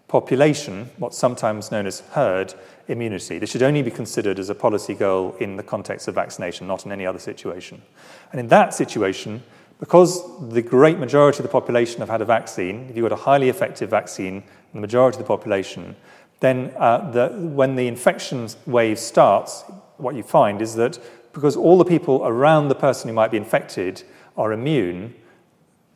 population, 0.09 0.89
what's 0.97 1.19
sometimes 1.19 1.71
known 1.71 1.87
as 1.87 2.01
herd 2.13 2.55
immunity. 2.89 3.39
This 3.39 3.51
should 3.51 3.63
only 3.63 3.83
be 3.83 3.91
considered 3.91 4.39
as 4.39 4.49
a 4.49 4.55
policy 4.55 4.95
goal 4.95 5.37
in 5.39 5.57
the 5.57 5.63
context 5.63 6.09
of 6.09 6.15
vaccination, 6.15 6.67
not 6.67 6.87
in 6.87 6.93
any 6.93 7.05
other 7.05 7.19
situation. 7.19 7.83
And 8.31 8.41
in 8.41 8.49
that 8.49 8.75
situation, 8.75 9.43
because 9.81 10.23
the 10.51 10.63
great 10.63 10.99
majority 10.99 11.39
of 11.39 11.45
the 11.45 11.49
population 11.49 12.01
have 12.01 12.09
had 12.09 12.21
a 12.21 12.25
vaccine, 12.25 12.89
if 12.91 12.97
you've 12.97 13.09
got 13.09 13.13
a 13.13 13.23
highly 13.23 13.49
effective 13.49 13.91
vaccine 13.91 14.37
in 14.37 14.75
the 14.75 14.81
majority 14.81 15.17
of 15.17 15.23
the 15.23 15.29
population, 15.29 15.95
then 16.41 16.73
uh, 16.77 17.11
the, 17.11 17.29
when 17.29 17.77
the 17.77 17.87
infection 17.87 18.49
wave 18.67 18.99
starts, 18.99 19.63
what 19.97 20.15
you 20.15 20.23
find 20.23 20.63
is 20.63 20.75
that 20.75 20.99
because 21.33 21.57
all 21.57 21.79
the 21.79 21.85
people 21.85 22.23
around 22.25 22.69
the 22.69 22.75
person 22.75 23.09
who 23.09 23.15
might 23.15 23.31
be 23.31 23.37
infected 23.37 24.03
are 24.37 24.53
immune, 24.53 25.15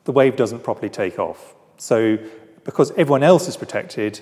the 0.04 0.12
wave 0.12 0.36
doesn't 0.36 0.62
properly 0.62 0.90
take 0.90 1.18
off. 1.18 1.54
So 1.78 2.18
because 2.64 2.90
everyone 2.92 3.22
else 3.22 3.48
is 3.48 3.56
protected, 3.56 4.20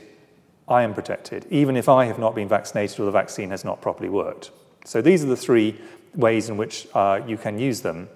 I 0.68 0.82
am 0.82 0.94
protected, 0.94 1.46
even 1.50 1.76
if 1.76 1.88
I 1.88 2.04
have 2.06 2.18
not 2.18 2.34
been 2.34 2.48
vaccinated 2.48 3.00
or 3.00 3.04
the 3.04 3.10
vaccine 3.10 3.50
has 3.50 3.64
not 3.64 3.82
properly 3.82 4.08
worked. 4.08 4.50
So 4.84 5.02
these 5.02 5.24
are 5.24 5.26
the 5.26 5.36
three 5.36 5.78
ways 6.14 6.48
in 6.48 6.56
which 6.56 6.86
uh, 6.94 7.20
you 7.26 7.36
can 7.36 7.58
use 7.58 7.82
them 7.82 8.08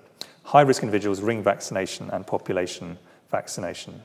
high 0.44 0.60
risk 0.60 0.82
individuals, 0.82 1.20
ring 1.20 1.42
vaccination, 1.42 2.10
and 2.10 2.26
population 2.26 2.98
vaccination. 3.30 4.02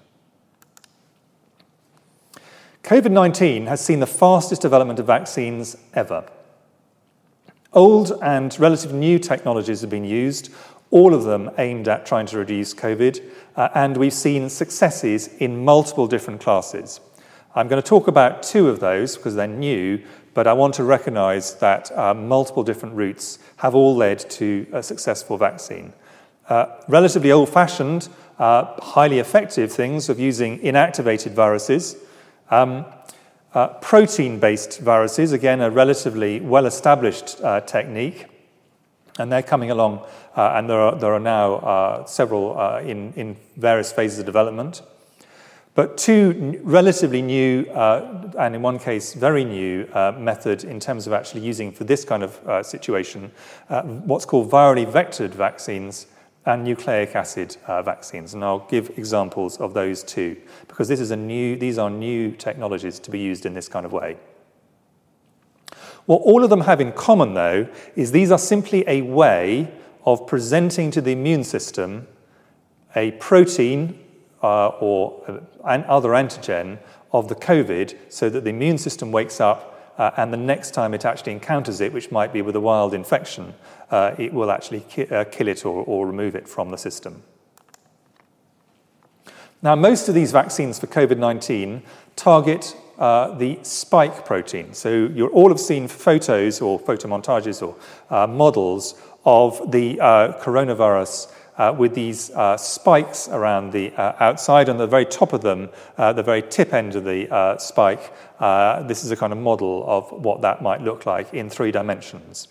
COVID 2.84 3.12
19 3.12 3.68
has 3.68 3.84
seen 3.84 4.00
the 4.00 4.08
fastest 4.08 4.62
development 4.62 5.00
of 5.00 5.06
vaccines 5.06 5.78
ever. 5.94 6.26
Old 7.74 8.18
and 8.24 8.58
relatively 8.60 8.98
new 8.98 9.20
technologies 9.20 9.82
have 9.82 9.92
been 9.92 10.06
used, 10.06 10.52
all 10.90 11.14
of 11.14 11.24
them 11.24 11.52
aimed 11.60 11.88
at 11.88 12.06
trying 12.06 12.26
to 12.28 12.38
reduce 12.40 12.74
COVID, 12.74 13.24
uh, 13.56 13.70
and 13.76 13.96
we've 13.96 14.14
seen 14.14 14.50
successes 14.50 15.28
in 15.38 15.64
multiple 15.64 16.08
different 16.08 16.42
classes. 16.42 17.00
I'm 17.54 17.68
going 17.68 17.82
to 17.82 17.88
talk 17.88 18.08
about 18.08 18.42
two 18.42 18.70
of 18.70 18.80
those 18.80 19.18
because 19.18 19.36
they're 19.36 19.48
new, 19.48 20.04
but 20.40 20.48
I 20.48 20.54
want 20.54 20.76
to 20.76 20.86
recognize 20.86 21.56
that 21.56 21.92
uh, 21.98 22.14
multiple 22.14 22.64
different 22.64 22.96
routes 22.96 23.40
have 23.58 23.76
all 23.76 23.94
led 23.94 24.20
to 24.40 24.66
a 24.72 24.82
successful 24.82 25.38
vaccine. 25.38 25.92
Uh, 26.48 26.78
relatively 26.88 27.30
old 27.30 27.50
fashioned, 27.50 28.08
uh, 28.38 28.64
highly 28.82 29.20
effective 29.20 29.70
things 29.70 30.08
of 30.08 30.18
using 30.18 30.58
inactivated 30.60 31.34
viruses. 31.34 31.98
Um, 32.50 32.86
uh, 33.54 33.68
protein 33.82 34.40
based 34.40 34.80
viruses, 34.80 35.34
again, 35.34 35.60
a 35.60 35.70
relatively 35.70 36.40
well 36.40 36.68
established 36.68 37.42
uh, 37.44 37.60
technique, 37.60 38.28
and 39.18 39.30
they're 39.30 39.44
coming 39.44 39.72
along, 39.72 40.06
uh, 40.38 40.54
and 40.56 40.70
there 40.70 40.80
are, 40.80 40.96
there 40.96 41.14
are 41.14 41.20
now 41.20 42.06
several 42.06 42.58
in, 42.78 43.12
in 43.18 43.36
various 43.58 43.92
phases 43.92 44.20
of 44.20 44.26
development. 44.26 44.84
But 45.80 45.98
two 45.98 46.60
relatively 46.66 47.22
new, 47.22 47.66
uh, 47.68 48.34
and 48.38 48.54
in 48.54 48.62
one 48.62 48.80
case, 48.80 49.14
very 49.14 49.46
new 49.46 49.88
method 50.18 50.66
in 50.66 50.78
terms 50.78 51.08
of 51.08 51.14
actually 51.14 51.40
using 51.40 51.72
for 51.72 51.86
this 51.86 52.04
kind 52.04 52.22
of 52.22 52.66
situation, 52.66 53.32
what's 54.04 54.26
called 54.26 54.52
virally 54.52 54.86
vectored 54.86 55.30
vaccines 55.30 56.08
and 56.46 56.66
nucleic 56.66 57.16
acid 57.16 57.56
uh, 57.66 57.82
vaccines. 57.82 58.34
And 58.34 58.44
I'll 58.44 58.68
give 58.68 58.90
examples 58.98 59.56
of 59.62 59.74
those 59.74 60.04
too, 60.04 60.36
because 60.68 60.90
this 60.90 61.00
is 61.00 61.12
a 61.12 61.16
new, 61.16 61.56
these 61.56 61.78
are 61.78 61.90
new 61.90 62.34
technologies 62.34 63.00
to 63.00 63.10
be 63.10 63.20
used 63.20 63.46
in 63.46 63.54
this 63.54 63.70
kind 63.70 63.86
of 63.86 63.94
way. 63.94 64.18
What 66.08 66.24
all 66.24 66.44
of 66.44 66.50
them 66.50 66.60
have 66.60 66.82
in 66.82 66.92
common, 66.92 67.36
though, 67.36 67.70
is 67.96 68.12
these 68.12 68.34
are 68.34 68.38
simply 68.38 68.84
a 68.86 69.02
way 69.04 69.72
of 70.04 70.28
presenting 70.28 70.92
to 70.92 71.00
the 71.00 71.14
immune 71.14 71.46
system 71.46 72.06
a 72.98 73.12
protein 73.12 73.98
uh, 74.42 74.68
or 74.80 75.42
an 75.66 75.84
other 75.86 76.10
antigen 76.10 76.80
of 77.12 77.28
the 77.28 77.36
COVID 77.36 77.96
so 78.10 78.30
that 78.30 78.44
the 78.44 78.50
immune 78.50 78.78
system 78.78 79.12
wakes 79.12 79.40
up 79.42 79.94
uh, 79.98 80.12
and 80.16 80.32
the 80.32 80.38
next 80.38 80.72
time 80.72 80.94
it 80.94 81.04
actually 81.04 81.34
encounters 81.34 81.82
it, 81.82 81.92
which 81.92 82.10
might 82.10 82.32
be 82.32 82.42
with 82.42 82.56
a 82.56 82.60
wild 82.60 82.94
infection, 82.94 83.54
uh, 83.92 84.16
it 84.18 84.34
will 84.34 84.50
actually 84.50 84.80
ki- 84.90 85.08
uh, 85.08 85.26
kill 85.26 85.48
it 85.50 85.66
or, 85.66 85.84
or 85.84 86.08
remove 86.08 86.36
it 86.36 86.48
from 86.48 86.70
the 86.70 86.78
system. 86.78 87.22
Now, 89.62 89.76
most 89.76 90.08
of 90.08 90.16
these 90.16 90.32
vaccines 90.32 90.80
for 90.80 90.88
COVID 90.88 91.18
19 91.18 91.84
target 92.16 92.78
uh, 92.98 93.38
the 93.38 93.60
spike 93.62 94.26
protein. 94.26 94.74
So, 94.74 94.90
you 94.90 95.28
all 95.28 95.50
have 95.50 95.60
seen 95.60 95.90
photos 95.90 96.62
or 96.62 96.80
photomontages 96.80 97.62
or 97.62 97.76
uh, 98.10 98.26
models 98.26 99.02
of 99.26 99.72
the 99.72 100.00
uh, 100.00 100.40
coronavirus 100.42 101.30
uh, 101.60 101.76
with 101.78 101.94
these 101.94 102.32
uh, 102.32 102.58
spikes 102.58 103.28
around 103.28 103.72
the 103.72 103.94
uh, 103.94 104.16
outside. 104.20 104.70
and 104.70 104.80
the 104.80 104.88
very 104.88 105.06
top 105.06 105.34
of 105.34 105.42
them, 105.42 105.70
uh, 105.98 106.14
the 106.14 106.24
very 106.24 106.42
tip 106.42 106.74
end 106.74 106.96
of 106.96 107.04
the 107.04 107.32
uh, 107.32 107.58
spike, 107.58 108.14
uh, 108.40 108.82
this 108.84 109.04
is 109.04 109.12
a 109.12 109.16
kind 109.18 109.34
of 109.34 109.38
model 109.38 109.84
of 109.86 110.10
what 110.12 110.42
that 110.42 110.62
might 110.62 110.82
look 110.82 111.06
like 111.06 111.32
in 111.34 111.50
three 111.50 111.72
dimensions. 111.72 112.48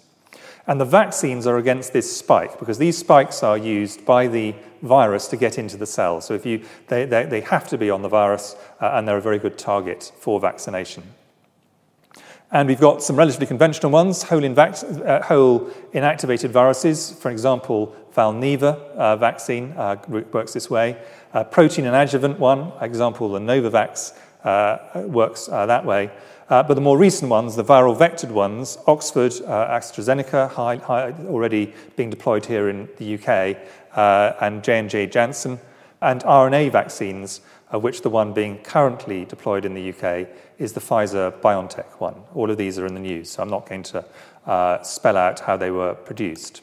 And 0.66 0.78
the 0.78 0.84
vaccines 0.84 1.46
are 1.46 1.56
against 1.56 1.94
this 1.94 2.14
spike 2.14 2.58
because 2.58 2.76
these 2.76 2.98
spikes 2.98 3.42
are 3.42 3.56
used 3.56 4.04
by 4.04 4.26
the 4.26 4.54
virus 4.82 5.26
to 5.28 5.36
get 5.38 5.58
into 5.58 5.78
the 5.78 5.86
cell. 5.86 6.20
So 6.20 6.34
if 6.34 6.44
you, 6.44 6.62
they, 6.88 7.06
they, 7.06 7.24
they 7.24 7.40
have 7.40 7.66
to 7.68 7.78
be 7.78 7.88
on 7.88 8.02
the 8.02 8.08
virus 8.08 8.54
and 8.78 9.08
they're 9.08 9.16
a 9.16 9.22
very 9.22 9.38
good 9.38 9.56
target 9.56 10.12
for 10.18 10.38
vaccination. 10.38 11.04
And 12.50 12.66
we've 12.66 12.80
got 12.80 13.02
some 13.02 13.16
relatively 13.16 13.46
conventional 13.46 13.92
ones, 13.92 14.22
whole, 14.22 14.42
uh, 14.42 15.22
whole 15.22 15.60
inactivated 15.92 16.48
viruses, 16.48 17.12
for 17.12 17.30
example, 17.30 17.94
Valneva 18.18 18.74
uh, 18.96 19.14
vaccine 19.16 19.72
uh, 19.76 19.94
works 20.32 20.52
this 20.52 20.68
way. 20.68 21.00
Uh, 21.32 21.44
protein 21.44 21.86
and 21.86 21.94
adjuvant 21.94 22.36
one, 22.40 22.72
example, 22.80 23.28
the 23.28 23.38
Novavax 23.38 24.12
uh, 24.42 25.02
works 25.06 25.48
uh, 25.48 25.66
that 25.66 25.84
way. 25.84 26.10
but 26.48 26.74
the 26.74 26.80
more 26.80 26.98
recent 26.98 27.30
ones, 27.30 27.54
the 27.54 27.62
viral 27.62 27.96
vectored 27.96 28.32
ones, 28.32 28.76
Oxford, 28.88 29.30
AstraZeneca, 29.76 30.50
high, 30.50 30.76
high, 30.76 31.12
already 31.28 31.72
being 31.94 32.10
deployed 32.10 32.44
here 32.44 32.68
in 32.68 32.88
the 32.96 33.14
UK, 33.14 33.56
and 34.42 34.64
J&J 34.64 35.06
Janssen, 35.06 35.60
and 36.00 36.22
RNA 36.22 36.72
vaccines, 36.72 37.40
of 37.70 37.84
which 37.84 38.02
the 38.02 38.10
one 38.10 38.32
being 38.32 38.58
currently 38.58 39.26
deployed 39.26 39.64
in 39.64 39.74
the 39.74 39.90
UK 39.90 40.26
is 40.58 40.72
the 40.72 40.80
Pfizer 40.80 41.30
BioNTech 41.40 42.00
one. 42.00 42.16
All 42.34 42.50
of 42.50 42.56
these 42.56 42.78
are 42.80 42.86
in 42.86 42.94
the 42.94 43.00
news, 43.00 43.30
so 43.30 43.42
I'm 43.42 43.50
not 43.50 43.68
going 43.68 43.84
to 43.84 44.04
uh, 44.46 44.82
spell 44.82 45.16
out 45.16 45.38
how 45.40 45.56
they 45.56 45.70
were 45.70 45.94
produced. 45.94 46.62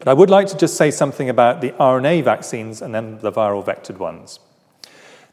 But 0.00 0.08
I 0.08 0.14
would 0.14 0.30
like 0.30 0.48
to 0.48 0.56
just 0.56 0.76
say 0.76 0.90
something 0.90 1.28
about 1.28 1.60
the 1.60 1.70
RNA 1.72 2.24
vaccines 2.24 2.82
and 2.82 2.92
then 2.94 3.18
the 3.20 3.30
viral 3.30 3.64
vectored 3.64 3.98
ones. 3.98 4.40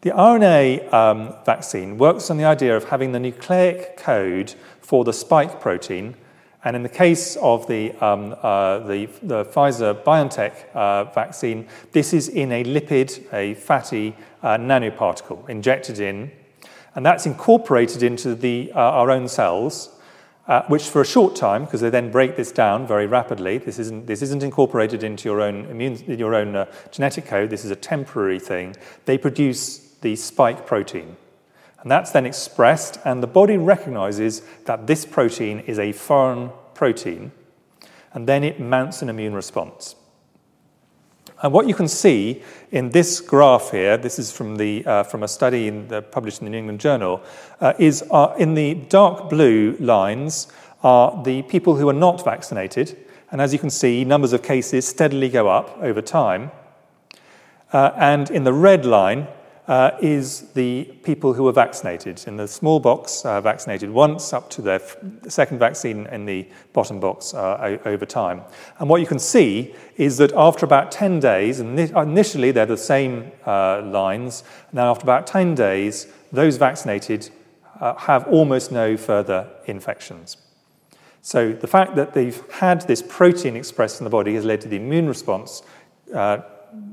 The 0.01 0.11
RNA 0.11 0.93
um, 0.93 1.33
vaccine 1.45 1.97
works 1.97 2.29
on 2.29 2.37
the 2.37 2.45
idea 2.45 2.77
of 2.77 2.89
having 2.89 3.13
the 3.13 3.19
nucleic 3.19 3.97
code 3.97 4.53
for 4.81 5.03
the 5.03 5.13
spike 5.13 5.59
protein 5.59 6.15
and 6.67 6.75
in 6.75 6.83
the 6.83 6.89
case 6.89 7.37
of 7.37 7.65
the, 7.67 7.93
um, 8.05 8.35
uh, 8.41 8.79
the, 8.79 9.05
the, 9.23 9.45
Pfizer 9.45 10.03
BioNTech 10.03 10.69
uh, 10.73 11.05
vaccine, 11.05 11.65
this 11.93 12.13
is 12.13 12.27
in 12.27 12.51
a 12.51 12.63
lipid, 12.65 13.31
a 13.31 13.53
fatty 13.53 14.13
uh, 14.43 14.57
nanoparticle 14.57 15.47
injected 15.47 16.01
in, 16.01 16.29
and 16.95 17.05
that's 17.05 17.25
incorporated 17.25 18.03
into 18.03 18.35
the, 18.35 18.69
uh, 18.73 18.79
our 18.79 19.11
own 19.11 19.29
cells. 19.29 19.96
Uh, 20.47 20.63
which, 20.67 20.87
for 20.87 21.01
a 21.01 21.05
short 21.05 21.35
time, 21.35 21.65
because 21.65 21.81
they 21.81 21.89
then 21.89 22.09
break 22.09 22.37
this 22.37 22.53
down 22.53 22.87
very 22.87 23.05
rapidly, 23.05 23.57
this 23.57 23.77
isn't, 23.77 24.07
this 24.07 24.21
isn't 24.21 24.43
incorporated 24.43 25.03
into 25.03 25.27
your 25.27 25.41
own, 25.41 25.65
immune, 25.65 25.97
your 26.07 26.33
own 26.33 26.55
uh, 26.55 26.65
genetic 26.89 27.25
code, 27.25 27.49
this 27.49 27.65
is 27.65 27.71
a 27.71 27.75
temporary 27.75 28.39
thing. 28.39 28.73
They 29.03 29.17
produce 29.17 29.79
the 30.01 30.15
spike 30.15 30.65
protein. 30.65 31.17
And 31.81 31.91
that's 31.91 32.11
then 32.11 32.25
expressed, 32.25 32.97
and 33.03 33.21
the 33.21 33.27
body 33.27 33.57
recognizes 33.57 34.41
that 34.65 34.87
this 34.87 35.05
protein 35.05 35.59
is 35.59 35.79
a 35.79 35.91
foreign 35.91 36.51
protein, 36.73 37.33
and 38.13 38.25
then 38.25 38.45
it 38.45 38.57
mounts 38.57 39.01
an 39.01 39.09
immune 39.09 39.33
response. 39.33 39.95
And 41.43 41.53
what 41.53 41.67
you 41.67 41.75
can 41.75 41.87
see 41.87 42.41
in 42.71 42.89
this 42.89 43.21
graph 43.21 43.69
here, 43.71 43.95
this 43.95 44.17
is 44.17 44.31
from, 44.31 44.55
the, 44.55 44.85
uh, 44.85 45.03
from 45.03 45.21
a 45.21 45.27
study 45.27 45.67
in 45.67 45.87
the, 45.87 46.01
published 46.01 46.41
in 46.41 46.45
the 46.45 46.51
New 46.51 46.57
England 46.57 46.79
Journal, 46.79 47.21
uh, 47.61 47.73
is 47.77 48.03
uh, 48.09 48.33
in 48.39 48.55
the 48.55 48.73
dark 48.73 49.29
blue 49.29 49.75
lines 49.79 50.47
are 50.83 51.23
the 51.23 51.43
people 51.43 51.75
who 51.75 51.89
are 51.89 51.93
not 51.93 52.23
vaccinated. 52.23 52.97
And 53.29 53.39
as 53.39 53.53
you 53.53 53.59
can 53.59 53.69
see, 53.69 54.03
numbers 54.03 54.33
of 54.33 54.41
cases 54.41 54.87
steadily 54.87 55.29
go 55.29 55.47
up 55.47 55.77
over 55.79 56.01
time. 56.01 56.51
Uh, 57.71 57.91
and 57.97 58.31
in 58.31 58.43
the 58.43 58.53
red 58.53 58.85
line 58.85 59.27
uh, 59.67 59.91
is 60.01 60.51
the 60.53 60.85
people 61.03 61.33
who 61.33 61.47
are 61.47 61.53
vaccinated. 61.53 62.23
In 62.25 62.37
the 62.37 62.47
small 62.47 62.79
box, 62.79 63.25
uh, 63.25 63.41
vaccinated 63.41 63.89
once, 63.89 64.31
up 64.31 64.49
to 64.51 64.61
their 64.61 64.75
f- 64.75 64.95
second 65.27 65.59
vaccine 65.59 66.07
in 66.07 66.25
the 66.25 66.47
bottom 66.71 66.99
box 66.99 67.33
uh, 67.33 67.77
over 67.85 68.05
time. 68.05 68.41
And 68.79 68.89
what 68.89 69.01
you 69.01 69.07
can 69.07 69.19
see 69.19 69.75
is 69.97 70.17
that 70.17 70.31
after 70.33 70.65
about 70.65 70.91
10 70.91 71.19
days, 71.19 71.59
and 71.59 71.77
initially 71.77 72.51
they're 72.51 72.65
the 72.65 72.77
same 72.77 73.31
uh, 73.45 73.81
lines, 73.81 74.43
now 74.71 74.89
after 74.89 75.03
about 75.03 75.27
10 75.27 75.55
days, 75.55 76.07
those 76.31 76.55
vaccinated 76.55 77.29
uh, 77.81 77.95
have 77.95 78.27
almost 78.27 78.71
no 78.71 78.95
further 78.95 79.49
infections. 79.65 80.37
So 81.21 81.51
the 81.51 81.67
fact 81.67 81.97
that 81.97 82.13
they've 82.13 82.41
had 82.51 82.87
this 82.87 83.01
protein 83.01 83.57
expressed 83.57 83.99
in 83.99 84.05
the 84.05 84.09
body 84.09 84.35
has 84.35 84.45
led 84.45 84.61
to 84.61 84.69
the 84.69 84.77
immune 84.77 85.09
response 85.09 85.61
uh, 86.15 86.39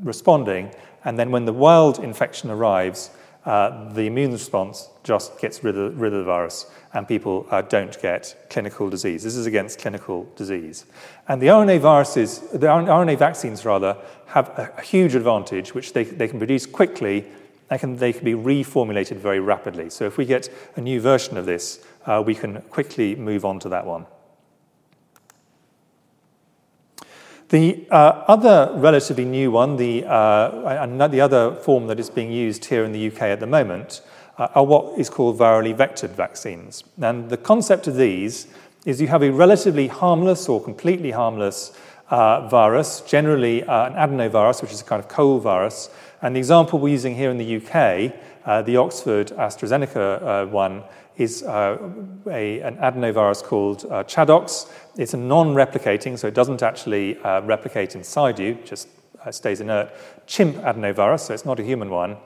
responding 0.02 0.74
and 1.04 1.18
then 1.18 1.30
when 1.30 1.44
the 1.44 1.52
wild 1.52 1.98
infection 1.98 2.50
arrives, 2.50 3.10
uh, 3.44 3.92
the 3.92 4.06
immune 4.06 4.32
response 4.32 4.88
just 5.02 5.38
gets 5.38 5.62
rid 5.62 5.76
of, 5.76 6.00
rid 6.00 6.14
of 6.14 6.20
the 6.20 6.24
virus 6.24 6.66
and 6.94 7.06
people 7.06 7.46
uh, 7.50 7.60
don't 7.60 8.00
get 8.00 8.34
clinical 8.48 8.88
disease. 8.88 9.22
This 9.22 9.36
is 9.36 9.44
against 9.44 9.78
clinical 9.78 10.24
disease. 10.34 10.86
And 11.28 11.42
the 11.42 11.48
RNA 11.48 11.80
viruses, 11.80 12.40
the 12.52 12.66
RNA 12.68 13.18
vaccines 13.18 13.66
rather, 13.66 13.98
have 14.28 14.48
a, 14.58 14.80
huge 14.80 15.14
advantage, 15.14 15.74
which 15.74 15.92
they, 15.92 16.04
they 16.04 16.26
can 16.26 16.38
produce 16.38 16.64
quickly 16.64 17.26
and 17.68 17.80
can, 17.80 17.96
they 17.96 18.12
can 18.12 18.24
be 18.24 18.32
reformulated 18.32 19.16
very 19.16 19.40
rapidly. 19.40 19.90
So 19.90 20.06
if 20.06 20.16
we 20.16 20.24
get 20.24 20.48
a 20.76 20.80
new 20.80 21.00
version 21.00 21.36
of 21.36 21.44
this, 21.44 21.84
uh, 22.06 22.22
we 22.24 22.34
can 22.34 22.62
quickly 22.62 23.14
move 23.14 23.44
on 23.44 23.58
to 23.60 23.68
that 23.70 23.84
one. 23.84 24.06
The 27.54 27.86
uh, 27.88 28.24
other 28.26 28.72
relatively 28.74 29.24
new 29.24 29.52
one, 29.52 29.76
the, 29.76 30.04
uh, 30.06 31.06
the 31.06 31.20
other 31.20 31.54
form 31.54 31.86
that 31.86 32.00
is 32.00 32.10
being 32.10 32.32
used 32.32 32.64
here 32.64 32.82
in 32.82 32.90
the 32.90 33.06
UK 33.06 33.22
at 33.22 33.38
the 33.38 33.46
moment, 33.46 34.00
uh, 34.38 34.48
are 34.56 34.64
what 34.64 34.98
is 34.98 35.08
called 35.08 35.38
virally 35.38 35.72
vectored 35.72 36.10
vaccines. 36.10 36.82
And 37.00 37.30
the 37.30 37.36
concept 37.36 37.86
of 37.86 37.94
these 37.94 38.48
is 38.84 39.00
you 39.00 39.06
have 39.06 39.22
a 39.22 39.30
relatively 39.30 39.86
harmless 39.86 40.48
or 40.48 40.60
completely 40.60 41.12
harmless 41.12 41.78
uh, 42.10 42.48
virus, 42.48 43.02
generally 43.02 43.62
uh, 43.62 43.86
an 43.86 43.92
adenovirus, 43.92 44.60
which 44.60 44.72
is 44.72 44.80
a 44.80 44.84
kind 44.84 44.98
of 44.98 45.08
cold 45.08 45.44
virus. 45.44 45.90
And 46.22 46.34
the 46.34 46.40
example 46.40 46.80
we're 46.80 46.88
using 46.88 47.14
here 47.14 47.30
in 47.30 47.38
the 47.38 47.56
UK, 47.58 48.14
uh, 48.44 48.62
the 48.62 48.78
Oxford 48.78 49.28
AstraZeneca 49.28 50.50
one, 50.50 50.82
is 51.16 51.42
uh, 51.44 51.78
a, 52.26 52.60
an 52.60 52.76
adenovirus 52.76 53.42
called 53.42 53.84
uh, 53.84 54.02
ChAdOx. 54.04 54.68
It's 54.96 55.14
a 55.14 55.16
non 55.16 55.54
replicating, 55.54 56.18
so 56.18 56.28
it 56.28 56.34
doesn't 56.34 56.62
actually 56.62 57.18
uh, 57.18 57.42
replicate 57.42 57.94
inside 57.94 58.38
you, 58.38 58.58
just 58.64 58.88
uh, 59.24 59.32
stays 59.32 59.60
inert, 59.60 59.90
chimp 60.26 60.56
adenovirus, 60.56 61.20
so 61.20 61.34
it's 61.34 61.44
not 61.44 61.58
a 61.58 61.64
human 61.64 61.90
one. 61.90 62.16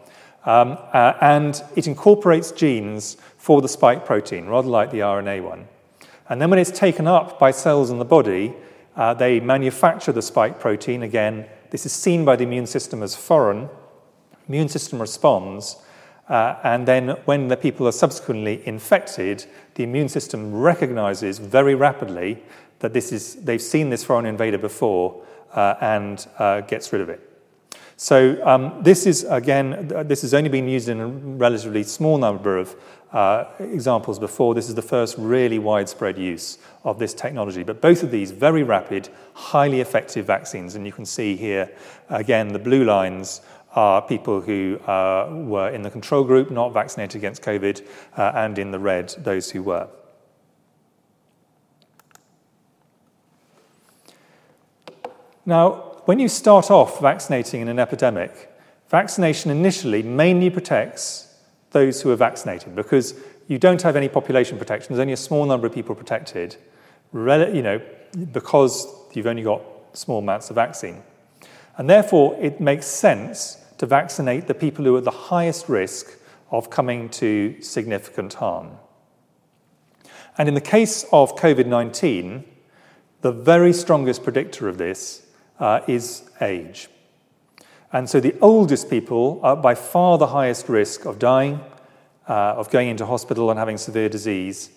Um, 0.45 0.79
uh, 0.93 1.14
and 1.21 1.62
it 1.77 1.87
incorporates 1.87 2.53
genes 2.53 3.16
for 3.37 3.61
the 3.61 3.69
spike 3.69 4.05
protein, 4.05 4.47
rather 4.47 4.69
like 4.69 4.91
the 4.91 5.01
RNA 5.01 5.43
one. 5.43 5.69
And 6.29 6.41
then 6.41 6.51
when 6.51 6.59
it's 6.59 6.71
taken 6.71 7.07
up 7.07 7.39
by 7.39 7.51
cells 7.51 7.91
in 7.91 7.99
the 7.99 8.05
body, 8.05 8.55
uh, 8.97 9.14
they 9.14 9.41
manufacture 9.41 10.12
the 10.12 10.23
spike 10.23 10.61
protein. 10.61 11.03
Again, 11.03 11.47
this 11.71 11.87
is 11.87 11.93
seen 11.93 12.25
by 12.25 12.37
the 12.37 12.45
immune 12.45 12.66
system 12.66 13.03
as 13.03 13.14
foreign. 13.16 13.69
Immune 14.49 14.69
system 14.69 15.01
responds, 15.01 15.77
uh, 16.29 16.57
and 16.62 16.87
then 16.87 17.09
when 17.24 17.49
the 17.49 17.57
people 17.57 17.87
are 17.89 17.93
subsequently 17.93 18.66
infected, 18.66 19.47
the 19.74 19.85
immune 19.85 20.09
system 20.09 20.55
recognizes 20.55 21.39
very 21.39 21.74
rapidly 21.74 22.43
that 22.81 22.93
this 22.93 23.12
is, 23.12 23.37
they've 23.37 23.62
seen 23.62 23.91
this 23.91 24.05
foreign 24.05 24.26
invader 24.26 24.59
before 24.59 25.22
uh, 25.55 25.74
and 25.81 26.26
uh, 26.39 26.61
gets 26.62 26.93
rid 26.93 27.03
of 27.03 27.09
it. 27.09 27.24
So 27.97 28.41
um, 28.47 28.81
this 28.81 29.07
is, 29.07 29.24
again, 29.24 29.89
this 30.07 30.22
has 30.22 30.33
only 30.33 30.49
been 30.49 30.68
used 30.68 30.89
in 30.89 31.01
a 31.01 31.09
relatively 31.09 31.83
small 31.83 32.16
number 32.16 32.57
of 32.57 32.76
uh, 33.12 33.47
examples 33.59 34.20
before. 34.20 34.55
This 34.55 34.68
is 34.68 34.76
the 34.76 34.83
first 34.83 35.16
really 35.18 35.59
widespread 35.59 36.16
use 36.16 36.59
of 36.85 37.01
this 37.01 37.12
technology. 37.12 37.64
But 37.64 37.81
both 37.81 38.05
of 38.05 38.12
these, 38.12 38.31
very 38.31 38.62
rapid, 38.62 39.09
highly 39.35 39.81
effective 39.81 40.26
vaccines. 40.26 40.76
And 40.76 40.87
you 40.87 40.93
can 40.93 41.07
see 41.07 41.35
here, 41.37 41.72
again, 42.09 42.53
the 42.53 42.59
blue 42.61 42.85
lines 42.85 43.41
are 43.79 44.03
people 44.03 44.41
who 44.41 44.76
uh, 44.89 45.29
were 45.31 45.70
in 45.70 45.83
the 45.83 45.91
control 45.91 46.24
group, 46.24 46.51
not 46.51 46.70
vaccinated 46.72 47.14
against 47.14 47.43
COVID, 47.43 47.87
uh, 48.16 48.33
and 48.35 48.59
in 48.59 48.72
the 48.72 48.79
red, 48.79 49.14
those 49.18 49.53
who 49.53 49.62
were. 49.62 49.87
Now, 55.47 55.70
when 56.07 56.18
you 56.18 56.26
start 56.26 56.72
off 56.72 57.01
vaccinating 57.01 57.61
in 57.61 57.68
an 57.68 57.79
epidemic, 57.79 58.51
vaccination 58.89 59.53
initially 59.53 60.03
mainly 60.03 60.51
protects 60.51 61.37
those 61.70 62.03
who 62.03 62.11
are 62.11 62.16
vaccinated 62.16 62.74
because 62.74 63.14
you 63.47 63.59
don't 63.59 63.81
have 63.83 63.95
any 63.95 64.09
population 64.09 64.59
protection. 64.59 64.89
There's 64.89 65.01
only 65.01 65.12
a 65.12 65.24
small 65.29 65.47
number 65.47 65.68
of 65.68 65.72
people 65.72 65.95
protected, 65.95 66.57
you 67.14 67.62
know, 67.62 67.81
because 68.33 68.89
you've 69.12 69.29
only 69.29 69.45
got 69.45 69.62
small 69.93 70.18
amounts 70.18 70.51
of 70.51 70.57
vaccine. 70.57 71.01
And 71.76 71.89
therefore, 71.89 72.37
it 72.41 72.61
makes 72.61 72.87
sense 72.87 73.64
to 73.79 73.87
vaccinate 73.87 74.47
the 74.47 74.55
people 74.55 74.85
who 74.85 74.95
are 74.95 74.99
at 74.99 75.05
the 75.05 75.11
highest 75.11 75.68
risk 75.68 76.18
of 76.51 76.70
coming 76.70 77.09
to 77.09 77.61
significant 77.61 78.35
harm. 78.35 78.70
And 80.37 80.49
in 80.49 80.55
the 80.55 80.61
case 80.61 81.05
of 81.12 81.37
COVID 81.37 81.66
19, 81.66 82.45
the 83.20 83.33
very 83.33 83.72
strongest 83.72 84.22
predictor 84.22 84.68
of 84.68 84.79
this 84.79 85.26
uh, 85.59 85.81
is 85.89 86.31
age. 86.41 86.89
And 87.93 88.09
so 88.09 88.20
the 88.20 88.37
oldest 88.41 88.91
people 88.91 89.41
are 89.43 89.57
by 89.57 89.74
far 89.74 90.18
the 90.18 90.29
highest 90.29 90.68
risk 90.68 91.05
of 91.05 91.18
dying, 91.18 91.61
uh, 92.29 92.55
of 92.57 92.70
going 92.70 92.89
into 92.89 93.07
hospital 93.07 93.51
and 93.51 93.59
having 93.59 93.79
severe 93.79 94.09
disease. 94.09 94.70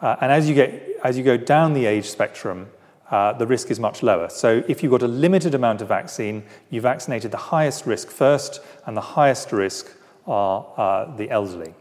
Uh, 0.00 0.16
and 0.20 0.30
as 0.30 0.48
you, 0.48 0.54
get, 0.54 0.82
as 1.02 1.18
you 1.18 1.24
go 1.24 1.36
down 1.36 1.72
the 1.72 1.86
age 1.86 2.08
spectrum, 2.08 2.68
uh, 3.10 3.32
the 3.32 3.46
risk 3.46 3.70
is 3.70 3.80
much 3.80 4.02
lower. 4.02 4.28
So 4.28 4.62
if 4.68 4.82
you've 4.82 4.92
got 4.92 5.02
a 5.02 5.08
limited 5.08 5.54
amount 5.54 5.80
of 5.80 5.88
vaccine, 5.88 6.44
you 6.70 6.80
vaccinated 6.80 7.30
the 7.30 7.36
highest 7.36 7.86
risk 7.86 8.08
first, 8.08 8.60
and 8.86 8.96
the 8.96 9.00
highest 9.00 9.52
risk 9.52 9.90
are 10.26 10.66
uh, 10.76 11.16
the 11.16 11.30
elderly. 11.30 11.74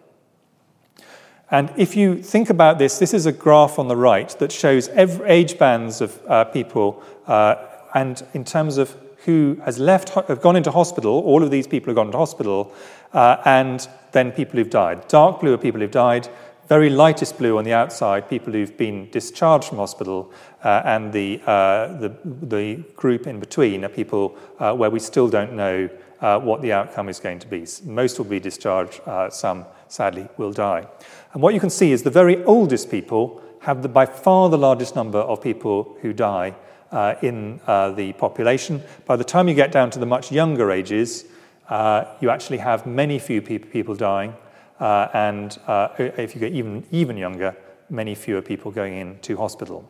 And 1.49 1.71
if 1.77 1.95
you 1.95 2.21
think 2.21 2.49
about 2.49 2.77
this, 2.77 2.99
this 2.99 3.13
is 3.13 3.25
a 3.25 3.31
graph 3.31 3.79
on 3.79 3.87
the 3.87 3.95
right 3.95 4.29
that 4.39 4.51
shows 4.51 4.89
age 4.89 5.57
bands 5.57 6.01
of 6.01 6.19
uh, 6.27 6.43
people 6.45 7.03
uh, 7.25 7.55
and 7.93 8.23
in 8.33 8.43
terms 8.43 8.77
of 8.77 8.95
who 9.25 9.59
has 9.65 9.79
left, 9.79 10.09
have 10.09 10.41
gone 10.41 10.55
into 10.55 10.71
hospital, 10.71 11.19
all 11.25 11.43
of 11.43 11.51
these 11.51 11.67
people 11.67 11.87
have 11.89 11.95
gone 11.95 12.07
into 12.07 12.17
hospital, 12.17 12.73
uh, 13.13 13.37
and 13.45 13.87
then 14.11 14.31
people 14.31 14.57
who've 14.57 14.69
died. 14.69 15.07
Dark 15.07 15.41
blue 15.41 15.53
are 15.53 15.57
people 15.57 15.81
who've 15.81 15.91
died, 15.91 16.29
very 16.67 16.89
lightest 16.89 17.37
blue 17.37 17.57
on 17.57 17.63
the 17.63 17.73
outside, 17.73 18.29
people 18.29 18.51
who've 18.53 18.77
been 18.77 19.09
discharged 19.11 19.69
from 19.69 19.77
hospital, 19.77 20.31
uh, 20.63 20.81
and 20.85 21.13
the, 21.13 21.41
uh, 21.45 21.87
the, 21.97 22.17
the, 22.25 22.75
group 22.95 23.25
in 23.25 23.39
between 23.39 23.85
are 23.85 23.89
people 23.89 24.37
uh, 24.59 24.73
where 24.73 24.89
we 24.89 24.99
still 24.99 25.29
don't 25.29 25.53
know 25.53 25.89
uh, 26.21 26.39
what 26.39 26.61
the 26.61 26.73
outcome 26.73 27.09
is 27.09 27.19
going 27.19 27.39
to 27.39 27.47
be. 27.47 27.65
Most 27.85 28.17
will 28.17 28.25
be 28.25 28.39
discharged, 28.39 29.01
uh, 29.05 29.29
some 29.29 29.65
sadly 29.87 30.27
will 30.37 30.51
die. 30.51 30.85
And 31.33 31.41
what 31.41 31.53
you 31.53 31.59
can 31.59 31.69
see 31.69 31.91
is 31.91 32.03
the 32.03 32.09
very 32.09 32.43
oldest 32.43 32.91
people 32.91 33.41
have 33.61 33.81
the, 33.81 33.89
by 33.89 34.05
far 34.05 34.49
the 34.49 34.57
largest 34.57 34.95
number 34.95 35.19
of 35.19 35.41
people 35.41 35.97
who 36.01 36.13
die 36.13 36.55
uh, 36.91 37.15
in 37.21 37.59
uh, 37.67 37.91
the 37.91 38.13
population. 38.13 38.81
By 39.05 39.15
the 39.15 39.23
time 39.23 39.47
you 39.47 39.55
get 39.55 39.71
down 39.71 39.89
to 39.91 39.99
the 39.99 40.05
much 40.05 40.31
younger 40.31 40.71
ages, 40.71 41.25
uh, 41.69 42.05
you 42.21 42.29
actually 42.29 42.59
have 42.59 42.85
many 42.85 43.19
few 43.19 43.41
people 43.41 43.95
dying, 43.95 44.33
uh, 44.79 45.07
and 45.13 45.57
uh, 45.67 45.89
if 45.97 46.35
you 46.35 46.39
get 46.39 46.53
even, 46.53 46.85
even 46.91 47.17
younger, 47.17 47.55
many 47.89 48.15
fewer 48.15 48.41
people 48.41 48.71
going 48.71 48.95
into 48.95 49.37
hospital. 49.37 49.89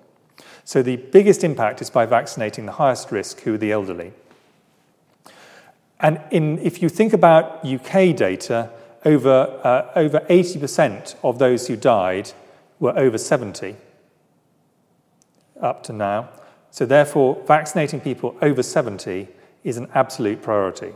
So 0.63 0.83
the 0.83 0.97
biggest 0.97 1.43
impact 1.43 1.81
is 1.81 1.89
by 1.89 2.05
vaccinating 2.05 2.65
the 2.65 2.73
highest 2.73 3.11
risk, 3.11 3.41
who 3.41 3.55
are 3.55 3.57
the 3.57 3.71
elderly. 3.71 4.13
And 5.99 6.21
in, 6.31 6.59
if 6.59 6.81
you 6.81 6.89
think 6.89 7.13
about 7.13 7.65
UK 7.65 8.15
data, 8.15 8.69
over, 9.05 9.59
uh, 9.63 9.91
over 9.95 10.19
80% 10.29 11.15
of 11.23 11.39
those 11.39 11.67
who 11.67 11.75
died 11.75 12.31
were 12.79 12.97
over 12.97 13.17
70 13.17 13.75
up 15.61 15.83
to 15.83 15.93
now. 15.93 16.29
So, 16.71 16.85
therefore, 16.85 17.41
vaccinating 17.47 18.01
people 18.01 18.37
over 18.41 18.61
70 18.61 19.27
is 19.63 19.77
an 19.77 19.87
absolute 19.95 20.41
priority. 20.41 20.93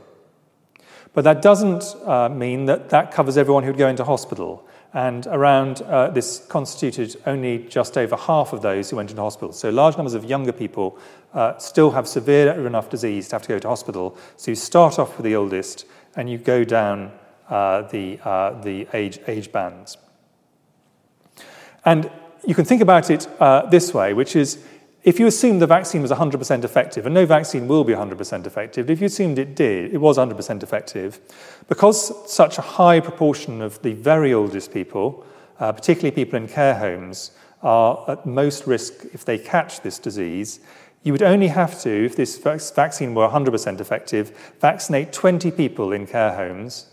But 1.13 1.23
that 1.23 1.41
doesn't 1.41 1.95
uh, 2.05 2.29
mean 2.29 2.65
that 2.65 2.89
that 2.89 3.11
covers 3.11 3.37
everyone 3.37 3.63
who'd 3.63 3.77
go 3.77 3.87
into 3.87 4.03
hospital. 4.03 4.65
And 4.93 5.25
around 5.27 5.81
uh, 5.83 6.09
this 6.09 6.45
constituted 6.47 7.15
only 7.25 7.59
just 7.59 7.97
over 7.97 8.15
half 8.15 8.51
of 8.51 8.61
those 8.61 8.89
who 8.89 8.97
went 8.97 9.09
into 9.09 9.21
hospital. 9.21 9.53
So, 9.53 9.69
large 9.69 9.95
numbers 9.95 10.13
of 10.13 10.25
younger 10.25 10.51
people 10.51 10.97
uh, 11.33 11.57
still 11.57 11.91
have 11.91 12.07
severe 12.07 12.67
enough 12.67 12.89
disease 12.89 13.29
to 13.29 13.35
have 13.35 13.43
to 13.43 13.49
go 13.49 13.59
to 13.59 13.67
hospital. 13.69 14.17
So, 14.35 14.51
you 14.51 14.55
start 14.55 14.99
off 14.99 15.17
with 15.17 15.23
the 15.23 15.35
oldest 15.35 15.85
and 16.15 16.29
you 16.29 16.37
go 16.37 16.65
down 16.65 17.11
uh, 17.49 17.83
the, 17.83 18.19
uh, 18.23 18.61
the 18.61 18.87
age, 18.93 19.19
age 19.27 19.51
bands. 19.51 19.97
And 21.85 22.11
you 22.45 22.55
can 22.55 22.65
think 22.65 22.81
about 22.81 23.09
it 23.09 23.27
uh, 23.39 23.65
this 23.67 23.93
way, 23.93 24.13
which 24.13 24.35
is 24.35 24.63
if 25.03 25.19
you 25.19 25.25
assume 25.25 25.59
the 25.59 25.67
vaccine 25.67 26.01
was 26.01 26.11
100% 26.11 26.63
effective, 26.63 27.05
and 27.05 27.15
no 27.15 27.25
vaccine 27.25 27.67
will 27.67 27.83
be 27.83 27.93
100% 27.93 28.45
effective, 28.45 28.89
if 28.89 28.99
you 28.99 29.07
assumed 29.07 29.39
it 29.39 29.55
did, 29.55 29.93
it 29.93 29.97
was 29.97 30.17
100% 30.17 30.61
effective, 30.61 31.19
because 31.67 32.31
such 32.31 32.57
a 32.57 32.61
high 32.61 32.99
proportion 32.99 33.61
of 33.61 33.81
the 33.81 33.93
very 33.93 34.33
oldest 34.33 34.71
people, 34.71 35.25
uh, 35.59 35.71
particularly 35.71 36.11
people 36.11 36.37
in 36.37 36.47
care 36.47 36.75
homes, 36.75 37.31
are 37.63 38.05
at 38.07 38.25
most 38.25 38.67
risk 38.67 39.05
if 39.13 39.25
they 39.25 39.37
catch 39.37 39.81
this 39.81 39.97
disease, 39.97 40.59
you 41.03 41.11
would 41.11 41.23
only 41.23 41.47
have 41.47 41.81
to, 41.81 42.05
if 42.05 42.15
this 42.15 42.37
vaccine 42.37 43.15
were 43.15 43.27
100% 43.27 43.79
effective, 43.79 44.53
vaccinate 44.59 45.11
20 45.11 45.49
people 45.51 45.91
in 45.91 46.05
care 46.05 46.35
homes 46.35 46.91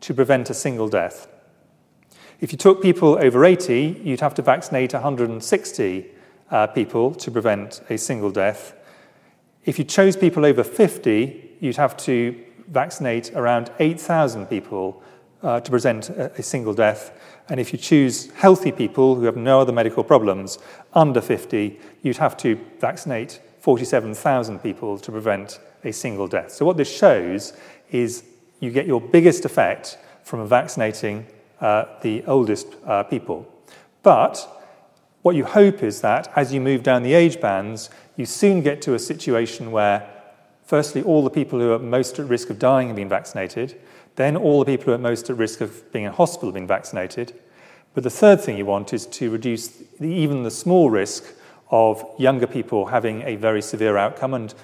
to 0.00 0.14
prevent 0.14 0.48
a 0.48 0.54
single 0.54 0.88
death. 0.88 1.28
If 2.40 2.50
you 2.50 2.58
took 2.58 2.82
people 2.82 3.18
over 3.20 3.44
80, 3.44 4.00
you'd 4.02 4.20
have 4.20 4.34
to 4.34 4.42
vaccinate 4.42 4.94
160 4.94 6.06
uh, 6.52 6.66
people 6.68 7.14
to 7.14 7.30
prevent 7.30 7.82
a 7.90 7.98
single 7.98 8.30
death. 8.30 8.74
If 9.64 9.78
you 9.78 9.84
chose 9.84 10.16
people 10.16 10.44
over 10.44 10.62
50, 10.62 11.56
you'd 11.60 11.76
have 11.76 11.96
to 11.98 12.38
vaccinate 12.68 13.32
around 13.34 13.70
8,000 13.80 14.46
people 14.46 15.02
uh, 15.42 15.60
to 15.60 15.70
prevent 15.70 16.10
a, 16.10 16.32
a, 16.38 16.42
single 16.42 16.74
death. 16.74 17.18
And 17.48 17.58
if 17.58 17.72
you 17.72 17.78
choose 17.78 18.30
healthy 18.32 18.70
people 18.70 19.16
who 19.16 19.24
have 19.24 19.36
no 19.36 19.60
other 19.60 19.72
medical 19.72 20.04
problems 20.04 20.58
under 20.92 21.20
50, 21.20 21.78
you'd 22.02 22.18
have 22.18 22.36
to 22.38 22.60
vaccinate 22.78 23.40
47,000 23.60 24.60
people 24.60 24.98
to 24.98 25.10
prevent 25.10 25.58
a 25.84 25.92
single 25.92 26.28
death. 26.28 26.52
So, 26.52 26.64
what 26.64 26.76
this 26.76 26.90
shows 26.90 27.54
is 27.90 28.24
you 28.60 28.70
get 28.70 28.86
your 28.86 29.00
biggest 29.00 29.44
effect 29.44 29.98
from 30.22 30.46
vaccinating 30.46 31.26
uh, 31.60 31.86
the 32.02 32.22
oldest 32.26 32.68
uh, 32.86 33.02
people. 33.02 33.46
But 34.02 34.61
what 35.22 35.36
you 35.36 35.44
hope 35.44 35.82
is 35.82 36.00
that 36.00 36.30
as 36.36 36.52
you 36.52 36.60
move 36.60 36.82
down 36.82 37.02
the 37.02 37.14
age 37.14 37.40
bands, 37.40 37.90
you 38.16 38.26
soon 38.26 38.60
get 38.60 38.82
to 38.82 38.94
a 38.94 38.98
situation 38.98 39.70
where, 39.70 40.08
firstly, 40.64 41.02
all 41.02 41.22
the 41.22 41.30
people 41.30 41.58
who 41.58 41.72
are 41.72 41.78
most 41.78 42.18
at 42.18 42.26
risk 42.26 42.50
of 42.50 42.58
dying 42.58 42.88
have 42.88 42.96
been 42.96 43.08
vaccinated, 43.08 43.80
then 44.16 44.36
all 44.36 44.58
the 44.58 44.64
people 44.64 44.86
who 44.86 44.92
are 44.92 44.98
most 44.98 45.30
at 45.30 45.36
risk 45.36 45.60
of 45.60 45.90
being 45.92 46.04
in 46.04 46.12
hospital 46.12 46.48
have 46.48 46.54
been 46.54 46.66
vaccinated. 46.66 47.32
But 47.94 48.04
the 48.04 48.10
third 48.10 48.40
thing 48.40 48.56
you 48.56 48.66
want 48.66 48.92
is 48.92 49.06
to 49.06 49.30
reduce 49.30 49.68
the, 49.68 50.08
even 50.08 50.42
the 50.42 50.50
small 50.50 50.90
risk 50.90 51.24
of 51.70 52.04
younger 52.18 52.46
people 52.46 52.86
having 52.86 53.22
a 53.22 53.36
very 53.36 53.62
severe 53.62 53.96
outcome. 53.96 54.34
And 54.34 54.54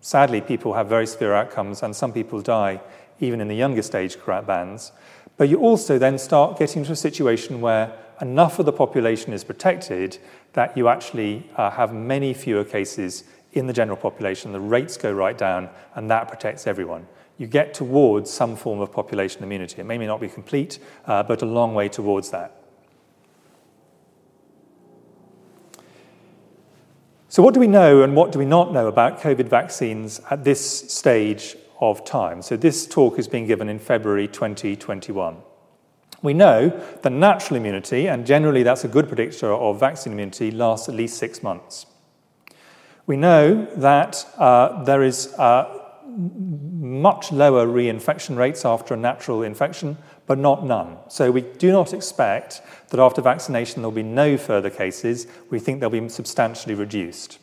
sadly, 0.00 0.40
people 0.40 0.74
have 0.74 0.88
very 0.88 1.06
severe 1.06 1.34
outcomes, 1.34 1.82
and 1.82 1.94
some 1.94 2.12
people 2.12 2.40
die 2.40 2.80
even 3.20 3.40
in 3.40 3.48
the 3.48 3.54
youngest 3.54 3.94
age 3.94 4.16
bands. 4.26 4.92
But 5.36 5.48
you 5.48 5.58
also 5.58 5.98
then 5.98 6.18
start 6.18 6.58
getting 6.58 6.84
to 6.84 6.92
a 6.92 6.96
situation 6.96 7.60
where 7.60 7.92
enough 8.20 8.58
of 8.58 8.66
the 8.66 8.72
population 8.72 9.32
is 9.32 9.44
protected 9.44 10.18
that 10.52 10.76
you 10.76 10.88
actually 10.88 11.48
uh, 11.56 11.70
have 11.70 11.92
many 11.94 12.34
fewer 12.34 12.64
cases 12.64 13.24
in 13.52 13.66
the 13.66 13.72
general 13.72 13.96
population. 13.96 14.52
The 14.52 14.60
rates 14.60 14.96
go 14.96 15.12
right 15.12 15.36
down, 15.36 15.68
and 15.94 16.10
that 16.10 16.28
protects 16.28 16.66
everyone. 16.66 17.06
You 17.38 17.46
get 17.46 17.72
towards 17.72 18.30
some 18.30 18.56
form 18.56 18.80
of 18.80 18.92
population 18.92 19.42
immunity. 19.42 19.80
It 19.80 19.84
may 19.84 19.98
not 19.98 20.20
be 20.20 20.28
complete, 20.28 20.78
uh, 21.06 21.22
but 21.22 21.42
a 21.42 21.46
long 21.46 21.74
way 21.74 21.88
towards 21.88 22.30
that. 22.30 22.54
So, 27.30 27.42
what 27.42 27.54
do 27.54 27.60
we 27.60 27.66
know 27.66 28.02
and 28.02 28.16
what 28.16 28.32
do 28.32 28.38
we 28.38 28.46
not 28.46 28.72
know 28.72 28.86
about 28.88 29.20
COVID 29.20 29.48
vaccines 29.48 30.20
at 30.30 30.44
this 30.44 30.90
stage 30.90 31.56
of 31.78 32.04
time? 32.04 32.42
So, 32.42 32.56
this 32.56 32.86
talk 32.86 33.18
is 33.18 33.28
being 33.28 33.46
given 33.46 33.68
in 33.68 33.78
February 33.78 34.26
2021. 34.26 35.36
We 36.22 36.34
know 36.34 36.68
that 37.02 37.10
natural 37.10 37.58
immunity, 37.58 38.08
and 38.08 38.26
generally 38.26 38.62
that's 38.62 38.84
a 38.84 38.88
good 38.88 39.06
predictor 39.06 39.52
of 39.52 39.78
vaccine 39.78 40.12
immunity, 40.12 40.50
lasts 40.50 40.88
at 40.88 40.94
least 40.94 41.18
six 41.18 41.42
months. 41.42 41.86
We 43.06 43.16
know 43.16 43.66
that 43.76 44.26
uh, 44.36 44.82
there 44.84 45.02
is 45.02 45.32
uh, 45.38 45.78
much 46.08 47.30
lower 47.30 47.66
reinfection 47.66 48.36
rates 48.36 48.64
after 48.64 48.94
a 48.94 48.96
natural 48.96 49.42
infection, 49.42 49.96
but 50.26 50.38
not 50.38 50.64
none. 50.64 50.98
So 51.08 51.30
we 51.30 51.42
do 51.42 51.70
not 51.70 51.92
expect 51.92 52.60
that 52.88 53.00
after 53.00 53.22
vaccination 53.22 53.82
there'll 53.82 53.92
be 53.92 54.02
no 54.02 54.36
further 54.36 54.70
cases. 54.70 55.26
We 55.50 55.58
think 55.58 55.80
they'll 55.80 55.90
be 55.90 56.08
substantially 56.08 56.74
reduced. 56.74 57.38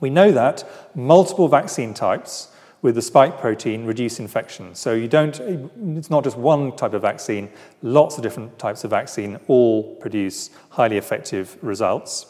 We 0.00 0.10
know 0.10 0.30
that 0.32 0.64
multiple 0.94 1.48
vaccine 1.48 1.94
types 1.94 2.48
with 2.84 2.94
the 2.94 3.02
spike 3.02 3.40
protein 3.40 3.86
reduce 3.86 4.20
infection. 4.20 4.74
So 4.74 4.92
you 4.92 5.08
don't, 5.08 5.40
it's 5.96 6.10
not 6.10 6.22
just 6.22 6.36
one 6.36 6.76
type 6.76 6.92
of 6.92 7.00
vaccine, 7.00 7.48
lots 7.80 8.18
of 8.18 8.22
different 8.22 8.58
types 8.58 8.84
of 8.84 8.90
vaccine 8.90 9.40
all 9.48 9.94
produce 9.96 10.50
highly 10.68 10.98
effective 10.98 11.56
results. 11.62 12.26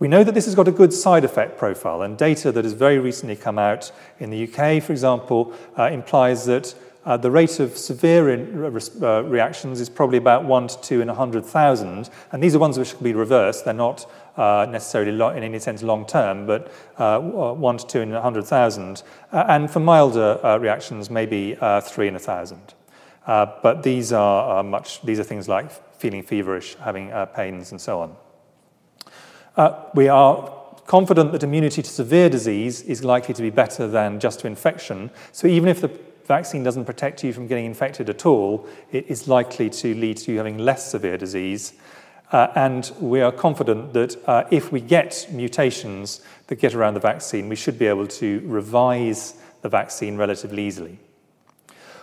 We 0.00 0.08
know 0.08 0.24
that 0.24 0.34
this 0.34 0.46
has 0.46 0.56
got 0.56 0.66
a 0.66 0.72
good 0.72 0.92
side 0.92 1.24
effect 1.24 1.58
profile, 1.58 2.02
and 2.02 2.18
data 2.18 2.50
that 2.50 2.64
has 2.64 2.72
very 2.72 2.98
recently 2.98 3.36
come 3.36 3.56
out 3.56 3.92
in 4.18 4.30
the 4.30 4.48
UK, 4.48 4.82
for 4.82 4.90
example, 4.90 5.54
uh, 5.78 5.90
implies 5.92 6.44
that 6.46 6.74
uh, 7.08 7.16
the 7.16 7.30
rate 7.30 7.58
of 7.58 7.74
severe 7.78 8.28
in, 8.28 8.62
uh, 9.02 9.22
reactions 9.22 9.80
is 9.80 9.88
probably 9.88 10.18
about 10.18 10.44
1 10.44 10.68
to 10.68 10.80
2 10.82 11.00
in 11.00 11.08
100,000, 11.08 12.10
and 12.32 12.42
these 12.42 12.54
are 12.54 12.58
ones 12.58 12.78
which 12.78 12.94
can 12.94 13.02
be 13.02 13.14
reversed. 13.14 13.64
They're 13.64 13.72
not 13.72 14.04
uh, 14.36 14.66
necessarily 14.68 15.12
lo- 15.12 15.30
in 15.30 15.42
any 15.42 15.58
sense 15.58 15.82
long 15.82 16.04
term, 16.04 16.46
but 16.46 16.70
uh, 16.98 17.18
1 17.18 17.78
to 17.78 17.86
2 17.86 18.00
in 18.00 18.10
100,000. 18.12 19.02
Uh, 19.32 19.44
and 19.48 19.70
for 19.70 19.80
milder 19.80 20.38
uh, 20.44 20.58
reactions, 20.58 21.08
maybe 21.08 21.54
3 21.54 22.08
in 22.08 22.14
1,000. 22.14 22.74
but 23.24 23.82
these 23.82 24.12
are 24.12 24.62
much, 24.62 25.00
these 25.00 25.18
are 25.18 25.24
things 25.24 25.48
like 25.48 25.70
feeling 25.98 26.22
feverish, 26.22 26.76
having 26.76 27.10
pains, 27.34 27.70
and 27.70 27.80
so 27.80 28.00
on. 29.56 29.88
we 29.94 30.08
are 30.08 30.52
confident 30.86 31.32
that 31.32 31.42
immunity 31.42 31.82
to 31.82 31.90
severe 31.90 32.28
disease 32.28 32.82
is 32.82 33.02
likely 33.02 33.32
to 33.32 33.42
be 33.42 33.50
better 33.50 33.88
than 33.88 34.20
just 34.20 34.40
to 34.40 34.46
infection. 34.46 35.10
So 35.32 35.46
even 35.46 35.70
if 35.70 35.80
the 35.80 35.88
vaccine 36.28 36.62
doesn't 36.62 36.84
protect 36.84 37.24
you 37.24 37.32
from 37.32 37.46
getting 37.46 37.64
infected 37.64 38.08
at 38.08 38.24
all, 38.24 38.68
it 38.92 39.06
is 39.08 39.26
likely 39.26 39.68
to 39.70 39.94
lead 39.94 40.18
to 40.18 40.32
you 40.32 40.38
having 40.38 40.58
less 40.58 40.90
severe 40.90 41.16
disease. 41.16 41.72
Uh, 42.30 42.48
and 42.54 42.92
we 43.00 43.22
are 43.22 43.32
confident 43.32 43.94
that 43.94 44.16
uh, 44.28 44.44
if 44.50 44.70
we 44.70 44.80
get 44.80 45.26
mutations 45.32 46.20
that 46.46 46.56
get 46.56 46.74
around 46.74 46.94
the 46.94 47.00
vaccine, 47.00 47.48
we 47.48 47.56
should 47.56 47.78
be 47.78 47.86
able 47.86 48.06
to 48.06 48.42
revise 48.44 49.34
the 49.62 49.68
vaccine 49.68 50.16
relatively 50.18 50.66
easily. 50.66 50.98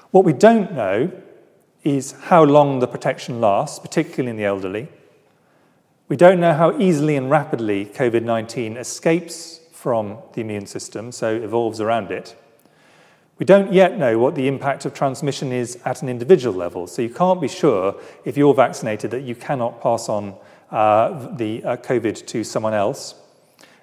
What 0.09 0.25
we 0.25 0.33
don't 0.33 0.73
know 0.73 1.11
is 1.83 2.13
how 2.23 2.43
long 2.43 2.79
the 2.79 2.87
protection 2.87 3.39
lasts, 3.39 3.77
particularly 3.77 4.31
in 4.31 4.37
the 4.37 4.45
elderly. 4.45 4.87
We 6.07 6.15
don't 6.15 6.39
know 6.39 6.53
how 6.53 6.77
easily 6.79 7.15
and 7.15 7.29
rapidly 7.29 7.85
COVID 7.85 8.23
19 8.23 8.77
escapes 8.77 9.59
from 9.71 10.17
the 10.33 10.41
immune 10.41 10.65
system, 10.65 11.11
so 11.11 11.35
evolves 11.35 11.79
around 11.79 12.11
it. 12.11 12.35
We 13.37 13.45
don't 13.45 13.73
yet 13.73 13.97
know 13.97 14.17
what 14.17 14.35
the 14.35 14.47
impact 14.47 14.85
of 14.85 14.93
transmission 14.93 15.51
is 15.51 15.77
at 15.83 16.01
an 16.01 16.07
individual 16.07 16.55
level, 16.55 16.87
so 16.87 17.01
you 17.01 17.09
can't 17.09 17.41
be 17.41 17.49
sure 17.49 17.99
if 18.23 18.37
you're 18.37 18.53
vaccinated 18.53 19.11
that 19.11 19.23
you 19.23 19.35
cannot 19.35 19.81
pass 19.81 20.07
on 20.07 20.35
uh, 20.71 21.35
the 21.35 21.61
uh, 21.63 21.77
COVID 21.77 22.25
to 22.27 22.43
someone 22.45 22.73
else. 22.73 23.15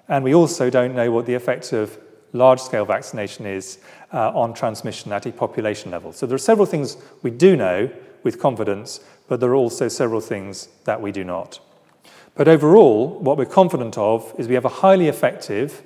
And 0.07 0.23
we 0.23 0.33
also 0.33 0.71
don't 0.71 0.95
know 0.95 1.11
what 1.11 1.27
the 1.27 1.35
effect 1.35 1.71
of 1.71 1.99
large 2.33 2.59
scale 2.59 2.83
vaccination 2.83 3.45
is 3.45 3.77
uh, 4.11 4.31
on 4.31 4.55
transmission 4.55 5.11
at 5.11 5.27
a 5.27 5.31
population 5.31 5.91
level. 5.91 6.11
So 6.13 6.25
there 6.25 6.35
are 6.35 6.39
several 6.39 6.65
things 6.65 6.97
we 7.21 7.29
do 7.29 7.55
know 7.55 7.91
with 8.23 8.39
confidence, 8.39 9.01
but 9.27 9.39
there 9.39 9.51
are 9.51 9.55
also 9.55 9.87
several 9.87 10.21
things 10.21 10.67
that 10.85 10.99
we 10.99 11.11
do 11.11 11.23
not. 11.23 11.59
But 12.33 12.47
overall, 12.47 13.19
what 13.19 13.37
we're 13.37 13.45
confident 13.45 13.99
of 13.99 14.33
is 14.39 14.47
we 14.47 14.55
have 14.55 14.65
a 14.65 14.69
highly 14.69 15.07
effective 15.07 15.83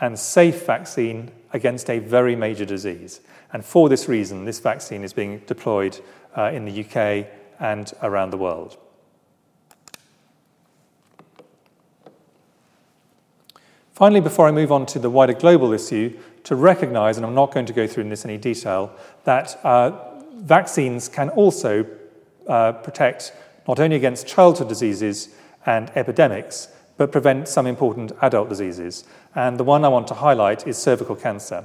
and 0.00 0.18
safe 0.18 0.64
vaccine 0.64 1.30
against 1.52 1.88
a 1.90 1.98
very 1.98 2.36
major 2.36 2.64
disease. 2.64 3.20
And 3.52 3.64
for 3.64 3.88
this 3.88 4.08
reason, 4.08 4.44
this 4.44 4.60
vaccine 4.60 5.04
is 5.04 5.12
being 5.12 5.38
deployed 5.46 5.98
uh, 6.36 6.50
in 6.52 6.64
the 6.64 6.84
UK 6.84 7.26
and 7.58 7.92
around 8.02 8.30
the 8.30 8.36
world. 8.36 8.76
Finally, 13.92 14.20
before 14.20 14.46
I 14.46 14.52
move 14.52 14.70
on 14.70 14.86
to 14.86 14.98
the 15.00 15.10
wider 15.10 15.32
global 15.32 15.72
issue, 15.72 16.16
to 16.44 16.54
recognize, 16.54 17.16
and 17.16 17.26
I'm 17.26 17.34
not 17.34 17.52
going 17.52 17.66
to 17.66 17.72
go 17.72 17.86
through 17.86 18.04
in 18.04 18.10
this 18.10 18.24
any 18.24 18.38
detail, 18.38 18.92
that 19.24 19.58
uh, 19.64 20.20
vaccines 20.36 21.08
can 21.08 21.30
also 21.30 21.84
uh, 22.46 22.72
protect 22.72 23.32
not 23.66 23.80
only 23.80 23.96
against 23.96 24.26
childhood 24.26 24.68
diseases 24.68 25.30
and 25.66 25.90
epidemics, 25.96 26.68
but 26.98 27.10
prevent 27.10 27.48
some 27.48 27.66
important 27.66 28.12
adult 28.20 28.50
diseases. 28.50 29.04
And 29.34 29.58
the 29.58 29.64
one 29.64 29.84
I 29.84 29.88
want 29.88 30.08
to 30.08 30.14
highlight 30.14 30.66
is 30.66 30.76
cervical 30.76 31.16
cancer. 31.16 31.64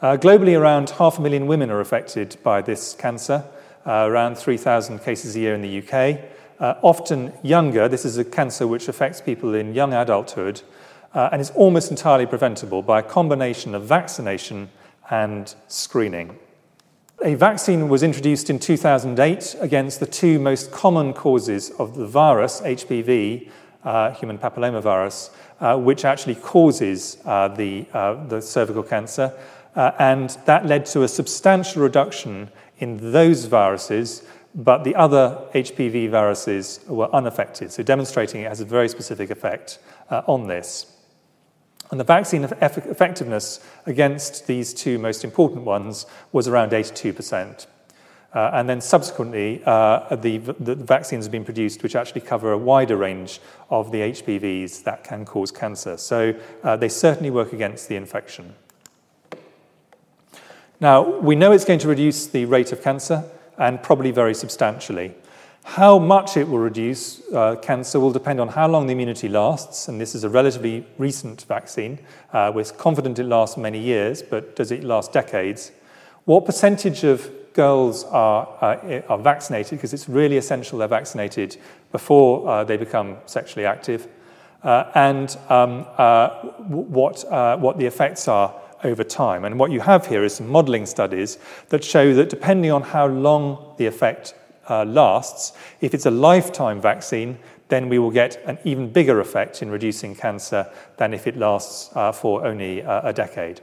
Uh, 0.00 0.16
globally, 0.16 0.58
around 0.58 0.90
half 0.90 1.18
a 1.18 1.22
million 1.22 1.46
women 1.46 1.68
are 1.70 1.80
affected 1.80 2.36
by 2.42 2.62
this 2.62 2.94
cancer, 2.94 3.44
uh, 3.86 4.06
around 4.08 4.38
3,000 4.38 5.00
cases 5.00 5.36
a 5.36 5.40
year 5.40 5.54
in 5.54 5.62
the 5.62 5.78
UK. 5.78 6.20
Uh, 6.58 6.74
often 6.82 7.32
younger, 7.42 7.88
this 7.88 8.04
is 8.04 8.16
a 8.16 8.24
cancer 8.24 8.66
which 8.66 8.88
affects 8.88 9.20
people 9.20 9.54
in 9.54 9.74
young 9.74 9.92
adulthood 9.92 10.62
uh, 11.14 11.28
and 11.32 11.40
is 11.40 11.50
almost 11.50 11.90
entirely 11.90 12.26
preventable 12.26 12.82
by 12.82 13.00
a 13.00 13.02
combination 13.02 13.74
of 13.74 13.84
vaccination 13.84 14.70
and 15.10 15.54
screening. 15.66 16.38
A 17.24 17.34
vaccine 17.34 17.88
was 17.88 18.02
introduced 18.02 18.50
in 18.50 18.58
2008 18.58 19.56
against 19.60 20.00
the 20.00 20.06
two 20.06 20.38
most 20.38 20.70
common 20.70 21.14
causes 21.14 21.70
of 21.78 21.96
the 21.96 22.06
virus, 22.06 22.60
HPV, 22.60 23.48
uh, 23.86 24.10
human 24.10 24.36
papillomavirus, 24.36 25.30
uh, 25.60 25.78
which 25.78 26.04
actually 26.04 26.34
causes 26.34 27.18
uh, 27.24 27.48
the, 27.48 27.86
uh, 27.94 28.22
the 28.26 28.42
cervical 28.42 28.82
cancer. 28.82 29.32
Uh, 29.76 29.92
and 29.98 30.30
that 30.44 30.66
led 30.66 30.84
to 30.84 31.04
a 31.04 31.08
substantial 31.08 31.82
reduction 31.82 32.50
in 32.78 33.12
those 33.12 33.44
viruses, 33.44 34.22
but 34.54 34.84
the 34.84 34.94
other 34.96 35.38
HPV 35.54 36.10
viruses 36.10 36.80
were 36.88 37.08
unaffected, 37.14 37.70
so 37.70 37.82
demonstrating 37.82 38.42
it 38.42 38.48
has 38.48 38.60
a 38.60 38.64
very 38.64 38.88
specific 38.88 39.30
effect 39.30 39.78
on 40.10 40.48
this. 40.48 40.92
And 41.90 42.00
the 42.00 42.04
vaccine 42.04 42.44
effectiveness 42.44 43.60
against 43.86 44.46
these 44.46 44.74
two 44.74 44.98
most 44.98 45.24
important 45.24 45.62
ones 45.62 46.06
was 46.32 46.48
around 46.48 46.72
82%. 46.72 47.66
Uh, 48.36 48.50
and 48.52 48.68
then 48.68 48.82
subsequently, 48.82 49.62
uh, 49.64 50.14
the, 50.14 50.36
the, 50.36 50.74
vaccines 50.74 51.24
have 51.24 51.32
been 51.32 51.42
produced 51.42 51.82
which 51.82 51.96
actually 51.96 52.20
cover 52.20 52.52
a 52.52 52.58
wider 52.58 52.94
range 52.94 53.40
of 53.70 53.90
the 53.90 53.98
HPVs 53.98 54.84
that 54.84 55.02
can 55.02 55.24
cause 55.24 55.50
cancer. 55.50 55.96
So 55.96 56.34
uh, 56.62 56.76
they 56.76 56.90
certainly 56.90 57.30
work 57.30 57.54
against 57.54 57.88
the 57.88 57.96
infection. 57.96 58.54
Now, 60.80 61.18
we 61.18 61.34
know 61.34 61.52
it's 61.52 61.64
going 61.64 61.78
to 61.78 61.88
reduce 61.88 62.26
the 62.26 62.44
rate 62.44 62.72
of 62.72 62.82
cancer 62.82 63.24
and 63.56 63.82
probably 63.82 64.10
very 64.10 64.34
substantially. 64.34 65.14
How 65.64 65.98
much 65.98 66.36
it 66.36 66.46
will 66.46 66.58
reduce 66.58 67.22
uh, 67.32 67.56
cancer 67.56 67.98
will 67.98 68.12
depend 68.12 68.38
on 68.38 68.48
how 68.48 68.68
long 68.68 68.86
the 68.86 68.92
immunity 68.92 69.30
lasts, 69.30 69.88
and 69.88 69.98
this 69.98 70.14
is 70.14 70.24
a 70.24 70.28
relatively 70.28 70.86
recent 70.98 71.40
vaccine. 71.44 72.00
Uh, 72.34 72.52
we're 72.54 72.64
confident 72.64 73.18
it 73.18 73.24
lasts 73.24 73.56
many 73.56 73.78
years, 73.78 74.20
but 74.20 74.54
does 74.56 74.70
it 74.70 74.84
last 74.84 75.14
decades? 75.14 75.72
What 76.26 76.44
percentage 76.44 77.02
of 77.02 77.30
girls 77.56 78.04
are, 78.04 78.46
uh, 78.60 79.00
are 79.08 79.18
vaccinated, 79.18 79.78
because 79.78 79.92
it's 79.92 80.08
really 80.08 80.36
essential 80.36 80.78
they're 80.78 80.88
vaccinated 80.88 81.56
before 81.90 82.48
uh, 82.48 82.64
they 82.64 82.76
become 82.76 83.16
sexually 83.26 83.66
active, 83.66 84.06
uh, 84.62 84.84
and 84.94 85.36
um, 85.48 85.86
uh, 85.98 86.28
what, 86.68 87.24
uh, 87.24 87.56
what 87.56 87.78
the 87.78 87.86
effects 87.86 88.28
are 88.28 88.54
over 88.84 89.02
time. 89.02 89.44
And 89.44 89.58
what 89.58 89.70
you 89.70 89.80
have 89.80 90.06
here 90.06 90.24
is 90.24 90.34
some 90.34 90.48
modeling 90.48 90.86
studies 90.86 91.38
that 91.70 91.82
show 91.82 92.14
that 92.14 92.28
depending 92.28 92.70
on 92.70 92.82
how 92.82 93.06
long 93.06 93.74
the 93.78 93.86
effect 93.86 94.34
uh, 94.68 94.84
lasts, 94.84 95.52
if 95.80 95.94
it's 95.94 96.06
a 96.06 96.10
lifetime 96.10 96.80
vaccine, 96.80 97.38
then 97.68 97.88
we 97.88 97.98
will 97.98 98.12
get 98.12 98.38
an 98.46 98.58
even 98.64 98.92
bigger 98.92 99.20
effect 99.20 99.62
in 99.62 99.70
reducing 99.70 100.14
cancer 100.14 100.66
than 100.98 101.14
if 101.14 101.26
it 101.26 101.36
lasts 101.36 101.90
for 102.20 102.46
only 102.46 102.80
a 102.80 103.12
decade. 103.12 103.60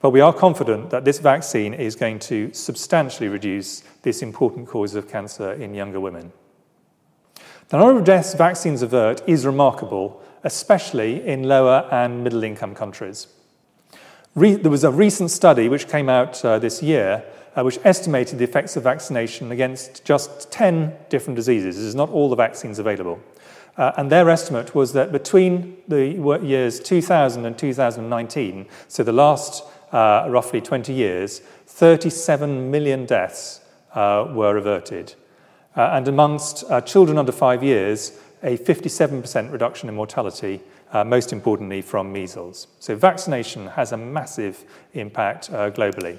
But 0.00 0.10
we 0.10 0.20
are 0.20 0.32
confident 0.32 0.90
that 0.90 1.04
this 1.04 1.18
vaccine 1.18 1.74
is 1.74 1.96
going 1.96 2.20
to 2.20 2.52
substantially 2.52 3.28
reduce 3.28 3.82
this 4.02 4.22
important 4.22 4.68
cause 4.68 4.94
of 4.94 5.08
cancer 5.08 5.52
in 5.52 5.74
younger 5.74 5.98
women. 5.98 6.32
The 7.68 7.78
number 7.78 7.98
of 7.98 8.04
deaths 8.04 8.34
vaccines 8.34 8.82
avert 8.82 9.22
is 9.26 9.44
remarkable, 9.44 10.22
especially 10.44 11.26
in 11.26 11.42
lower 11.42 11.88
and 11.90 12.22
middle 12.22 12.44
income 12.44 12.74
countries. 12.74 13.26
Re- 14.34 14.54
there 14.54 14.70
was 14.70 14.84
a 14.84 14.90
recent 14.90 15.30
study 15.30 15.68
which 15.68 15.88
came 15.88 16.08
out 16.08 16.44
uh, 16.44 16.58
this 16.58 16.82
year 16.82 17.24
uh, 17.58 17.64
which 17.64 17.78
estimated 17.84 18.38
the 18.38 18.44
effects 18.44 18.76
of 18.76 18.84
vaccination 18.84 19.50
against 19.50 20.04
just 20.04 20.50
10 20.52 20.96
different 21.08 21.36
diseases. 21.36 21.76
This 21.76 21.84
is 21.84 21.94
not 21.94 22.10
all 22.10 22.28
the 22.28 22.36
vaccines 22.36 22.78
available. 22.78 23.18
Uh, 23.76 23.92
and 23.96 24.10
their 24.10 24.28
estimate 24.28 24.74
was 24.74 24.92
that 24.92 25.12
between 25.12 25.76
the 25.88 26.38
years 26.42 26.80
2000 26.80 27.44
and 27.46 27.56
2019, 27.58 28.66
so 28.88 29.02
the 29.02 29.12
last 29.12 29.64
uh, 29.92 30.26
roughly 30.28 30.60
20 30.60 30.92
years, 30.92 31.40
37 31.66 32.70
million 32.70 33.06
deaths 33.06 33.60
uh, 33.94 34.28
were 34.32 34.56
averted. 34.56 35.14
Uh, 35.76 35.90
and 35.92 36.08
amongst 36.08 36.64
uh, 36.70 36.80
children 36.80 37.18
under 37.18 37.32
five 37.32 37.62
years, 37.62 38.18
a 38.42 38.56
57% 38.56 39.52
reduction 39.52 39.88
in 39.88 39.94
mortality, 39.94 40.60
uh, 40.92 41.04
most 41.04 41.32
importantly 41.32 41.82
from 41.82 42.12
measles. 42.12 42.68
So 42.78 42.96
vaccination 42.96 43.68
has 43.68 43.92
a 43.92 43.96
massive 43.96 44.64
impact 44.94 45.50
globally. 45.50 46.18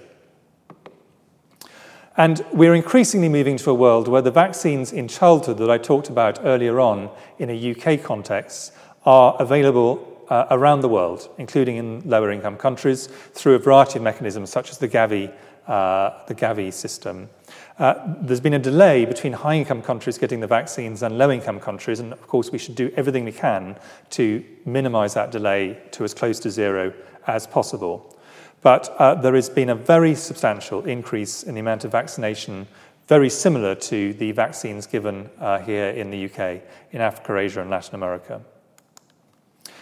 And 2.18 2.46
we're 2.52 2.76
increasingly 2.76 3.30
moving 3.30 3.56
to 3.58 3.72
a 3.72 3.74
world 3.74 4.08
where 4.08 4.22
the 4.22 4.32
vaccines 4.32 4.92
in 4.92 5.08
childhood 5.08 5.58
that 5.60 5.70
I 5.70 5.78
talked 5.78 6.10
about 6.10 6.40
earlier 6.44 6.80
on 6.80 7.10
in 7.38 7.50
a 7.50 7.72
UK 7.72 8.04
context 8.04 8.74
are 9.06 9.38
available 9.40 10.09
uh, 10.30 10.46
around 10.52 10.82
the 10.82 10.90
world, 10.90 11.30
including 11.38 11.78
in 11.78 12.02
lower 12.08 12.32
income 12.32 12.58
countries, 12.58 13.08
through 13.34 13.56
a 13.56 13.60
variety 13.60 13.98
of 13.98 14.04
mechanisms 14.04 14.50
such 14.50 14.70
as 14.70 14.78
the 14.78 14.88
Gavi, 14.88 15.34
uh, 15.68 16.24
the 16.28 16.36
Gavi 16.36 16.72
system. 16.72 17.30
Uh, 17.78 17.94
there's 18.22 18.42
been 18.42 18.54
a 18.54 18.60
delay 18.60 19.06
between 19.06 19.34
high 19.34 19.56
income 19.56 19.82
countries 19.82 20.18
getting 20.18 20.40
the 20.40 20.48
vaccines 20.48 21.02
and 21.02 21.18
low 21.18 21.32
income 21.32 21.60
countries, 21.60 22.00
and 22.00 22.12
of 22.14 22.28
course, 22.28 22.52
we 22.52 22.58
should 22.58 22.76
do 22.76 22.92
everything 22.96 23.24
we 23.24 23.32
can 23.32 23.76
to 24.12 24.44
minimize 24.66 25.14
that 25.14 25.32
delay 25.32 25.78
to 25.92 26.04
as 26.04 26.14
close 26.14 26.40
to 26.40 26.52
zero 26.52 26.94
as 27.28 27.48
possible. 27.48 28.16
But 28.62 28.90
uh, 28.98 29.16
there 29.16 29.36
has 29.36 29.50
been 29.50 29.70
a 29.70 29.76
very 29.76 30.16
substantial 30.16 30.84
increase 30.86 31.44
in 31.44 31.54
the 31.56 31.62
amount 31.62 31.86
of 31.86 31.92
vaccination, 31.92 32.68
very 33.08 33.30
similar 33.30 33.74
to 33.76 34.14
the 34.14 34.34
vaccines 34.34 34.86
given 34.86 35.30
uh, 35.40 35.60
here 35.60 35.90
in 35.90 36.12
the 36.12 36.26
UK, 36.26 36.62
in 36.92 37.02
Africa, 37.02 37.38
Asia, 37.38 37.62
and 37.62 37.70
Latin 37.70 37.96
America. 37.96 38.42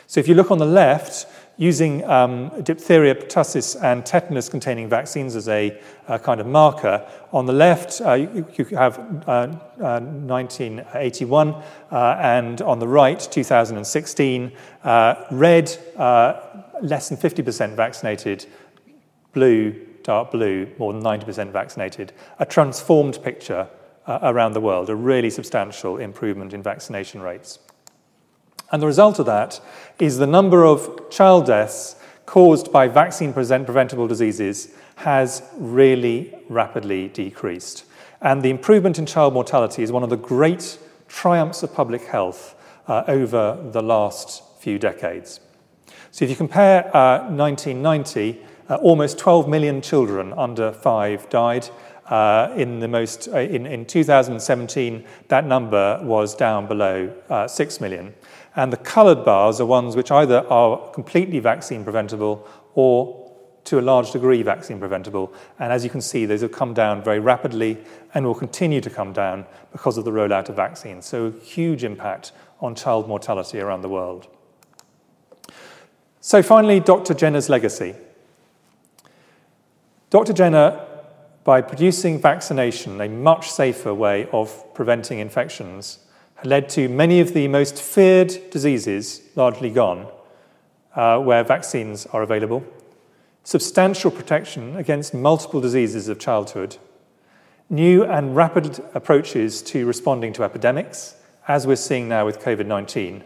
So 0.07 0.19
if 0.19 0.27
you 0.27 0.35
look 0.35 0.51
on 0.51 0.57
the 0.57 0.65
left, 0.65 1.27
using 1.57 2.03
um, 2.05 2.49
diphtheria, 2.61 3.15
pertussis, 3.15 3.81
and 3.83 4.05
tetanus 4.05 4.47
containing 4.47 4.87
vaccines 4.87 5.35
as 5.35 5.49
a, 5.49 5.77
a 6.07 6.19
kind 6.19 6.39
of 6.39 6.45
marker. 6.45 7.05
On 7.33 7.45
the 7.45 7.53
left, 7.53 7.99
uh, 8.01 8.13
you, 8.13 8.47
you, 8.55 8.65
have 8.77 8.99
uh, 9.27 9.47
uh, 9.81 9.99
1981, 9.99 11.49
uh, 11.91 12.17
and 12.21 12.61
on 12.61 12.79
the 12.79 12.87
right, 12.87 13.19
2016. 13.19 14.51
Uh, 14.83 15.15
red, 15.31 15.75
uh, 15.97 16.41
less 16.81 17.09
than 17.09 17.17
50% 17.17 17.75
vaccinated, 17.75 18.45
blue, 19.33 19.73
dark 20.03 20.31
blue, 20.31 20.71
more 20.77 20.93
than 20.93 21.01
90% 21.01 21.51
vaccinated, 21.51 22.13
a 22.39 22.45
transformed 22.45 23.21
picture 23.23 23.67
uh, 24.05 24.19
around 24.21 24.53
the 24.53 24.61
world, 24.61 24.89
a 24.89 24.95
really 24.95 25.31
substantial 25.31 25.97
improvement 25.97 26.53
in 26.53 26.61
vaccination 26.61 27.21
rates. 27.21 27.59
And 28.71 28.81
the 28.81 28.87
result 28.87 29.19
of 29.19 29.25
that 29.25 29.59
is 29.99 30.17
the 30.17 30.27
number 30.27 30.65
of 30.65 31.09
child 31.09 31.45
deaths 31.45 31.95
caused 32.25 32.71
by 32.71 32.87
vaccine 32.87 33.33
preventable 33.33 34.07
diseases 34.07 34.73
has 34.95 35.41
really 35.57 36.33
rapidly 36.49 37.07
decreased. 37.09 37.85
And 38.21 38.41
the 38.41 38.49
improvement 38.49 38.99
in 38.99 39.05
child 39.05 39.33
mortality 39.33 39.83
is 39.83 39.91
one 39.91 40.03
of 40.03 40.09
the 40.09 40.17
great 40.17 40.79
triumphs 41.07 41.63
of 41.63 41.73
public 41.73 42.05
health 42.05 42.55
uh, 42.87 43.03
over 43.07 43.57
the 43.71 43.81
last 43.81 44.43
few 44.59 44.79
decades. 44.79 45.39
So 46.11 46.25
if 46.25 46.31
you 46.31 46.35
compare 46.35 46.85
uh, 46.95 47.29
1990 47.29 48.41
uh, 48.69 48.75
almost 48.75 49.17
12 49.17 49.47
million 49.47 49.81
children 49.81 50.33
under 50.33 50.71
five 50.71 51.29
died. 51.29 51.69
Uh, 52.07 52.53
in, 52.55 52.79
the 52.79 52.87
most, 52.87 53.27
uh, 53.33 53.39
in, 53.39 53.65
in 53.65 53.85
2017, 53.85 55.03
that 55.27 55.45
number 55.45 55.99
was 56.03 56.35
down 56.35 56.65
below 56.65 57.13
uh, 57.29 57.45
6 57.45 57.81
million. 57.81 58.13
And 58.57 58.73
the 58.73 58.77
coloured 58.77 59.23
bars 59.23 59.61
are 59.61 59.67
ones 59.67 59.95
which 59.95 60.09
either 60.09 60.39
are 60.47 60.89
completely 60.89 61.37
vaccine 61.39 61.83
preventable 61.83 62.45
or 62.73 63.23
to 63.65 63.79
a 63.79 63.81
large 63.81 64.11
degree 64.11 64.41
vaccine 64.41 64.79
preventable. 64.79 65.31
And 65.59 65.71
as 65.71 65.83
you 65.83 65.91
can 65.91 66.01
see, 66.01 66.25
those 66.25 66.41
have 66.41 66.51
come 66.51 66.73
down 66.73 67.03
very 67.03 67.19
rapidly 67.19 67.77
and 68.15 68.25
will 68.25 68.33
continue 68.33 68.81
to 68.81 68.89
come 68.89 69.13
down 69.13 69.45
because 69.71 69.97
of 69.99 70.05
the 70.05 70.11
rollout 70.11 70.49
of 70.49 70.55
vaccines. 70.55 71.05
So, 71.05 71.27
a 71.27 71.31
huge 71.31 71.83
impact 71.83 72.31
on 72.59 72.73
child 72.73 73.07
mortality 73.07 73.59
around 73.59 73.81
the 73.81 73.89
world. 73.89 74.27
So, 76.19 76.41
finally, 76.41 76.79
Dr. 76.79 77.13
Jenner's 77.13 77.49
legacy. 77.49 77.93
Dr. 80.09 80.33
Jenner, 80.33 80.83
by 81.43 81.61
producing 81.61 82.19
vaccination, 82.19 82.99
a 83.01 83.09
much 83.09 83.51
safer 83.51 83.93
way 83.93 84.27
of 84.31 84.73
preventing 84.73 85.19
infections, 85.19 85.99
led 86.43 86.69
to 86.69 86.87
many 86.87 87.19
of 87.19 87.33
the 87.33 87.47
most 87.47 87.81
feared 87.81 88.49
diseases 88.51 89.21
largely 89.35 89.69
gone, 89.69 90.07
uh, 90.95 91.19
where 91.19 91.43
vaccines 91.43 92.05
are 92.07 92.21
available, 92.21 92.63
substantial 93.43 94.11
protection 94.11 94.75
against 94.75 95.13
multiple 95.13 95.61
diseases 95.61 96.07
of 96.07 96.19
childhood, 96.19 96.77
new 97.69 98.03
and 98.03 98.35
rapid 98.35 98.79
approaches 98.93 99.61
to 99.61 99.85
responding 99.85 100.33
to 100.33 100.43
epidemics, 100.43 101.15
as 101.47 101.65
we're 101.65 101.75
seeing 101.75 102.07
now 102.07 102.25
with 102.25 102.39
COVID 102.39 102.65
19, 102.65 103.23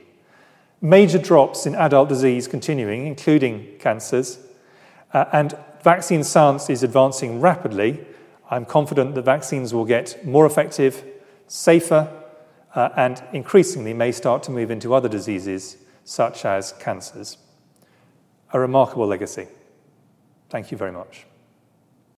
major 0.79 1.17
drops 1.17 1.65
in 1.65 1.75
adult 1.75 2.07
disease 2.09 2.47
continuing, 2.47 3.07
including 3.07 3.67
cancers, 3.79 4.39
uh, 5.13 5.25
and 5.33 5.57
vaccine 5.83 6.23
science 6.23 6.69
is 6.69 6.83
advancing 6.83 7.41
rapidly. 7.41 8.05
I'm 8.49 8.65
confident 8.65 9.15
that 9.15 9.23
vaccines 9.23 9.73
will 9.73 9.85
get 9.85 10.25
more 10.25 10.45
effective, 10.45 11.03
safer, 11.47 12.20
uh, 12.75 12.89
and 12.95 13.23
increasingly 13.33 13.93
may 13.93 14.11
start 14.11 14.43
to 14.43 14.51
move 14.51 14.71
into 14.71 14.93
other 14.93 15.09
diseases 15.09 15.77
such 16.03 16.45
as 16.45 16.73
cancers. 16.73 17.37
A 18.53 18.59
remarkable 18.59 19.07
legacy. 19.07 19.47
Thank 20.49 20.71
you 20.71 20.77
very 20.77 20.91
much. 20.91 21.25